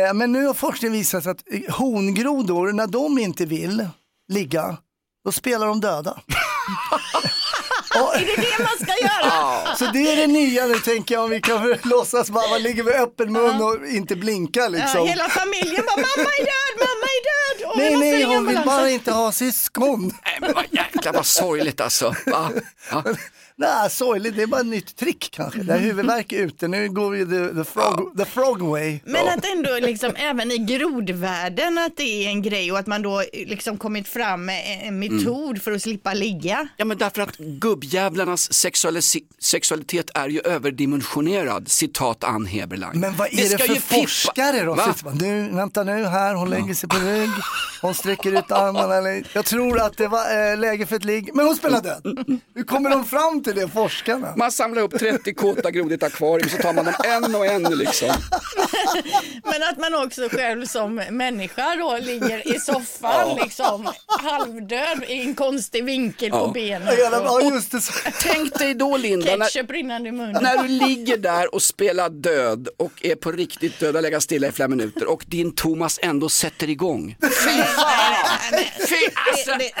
Eh, 0.07 0.13
Men 0.13 0.31
nu 0.31 0.45
har 0.45 0.53
forskning 0.53 0.91
visat 0.91 1.27
att 1.27 1.43
eh, 1.51 1.73
hongrodor, 1.75 2.71
när 2.71 2.87
de 2.87 3.17
inte 3.19 3.45
vill 3.45 3.87
ligga, 4.31 4.77
då 5.25 5.31
spelar 5.31 5.67
de 5.67 5.81
döda. 5.81 6.17
Är 7.93 8.19
det 8.25 8.35
det 8.35 8.63
man 8.63 8.87
ska 8.87 9.05
göra? 9.05 9.75
Så 9.75 9.85
det 9.85 10.11
är 10.11 10.15
det 10.15 10.27
nya 10.27 10.65
nu 10.65 10.75
tänker 10.79 11.15
jag, 11.15 11.23
om 11.23 11.29
vi 11.29 11.41
kan 11.41 11.75
låtsas 11.83 12.29
bara 12.29 12.49
man 12.49 12.63
ligger 12.63 12.83
med 12.83 12.93
öppen 13.01 13.33
mun 13.33 13.61
och 13.61 13.87
inte 13.87 14.15
blinka 14.15 14.67
liksom. 14.67 14.99
Ja, 14.99 15.05
hela 15.05 15.29
familjen 15.29 15.83
bara 15.85 15.95
mamma 15.95 16.29
är 16.39 16.45
död, 16.45 16.77
mamma 16.77 17.05
är 17.05 17.23
död. 17.59 17.69
Och 17.71 17.77
Nej, 17.77 17.95
nej, 17.97 18.23
hon 18.23 18.47
vill 18.47 18.59
bara 18.65 18.89
inte 18.89 19.11
ha 19.11 19.31
syskon. 19.31 20.13
Nej 20.25 20.37
men 20.41 20.53
vad 20.53 20.65
jäklar 20.71 21.13
vad 21.13 21.25
sorgligt 21.25 21.81
alltså. 21.81 22.15
Va? 22.25 22.51
Ja. 22.91 23.03
Nej, 23.55 23.89
sorgligt, 23.89 24.35
det 24.35 24.41
är 24.43 24.47
bara 24.47 24.61
ett 24.61 24.67
nytt 24.67 24.95
trick 24.95 25.29
kanske. 25.31 25.63
Det 25.63 25.73
här 25.73 25.79
huvudvärk 25.79 26.31
är 26.31 26.37
ute, 26.39 26.67
nu 26.67 26.89
går 26.89 27.09
vi 27.09 27.25
the, 27.25 27.55
the, 27.63 27.63
frog, 27.71 28.17
the 28.17 28.25
frog 28.25 28.61
way. 28.61 28.99
Men 29.05 29.27
att 29.27 29.45
ändå 29.45 29.77
liksom 29.81 30.11
även 30.15 30.51
i 30.51 30.57
grodvärlden 30.57 31.77
att 31.77 31.97
det 31.97 32.25
är 32.25 32.29
en 32.29 32.41
grej 32.41 32.71
och 32.71 32.79
att 32.79 32.87
man 32.87 33.01
då 33.01 33.23
liksom 33.33 33.77
kommit 33.77 34.07
fram 34.07 34.45
med 34.45 34.79
en 34.83 34.99
metod 34.99 35.61
för 35.61 35.71
att 35.71 35.81
slippa 35.81 36.13
ligga. 36.13 36.67
Ja 36.77 36.85
men 36.85 36.97
därför 36.97 37.21
att 37.21 37.37
gubbjävlarnas 37.37 38.53
sexualitet 39.39 40.09
är 40.13 40.29
ju 40.29 40.39
överdimensionerad, 40.39 41.71
citat 41.71 42.23
Ann 42.23 42.45
Heberlein. 42.45 42.99
Men 42.99 43.15
vad 43.15 43.27
är 43.33 43.37
det, 43.37 43.47
ska 43.47 43.57
för 43.57 43.67
ju 43.67 43.79
pippa- 43.79 44.01
forskare 44.01 44.63
då? 44.63 44.73
Va? 44.75 44.95
Nu, 45.13 45.49
vänta 45.51 45.83
nu 45.83 46.05
här, 46.05 46.33
hon 46.35 46.49
lägger 46.49 46.73
sig 46.73 46.89
på 46.89 46.97
rygg, 46.97 47.29
hon 47.81 47.93
sträcker 47.95 48.31
ut 48.31 48.51
armarna. 48.51 49.23
Jag 49.33 49.45
tror 49.45 49.79
att 49.81 49.97
det 49.97 50.07
var 50.07 50.51
eh, 50.51 50.57
läge 50.57 50.85
för 50.85 50.95
ett 50.95 51.05
ligg, 51.05 51.29
men 51.33 51.45
hon 51.45 51.55
spelar 51.55 51.81
död. 51.81 52.01
Hur 52.55 52.63
kommer 52.63 52.89
de 52.89 53.05
fram 53.05 53.43
till 53.43 53.55
det, 53.55 53.67
forskarna? 53.67 54.33
Man 54.37 54.51
samlar 54.51 54.81
upp 54.81 54.99
30 54.99 55.33
kåta 55.33 55.71
grodor 55.71 55.91
i 55.91 55.95
ett 55.95 56.03
akvarium 56.03 56.49
så 56.49 56.57
tar 56.57 56.73
man 56.73 56.85
dem 56.85 56.93
en 57.05 57.35
och 57.35 57.45
en 57.45 57.63
liksom. 57.63 58.09
Men 59.43 59.63
att 59.71 59.77
man 59.77 60.03
också 60.05 60.29
själv 60.29 60.65
som 60.65 60.95
människa 61.11 61.75
då 61.75 61.97
ligger 62.01 62.55
i 62.55 62.59
soffan 62.59 63.37
liksom 63.43 63.89
halvdöd 64.07 65.03
i 65.07 65.21
en 65.21 65.35
konstig 65.35 65.83
vinkel 65.85 66.29
på 66.31 66.37
Ja. 66.37 66.51
benet. 66.53 66.95
Ja, 66.99 67.41
just 67.53 67.71
det. 67.71 67.79
Tänk 68.21 68.53
dig 68.59 68.73
då 68.73 68.97
Linda, 68.97 69.35
när, 69.35 70.41
när 70.41 70.63
du 70.63 70.67
ligger 70.69 71.17
där 71.17 71.55
och 71.55 71.61
spelar 71.61 72.09
död 72.09 72.67
och 72.77 73.05
är 73.05 73.15
på 73.15 73.31
riktigt 73.31 73.79
död 73.79 73.95
och 73.95 74.01
lägga 74.01 74.21
stilla 74.21 74.47
i 74.47 74.51
flera 74.51 74.67
minuter 74.69 75.09
och 75.09 75.23
din 75.27 75.55
Thomas 75.55 75.99
ändå 76.01 76.29
sätter 76.29 76.69
igång. 76.69 77.15
Fy 77.21 77.63
fan! 77.75 78.59
Fy 78.89 78.95
alltså! 79.31 79.51
Det, 79.59 79.71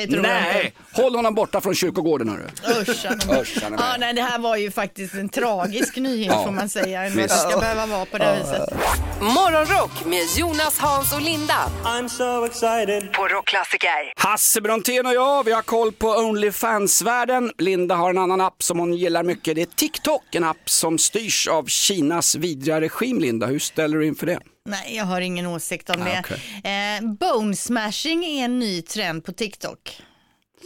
det 0.00 0.06
tror 0.06 0.26
jag 0.26 0.32
Nej, 0.42 0.72
håll 0.92 1.14
honom 1.16 1.34
borta 1.34 1.60
från 1.60 1.74
kyrkogården 1.74 2.28
hörru. 2.28 2.46
Usch, 2.82 3.04
han- 3.04 3.40
Usch, 3.40 3.62
han 3.62 3.74
är 3.74 3.78
ja, 3.78 3.84
med. 3.90 4.00
nej, 4.00 4.14
det 4.14 4.22
här 4.22 4.38
var 4.38 4.56
ju 4.56 4.70
faktiskt 4.70 5.14
en 5.14 5.28
tragisk 5.28 5.96
nyhet 5.96 6.32
Ja. 6.32 6.44
får 6.44 6.50
man 6.50 6.68
säga. 6.68 7.02
Att 7.02 7.12
Visst. 7.12 7.28
det 7.28 7.34
ska 7.50 7.60
behöva 7.60 7.86
vara 7.86 8.04
på 8.04 8.18
det 8.18 8.38
viset. 8.40 8.68
Morgonrock 9.20 10.04
med 10.06 10.22
Jonas, 10.36 10.78
Hans 10.78 11.12
och 11.12 11.20
Linda. 11.20 11.70
I'm 11.84 12.08
so 12.08 12.44
excited. 12.44 13.12
På 13.12 13.28
Rockklassiker. 13.28 14.12
Hasse 14.16 14.60
Brontén 14.60 15.06
och 15.06 15.14
jag, 15.14 15.44
vi 15.44 15.52
har 15.52 15.62
koll 15.62 15.92
på 15.92 16.08
Onlyfans-världen. 16.08 17.52
Linda 17.58 17.94
har 17.94 18.10
en 18.10 18.18
annan 18.18 18.40
app 18.40 18.62
som 18.62 18.78
hon 18.78 18.94
gillar 18.94 19.22
mycket. 19.22 19.54
Det 19.54 19.62
är 19.62 19.66
TikTok, 19.66 20.34
en 20.34 20.44
app 20.44 20.70
som 20.70 20.98
styrs 20.98 21.48
av 21.48 21.66
Kinas 21.66 22.34
vidriga 22.34 22.80
regim. 22.80 23.20
Linda, 23.20 23.46
hur 23.46 23.58
ställer 23.58 23.98
du 23.98 24.06
inför 24.06 24.26
det? 24.26 24.38
Nej, 24.68 24.96
jag 24.96 25.04
har 25.04 25.20
ingen 25.20 25.46
åsikt 25.46 25.90
om 25.90 26.02
Ah, 26.02 26.04
det. 26.04 26.20
okej. 26.24 26.72
Eh, 26.72 27.10
bone 27.12 27.56
smashing 27.56 28.24
är 28.24 28.44
en 28.44 28.58
ny 28.58 28.82
trend 28.82 29.24
på 29.24 29.32
TikTok. 29.32 30.02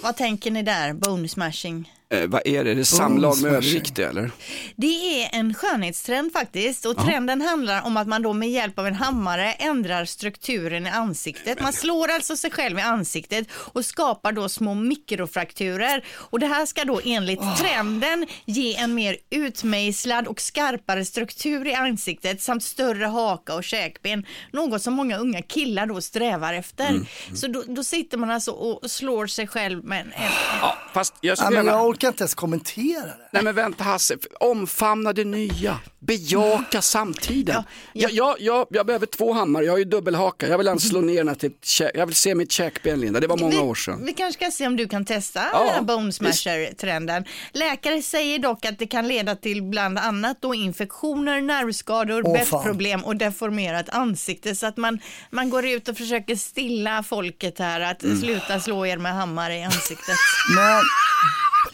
Vad 0.02 0.16
tänker 0.16 0.50
ni 0.50 0.62
där, 0.62 0.92
bone 0.92 1.28
smashing? 1.28 1.92
Eh, 2.08 2.26
vad 2.26 2.42
är 2.44 2.64
det? 2.64 2.70
Är 2.70 2.74
det 2.74 2.84
samlag 2.84 3.28
med 3.28 3.36
smashing. 3.36 3.54
övervikt 3.54 3.98
eller? 3.98 4.30
Det 4.76 5.22
är 5.22 5.38
en 5.38 5.54
skönhetstrend 5.54 6.32
faktiskt 6.32 6.86
och 6.86 6.96
trenden 6.96 7.40
handlar 7.40 7.86
om 7.86 7.96
att 7.96 8.08
man 8.08 8.22
då 8.22 8.32
med 8.32 8.50
hjälp 8.50 8.78
av 8.78 8.86
en 8.86 8.94
hammare 8.94 9.52
ändrar 9.52 10.04
strukturen 10.04 10.86
i 10.86 10.90
ansiktet. 10.90 11.60
Man 11.60 11.72
slår 11.72 12.08
alltså 12.08 12.36
sig 12.36 12.50
själv 12.50 12.78
i 12.78 12.82
ansiktet 12.82 13.46
och 13.52 13.84
skapar 13.84 14.32
då 14.32 14.48
små 14.48 14.74
mikrofrakturer 14.74 16.04
och 16.14 16.38
det 16.38 16.46
här 16.46 16.66
ska 16.66 16.84
då 16.84 17.00
enligt 17.04 17.40
trenden 17.58 18.26
ge 18.44 18.74
en 18.74 18.94
mer 18.94 19.16
utmejslad 19.30 20.26
och 20.26 20.40
skarpare 20.40 21.04
struktur 21.04 21.66
i 21.66 21.74
ansiktet 21.74 22.42
samt 22.42 22.64
större 22.64 23.04
haka 23.04 23.54
och 23.54 23.64
käkben. 23.64 24.26
Något 24.52 24.82
som 24.82 24.94
många 24.94 25.18
unga 25.18 25.42
killar 25.42 25.86
då 25.86 26.00
strävar 26.00 26.54
efter. 26.54 26.88
Mm. 26.88 27.06
Så 27.34 27.46
då, 27.46 27.62
då 27.66 27.84
sitter 27.84 28.18
man 28.18 28.30
alltså 28.30 28.50
och 28.50 28.90
slår 28.90 29.26
sig 29.26 29.46
själv 29.46 29.84
med 29.84 30.00
en, 30.00 30.12
en 30.12 30.30
Ja, 30.60 30.78
fast 30.92 31.14
jag 31.20 31.32
Ja, 31.32 31.36
skulle 31.36 31.56
gärna... 31.56 31.72
orkar 31.94 32.08
inte 32.08 32.22
ens 32.22 32.34
kommentera 32.34 33.02
det. 33.06 33.16
Nej 33.30 33.42
men 33.42 33.54
vänta 33.54 33.84
Hasse, 33.84 34.16
omfamna 34.40 35.12
det 35.12 35.24
nya, 35.24 35.78
bejaka 36.00 36.82
samtiden. 36.82 37.62
Jag, 37.92 38.10
jag, 38.10 38.36
jag, 38.40 38.66
jag 38.70 38.86
behöver 38.86 39.06
två 39.06 39.32
hammar, 39.32 39.62
jag 39.62 39.72
har 39.72 39.78
ju 39.78 39.84
dubbelhaka, 39.84 40.48
jag 40.48 40.58
vill 40.58 40.68
alltså 40.68 40.88
slå 40.88 41.00
ner 41.00 41.16
den 41.16 41.28
här 41.28 41.34
till 41.34 41.52
jag 41.94 42.06
vill 42.06 42.14
se 42.14 42.34
mitt 42.34 42.52
käkben 42.52 43.00
Linda, 43.00 43.20
det 43.20 43.26
var 43.26 43.36
många 43.36 43.60
år 43.60 43.74
sedan. 43.74 44.04
Vi 44.04 44.12
kanske 44.12 44.42
ska 44.44 44.50
se 44.50 44.66
om 44.66 44.76
du 44.76 44.88
kan 44.88 45.04
testa 45.04 45.42
Ja, 45.52 45.58
den 45.64 45.68
här 45.74 45.82
bone 45.82 46.12
smasher-trenden. 46.12 47.24
Läkare 47.52 48.02
säger 48.02 48.38
dock 48.38 48.64
att 48.64 48.78
det 48.78 48.86
kan 48.86 49.08
leda 49.08 49.36
till 49.36 49.62
bland 49.62 49.98
annat 49.98 50.36
då 50.40 50.54
infektioner, 50.54 51.40
nervskador, 51.40 52.22
Åh, 52.26 52.32
bettproblem 52.32 53.04
och 53.04 53.16
deformerat 53.16 53.88
ansikte. 53.88 54.54
Så 54.54 54.66
att 54.66 54.76
man, 54.76 54.98
man 55.30 55.50
går 55.50 55.66
ut 55.66 55.88
och 55.88 55.96
försöker 55.96 56.36
stilla 56.36 57.02
folket 57.02 57.58
här 57.58 57.80
att 57.80 58.02
Mm. 58.04 58.20
sluta 58.20 58.60
slå 58.60 58.86
er 58.86 58.96
med 58.98 59.14
hammare 59.14 59.56
i 59.58 59.62
ansiktet. 59.62 60.16
Men, 60.56 60.82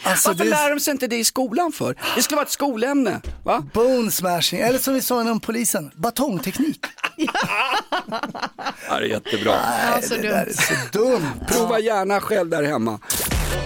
alltså, 0.02 0.28
Varför 0.28 0.44
det- 0.44 0.50
lär 0.50 0.70
de 0.70 0.80
sig 0.80 0.90
inte 0.90 1.06
det 1.06 1.16
i 1.16 1.24
skolan 1.24 1.72
för? 1.72 1.94
Det 2.16 2.22
skulle 2.22 2.36
vara 2.36 2.46
ett 2.46 2.52
skolämne. 2.52 3.20
Va? 3.44 3.64
Bone 3.74 4.10
smashing, 4.10 4.60
eller 4.60 4.78
som 4.78 4.94
vi 4.94 5.02
sa 5.02 5.20
inom 5.20 5.40
polisen, 5.40 5.90
batongteknik. 5.94 6.80
Ja, 7.16 8.98
det 9.00 9.04
är 9.06 9.08
jättebra. 9.08 9.54
Nej, 9.90 10.02
det 10.10 10.28
där 10.28 10.46
är 10.46 10.52
så 10.52 10.98
dumt. 10.98 11.26
Prova 11.48 11.78
gärna 11.78 12.20
själv 12.20 12.50
där 12.50 12.62
hemma. 12.62 12.90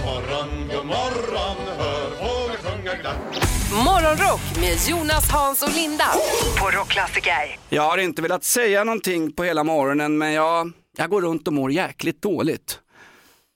morgon, 0.05 0.67
god 0.75 0.85
morgon, 0.85 1.57
hör 1.77 2.09
fåglar 2.09 2.57
sjunga 2.71 2.95
glatt. 2.95 3.15
Morgonrock 3.85 4.41
med 4.59 4.77
Jonas, 4.89 5.29
Hans 5.31 5.61
och 5.63 5.73
Linda 5.75 6.05
på 6.59 6.69
Rockklassiker. 6.71 7.59
Jag 7.69 7.81
har 7.83 7.97
inte 7.97 8.21
velat 8.21 8.43
säga 8.43 8.83
någonting 8.83 9.31
på 9.31 9.43
hela 9.43 9.63
morgonen 9.63 10.17
men 10.17 10.31
jag, 10.33 10.71
jag 10.97 11.09
går 11.09 11.21
runt 11.21 11.47
och 11.47 11.53
mår 11.53 11.71
jäkligt 11.71 12.21
dåligt. 12.21 12.79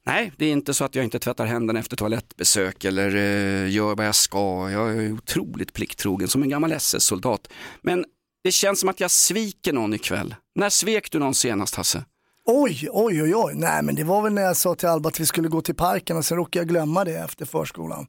Nej, 0.10 0.32
det 0.38 0.46
är 0.46 0.52
inte 0.52 0.74
så 0.74 0.86
att 0.86 0.96
jag 0.96 1.06
inte 1.06 1.20
tvättar 1.20 1.46
händerna 1.46 1.80
efter 1.80 1.98
toalettbesök 1.98 2.86
eller 2.86 3.16
eh, 3.16 3.70
gör 3.70 3.96
vad 3.96 4.08
jag 4.08 4.16
ska. 4.16 4.70
Jag 4.72 4.96
är 4.96 5.12
otroligt 5.12 5.74
plikttrogen 5.74 6.28
som 6.28 6.44
en 6.44 6.50
gammal 6.50 6.72
SS-soldat. 6.72 7.48
Men 7.82 8.06
det 8.44 8.52
känns 8.52 8.80
som 8.80 8.90
att 8.90 9.00
jag 9.00 9.12
sviker 9.12 9.74
någon 9.74 9.94
ikväll. 9.94 10.36
När 10.56 10.70
svek 10.70 11.12
du 11.12 11.20
någon 11.20 11.36
senast 11.36 11.76
Hasse? 11.76 12.04
Oj, 12.46 12.88
oj, 12.92 13.24
oj, 13.24 13.36
oj. 13.36 13.54
Nej, 13.56 13.84
men 13.84 13.96
det 13.96 14.04
var 14.04 14.22
väl 14.22 14.34
när 14.34 14.42
jag 14.42 14.58
sa 14.58 14.76
till 14.76 14.88
Alba 14.88 15.10
att 15.10 15.20
vi 15.20 15.26
skulle 15.26 15.48
gå 15.48 15.62
till 15.62 15.76
parken 15.76 16.18
och 16.18 16.26
sen 16.26 16.38
råkade 16.38 16.60
jag 16.60 16.68
glömma 16.68 17.04
det 17.06 17.18
efter 17.18 17.46
förskolan. 17.46 18.08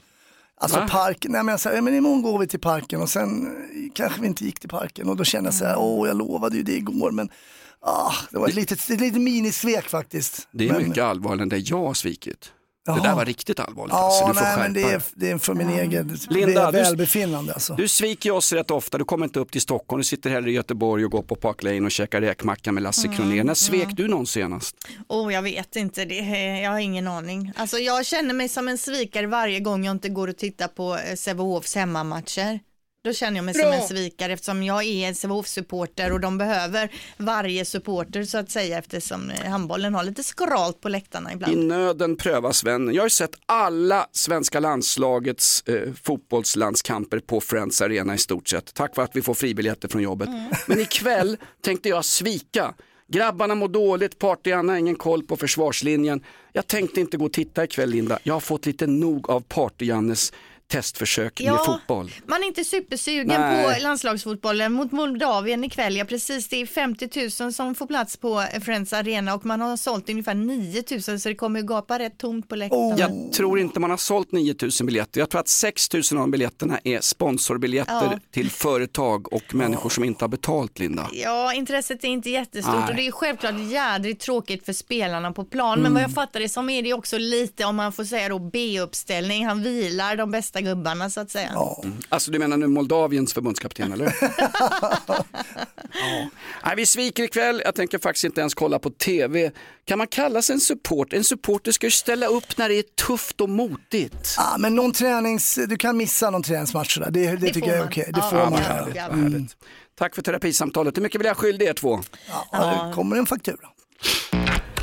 Alltså 0.57 0.79
Va? 0.79 0.89
parken, 0.91 1.33
nej 1.33 1.43
men 1.43 1.53
jag 1.53 1.61
sa, 1.61 1.73
ja, 1.73 1.83
men 1.83 1.95
imorgon 1.95 2.23
går 2.23 2.39
vi 2.39 2.47
till 2.47 2.61
parken 2.61 3.03
och 3.03 3.09
sen 3.09 3.47
eh, 3.47 3.93
kanske 3.95 4.21
vi 4.21 4.27
inte 4.27 4.45
gick 4.45 4.61
till 4.61 4.69
parken 4.69 5.09
och 5.09 5.17
då 5.17 5.25
kände 5.25 5.47
jag 5.47 5.55
så 5.55 5.65
här, 5.65 5.77
åh 5.79 6.09
jag 6.09 6.17
lovade 6.17 6.57
ju 6.57 6.63
det 6.63 6.77
igår 6.77 7.11
men 7.11 7.31
ah, 7.87 8.13
det 8.31 8.39
var 8.39 8.49
ett 8.49 8.55
litet, 8.55 8.91
ett 8.91 9.01
litet 9.01 9.23
minisvek 9.23 9.89
faktiskt. 9.89 10.49
Det 10.53 10.69
är 10.69 10.73
men, 10.73 10.89
mycket 10.89 11.05
allvarligare 11.05 11.43
än 11.43 11.49
det 11.49 11.59
jag 11.59 11.85
har 11.87 11.95
svikit. 11.95 12.53
Det 12.87 12.91
Jaha. 12.93 13.03
där 13.03 13.15
var 13.15 13.25
riktigt 13.25 13.61
allvarligt. 13.61 13.93
Ja, 13.93 14.27
du 14.29 14.35
får 14.35 14.35
nej, 14.35 14.45
skärpa 14.45 14.63
men 14.63 14.73
det 14.73 14.83
är, 14.83 15.03
det 15.15 15.31
är 15.31 15.39
för 15.39 15.55
min 15.55 15.69
egen 15.71 16.19
Linda, 16.31 16.47
det 16.47 16.61
är 16.61 16.73
du- 16.73 16.79
välbefinnande 16.79 17.53
alltså. 17.55 17.75
Du 17.75 17.89
sviker 17.89 18.31
oss 18.31 18.53
rätt 18.53 18.71
ofta, 18.71 18.99
du 18.99 19.05
kommer 19.05 19.25
inte 19.27 19.41
upp 19.41 19.53
till 19.53 19.61
Stockholm, 19.61 20.01
du 20.01 20.05
sitter 20.05 20.31
hellre 20.31 20.51
i 20.51 20.55
Göteborg 20.55 21.05
och 21.05 21.11
går 21.11 21.23
på 21.23 21.35
Park 21.35 21.63
Lane 21.63 21.81
och 21.81 21.91
käkar 21.91 22.21
räkmacka 22.21 22.73
med 22.73 22.83
Lasse 22.83 23.07
Mm, 23.07 23.17
Kronér. 23.17 23.45
När 23.45 23.55
svek 23.55 23.83
mm. 23.83 23.95
du 23.95 24.09
någon 24.09 24.27
senast? 24.27 24.77
Oh, 25.09 25.33
jag 25.35 25.43
vet 25.43 25.77
inte, 25.77 26.05
det, 26.05 26.15
jag 26.61 26.71
har 26.71 26.79
ingen 26.79 27.09
aning. 27.09 27.53
Alltså, 27.57 27.79
jag 27.79 28.07
känner 28.07 28.35
mig 28.35 28.49
som 28.49 28.69
en 28.69 28.79
svikare 28.79 29.27
varje 29.27 29.61
gång 29.61 29.85
jag 29.85 29.93
inte 29.93 30.09
går 30.09 30.29
och 30.29 30.37
tittar 30.37 30.69
på 30.69 30.97
eh, 30.97 31.15
Sävehofs 31.17 31.75
hemmamatcher. 31.75 32.61
Då 33.05 33.13
känner 33.13 33.37
jag 33.37 33.45
mig 33.45 33.55
som 33.55 33.63
Bra. 33.63 33.75
en 33.75 33.89
svikare 33.89 34.33
eftersom 34.33 34.63
jag 34.63 34.85
är 34.85 35.09
en 35.09 35.15
Sävehof-supporter 35.15 36.13
och 36.13 36.21
de 36.21 36.39
behöver 36.39 36.93
varje 37.17 37.65
supporter 37.65 38.25
så 38.25 38.39
att 38.39 38.51
säga 38.51 38.79
eftersom 38.79 39.31
eh, 39.31 39.51
handbollen 39.51 39.95
har 39.95 40.05
lite 40.05 40.23
skralt 40.23 40.81
på 40.81 40.89
läktarna 40.89 41.31
I 41.31 41.35
ibland. 41.35 41.57
nöden 41.57 42.17
prövas 42.17 42.65
vännen. 42.65 42.95
Jag 42.95 43.03
har 43.03 43.07
ju 43.07 43.11
sett 43.11 43.35
alla 43.47 44.07
svenska 44.13 44.61
landslagets 44.61 45.63
eh, 45.67 45.93
fotbollslandskamper 46.03 47.19
på 47.19 47.41
Friends 47.41 47.83
Arena 47.83 48.15
i 48.15 48.19
stort 48.19 48.49
sett. 48.49 48.75
Tack 48.75 48.97
vare 48.97 49.05
att 49.05 49.17
vi 49.17 49.23
får 49.23 49.35
fribiljetter 49.35 49.89
från 49.89 50.03
jobbet. 50.03 50.29
Men 50.67 50.81
ikväll 50.81 51.37
tänkte 51.61 51.89
jag 51.89 52.05
svika. 52.05 52.75
Grabbarna 53.09 53.55
mår 53.55 53.69
dåligt, 53.69 54.19
Party-Anna 54.19 54.73
har 54.73 54.79
ingen 54.79 54.95
koll 54.97 55.23
på 55.23 55.37
försvarslinjen. 55.37 56.25
Jag 56.53 56.67
tänkte 56.67 57.01
inte 57.01 57.17
gå 57.17 57.25
och 57.25 57.33
titta 57.33 57.65
ikväll 57.65 57.91
Linda. 57.91 58.19
Jag 58.23 58.35
har 58.35 58.41
fått 58.41 58.67
lite 58.67 58.87
nog 58.87 59.31
av 59.31 59.41
Party-Jannes 59.43 60.33
testförsök 60.71 61.41
med 61.41 61.59
fotboll. 61.67 62.11
Man 62.27 62.43
är 62.43 62.47
inte 62.47 62.65
supersugen 62.65 63.41
Nej. 63.41 63.65
på 63.77 63.83
landslagsfotbollen 63.83 64.73
mot 64.73 64.93
Moldavien 64.93 65.65
ikväll. 65.65 65.97
Ja, 65.97 66.05
precis. 66.05 66.49
Det 66.49 66.57
är 66.57 66.67
50 66.67 67.09
000 67.43 67.53
som 67.53 67.75
får 67.75 67.87
plats 67.87 68.17
på 68.17 68.45
Friends 68.63 68.93
Arena 68.93 69.35
och 69.35 69.47
man 69.47 69.61
har 69.61 69.77
sålt 69.77 70.11
ungefär 70.11 70.35
9 70.35 70.83
000 71.09 71.21
så 71.21 71.29
det 71.29 71.35
kommer 71.35 71.61
ju 71.61 71.67
gapa 71.67 71.99
rätt 71.99 72.19
tomt 72.19 72.49
på 72.49 72.57
läktarna. 72.57 72.95
Jag 72.99 73.33
tror 73.33 73.59
inte 73.61 73.81
man 73.81 73.91
har 73.91 73.97
sålt 73.97 74.33
9000 74.33 74.87
biljetter. 74.87 75.21
Jag 75.21 75.31
tror 75.31 75.41
att 75.41 75.49
6000 75.49 76.19
av 76.19 76.23
de 76.23 76.31
biljetterna 76.31 76.79
är 76.85 77.01
sponsorbiljetter 77.01 77.93
Ja. 78.13 78.19
till 78.31 78.51
företag 78.51 79.33
och 79.33 79.55
människor 79.55 79.91
som 79.91 80.05
inte 80.05 80.25
har 80.25 80.29
betalt 80.29 80.79
Linda. 80.79 81.09
Ja, 81.13 81.55
intresset 81.55 82.05
är 82.05 82.09
inte 82.09 82.31
jättestort 82.31 82.75
Nej. 82.75 82.89
och 82.89 82.95
det 82.97 83.07
är 83.07 83.13
självklart 83.13 83.55
jädrigt 83.71 84.21
tråkigt 84.23 84.67
för 84.67 84.73
spelarna 84.73 85.33
på 85.33 85.45
plan. 85.45 85.71
Men 85.79 85.81
Mm. 85.87 85.95
vad 85.95 86.03
jag 86.03 86.15
fattar 86.15 86.41
det 86.41 86.49
som 86.49 86.71
är 86.71 86.83
det 86.83 86.93
också 86.95 87.19
lite, 87.19 87.65
om 87.65 87.77
man 87.77 87.93
får 87.93 88.05
säga 88.05 88.29
då, 88.29 88.39
B-uppställning. 88.39 89.47
Han 89.47 89.63
vilar 89.63 90.17
de 90.17 90.31
bästa 90.31 90.60
gubbarna 90.61 91.11
så 91.11 91.21
att 91.21 91.31
säga. 91.31 91.49
Mm. 91.49 91.97
Alltså 92.09 92.31
du 92.31 92.39
menar 92.39 92.57
nu 92.57 92.67
Moldaviens 92.67 93.35
förbundskapten 93.35 93.93
eller? 93.93 94.17
ja. 95.09 95.25
Nej, 96.65 96.77
vi 96.77 96.87
sviker 96.87 97.23
ikväll, 97.23 97.63
jag 97.65 97.75
tänker 97.75 97.99
faktiskt 97.99 98.25
inte 98.25 98.41
ens 98.41 98.55
kolla 98.55 98.79
på 98.79 98.91
tv. 98.91 99.51
Kan 99.85 99.99
man 99.99 100.07
kalla 100.07 100.43
sig 100.43 100.55
en 100.55 100.61
support? 100.61 101.13
En 101.13 101.25
supporter 101.25 101.73
ska 101.73 101.87
ju 101.87 101.91
ställa 101.91 102.27
upp 102.27 102.59
när 102.59 102.69
det 102.69 102.75
är 102.75 102.83
tufft 103.07 103.41
och 103.41 103.49
motigt. 103.49 104.35
Ah, 104.39 104.59
men 104.59 104.75
någon 104.75 104.93
tränings, 104.93 105.59
du 105.69 105.77
kan 105.77 105.97
missa 105.97 106.31
någon 106.31 106.43
träningsmatch 106.43 106.99
där. 106.99 107.11
Det, 107.11 107.37
det, 107.37 107.53
tycker 107.53 107.69
jag 107.69 107.79
är 107.79 107.85
okej. 107.87 108.11
Det 108.15 108.23
får 108.31 108.39
Ja, 108.39 108.51
man 108.51 108.59
härligt, 108.63 108.97
härligt. 108.97 109.57
Tack 109.99 110.15
för 110.15 110.23
terapisamtalet. 110.23 110.97
Hur 110.97 111.03
mycket 111.03 111.21
vill 111.21 111.27
jag 111.27 111.37
skyldig 111.37 111.67
er 111.67 111.73
två? 111.75 112.01
Ja, 112.53 112.87
det 112.89 112.95
kommer 112.95 113.17
en 113.17 113.27
faktura. 113.27 113.69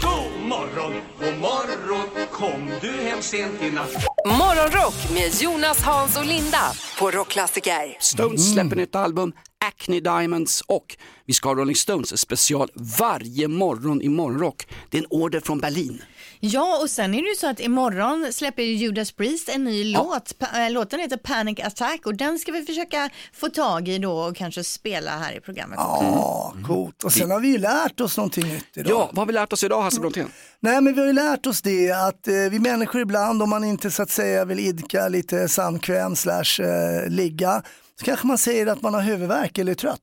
God 0.02 0.48
morgon, 0.50 0.94
god 1.20 1.38
morgon, 1.40 2.27
kom 2.38 2.72
du 2.82 2.92
hem 2.92 3.22
sent 3.22 3.62
i 3.62 3.72
natt? 3.72 4.06
Morgonrock 4.26 5.12
med 5.14 5.42
Jonas, 5.42 5.82
Hans 5.82 6.18
och 6.18 6.26
Linda 6.26 6.72
på 7.00 7.12
Rockklassiker. 7.12 7.98
Stones 8.00 8.54
släpper 8.54 8.76
nytt 8.76 8.96
album, 8.96 9.34
Acne 9.68 10.00
Diamonds 10.00 10.62
och 10.62 10.98
vi 11.26 11.34
ska 11.34 11.50
ha 11.50 11.56
Rolling 11.56 11.76
Stones 11.76 12.20
special 12.22 12.70
varje 13.00 13.48
morgon 13.48 14.02
i 14.02 14.10
morgonrock. 14.10 14.68
Det 14.90 14.98
är 14.98 15.02
en 15.02 15.08
order 15.10 15.40
från 15.40 15.60
Berlin. 15.60 16.02
Ja, 16.40 16.80
och 16.82 16.90
sen 16.90 17.14
är 17.16 17.22
det 17.22 17.30
ju 17.30 17.36
så 17.36 17.48
att 17.50 17.60
imorgon 17.60 18.34
släpper 18.34 18.64
ju 18.64 18.74
Judas 18.76 19.12
Priest 19.12 19.50
en 19.50 19.64
ny 19.64 19.84
låt. 19.84 20.38
Pa- 20.40 20.66
äh, 20.66 20.72
Låten 20.72 21.00
heter 21.00 21.18
Panic 21.18 21.60
Attack 21.60 22.06
och 22.06 22.16
den 22.16 22.40
ska 22.40 22.52
vi 22.52 22.66
försöka 22.66 23.10
få 23.34 23.50
tag 23.50 23.88
i 23.88 23.98
då 23.98 24.12
och 24.20 24.36
kanske 24.36 24.64
spela 24.64 25.12
här 25.12 25.38
i 25.38 25.40
programmet. 25.42 25.78
Ja, 25.80 26.54
coolt. 26.68 27.04
Och 27.04 27.14
sen 27.14 27.32
har 27.32 27.40
vi 27.40 27.48
ju 27.48 27.58
lärt 27.58 28.00
oss 28.02 28.18
någonting 28.18 28.44
nytt 28.48 28.78
idag. 28.78 28.92
Ja, 28.92 29.06
vad 29.12 29.18
har 29.18 29.26
vi 29.26 29.34
lärt 29.34 29.54
oss 29.54 29.64
idag 29.64 29.82
Hasse 29.82 30.00
Brontén? 30.00 30.32
Nej 30.60 30.82
men 30.82 30.94
vi 30.94 31.00
har 31.00 31.08
ju 31.08 31.14
lärt 31.14 31.46
oss 31.46 31.62
det 31.62 31.92
att 31.92 32.28
eh, 32.28 32.34
vi 32.52 32.60
människor 32.60 33.02
ibland 33.02 33.44
om 33.44 33.50
man 33.50 33.64
inte 33.64 33.92
så 33.92 34.04
att 34.04 34.10
säga 34.10 34.46
vill 34.46 34.60
idka 34.60 35.08
lite 35.08 35.48
samkväm 35.48 36.16
slash 36.16 36.60
eh, 36.62 37.10
ligga 37.10 37.64
så 38.00 38.06
kanske 38.06 38.28
man 38.28 38.38
säger 38.38 38.68
att 38.68 38.82
man 38.82 38.94
har 38.94 39.02
huvudvärk 39.02 39.58
eller 39.58 39.72
är 39.72 39.76
trött. 39.76 40.02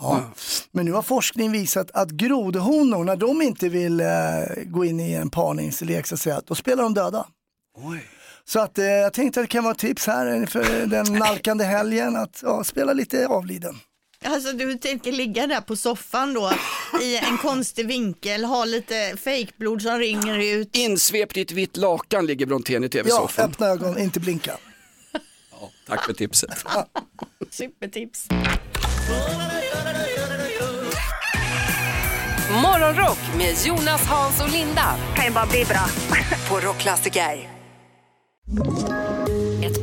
Ja. 0.00 0.30
Men 0.72 0.84
nu 0.84 0.92
har 0.92 1.02
forskning 1.02 1.52
visat 1.52 1.90
att 1.90 2.10
grodhonor 2.10 3.04
när 3.04 3.16
de 3.16 3.42
inte 3.42 3.68
vill 3.68 4.00
eh, 4.00 4.06
gå 4.64 4.84
in 4.84 5.00
i 5.00 5.12
en 5.12 5.30
parningslek 5.30 6.06
så 6.06 6.14
att 6.14 6.20
säga, 6.20 6.40
då 6.46 6.54
spelar 6.54 6.82
de 6.82 6.94
döda. 6.94 7.26
Så 8.44 8.60
att 8.60 8.78
eh, 8.78 8.84
jag 8.84 9.12
tänkte 9.12 9.40
att 9.40 9.44
det 9.44 9.48
kan 9.50 9.64
vara 9.64 9.72
ett 9.72 9.78
tips 9.78 10.06
här 10.06 10.46
för 10.46 10.86
den 10.86 11.12
nalkande 11.12 11.64
helgen 11.64 12.16
att 12.16 12.40
ja, 12.42 12.64
spela 12.64 12.92
lite 12.92 13.26
avliden. 13.26 13.78
Alltså 14.24 14.52
du 14.52 14.74
tänker 14.74 15.12
ligga 15.12 15.46
där 15.46 15.60
på 15.60 15.76
soffan 15.76 16.34
då 16.34 16.52
i 17.02 17.16
en 17.16 17.38
konstig 17.38 17.86
vinkel, 17.86 18.44
ha 18.44 18.64
lite 18.64 19.16
fejkblod 19.16 19.82
som 19.82 19.98
ringer 19.98 20.38
ut. 20.38 20.76
Insvept 20.76 21.36
i 21.36 21.40
ett 21.40 21.52
vitt 21.52 21.76
lakan 21.76 22.26
ligger 22.26 22.46
Brontén 22.46 22.84
i 22.84 22.86
Ja, 22.86 22.90
tv-soffan. 22.90 23.50
öppna 23.50 23.66
ögon, 23.66 23.98
inte 23.98 24.20
blinka. 24.20 24.56
Tack 25.90 26.04
för 26.04 26.12
tipset. 26.12 26.50
Supertips. 27.50 28.28
Morgonrock 32.62 33.18
med 33.36 33.54
Jonas, 33.66 34.06
Hans 34.06 34.40
och 34.42 34.50
Linda. 34.52 34.96
Kan 35.16 35.24
ju 35.24 35.30
bara 35.30 35.46
bli 35.46 35.64
bra. 35.64 35.86
på 36.48 36.66
Rockklassiker. 36.66 37.48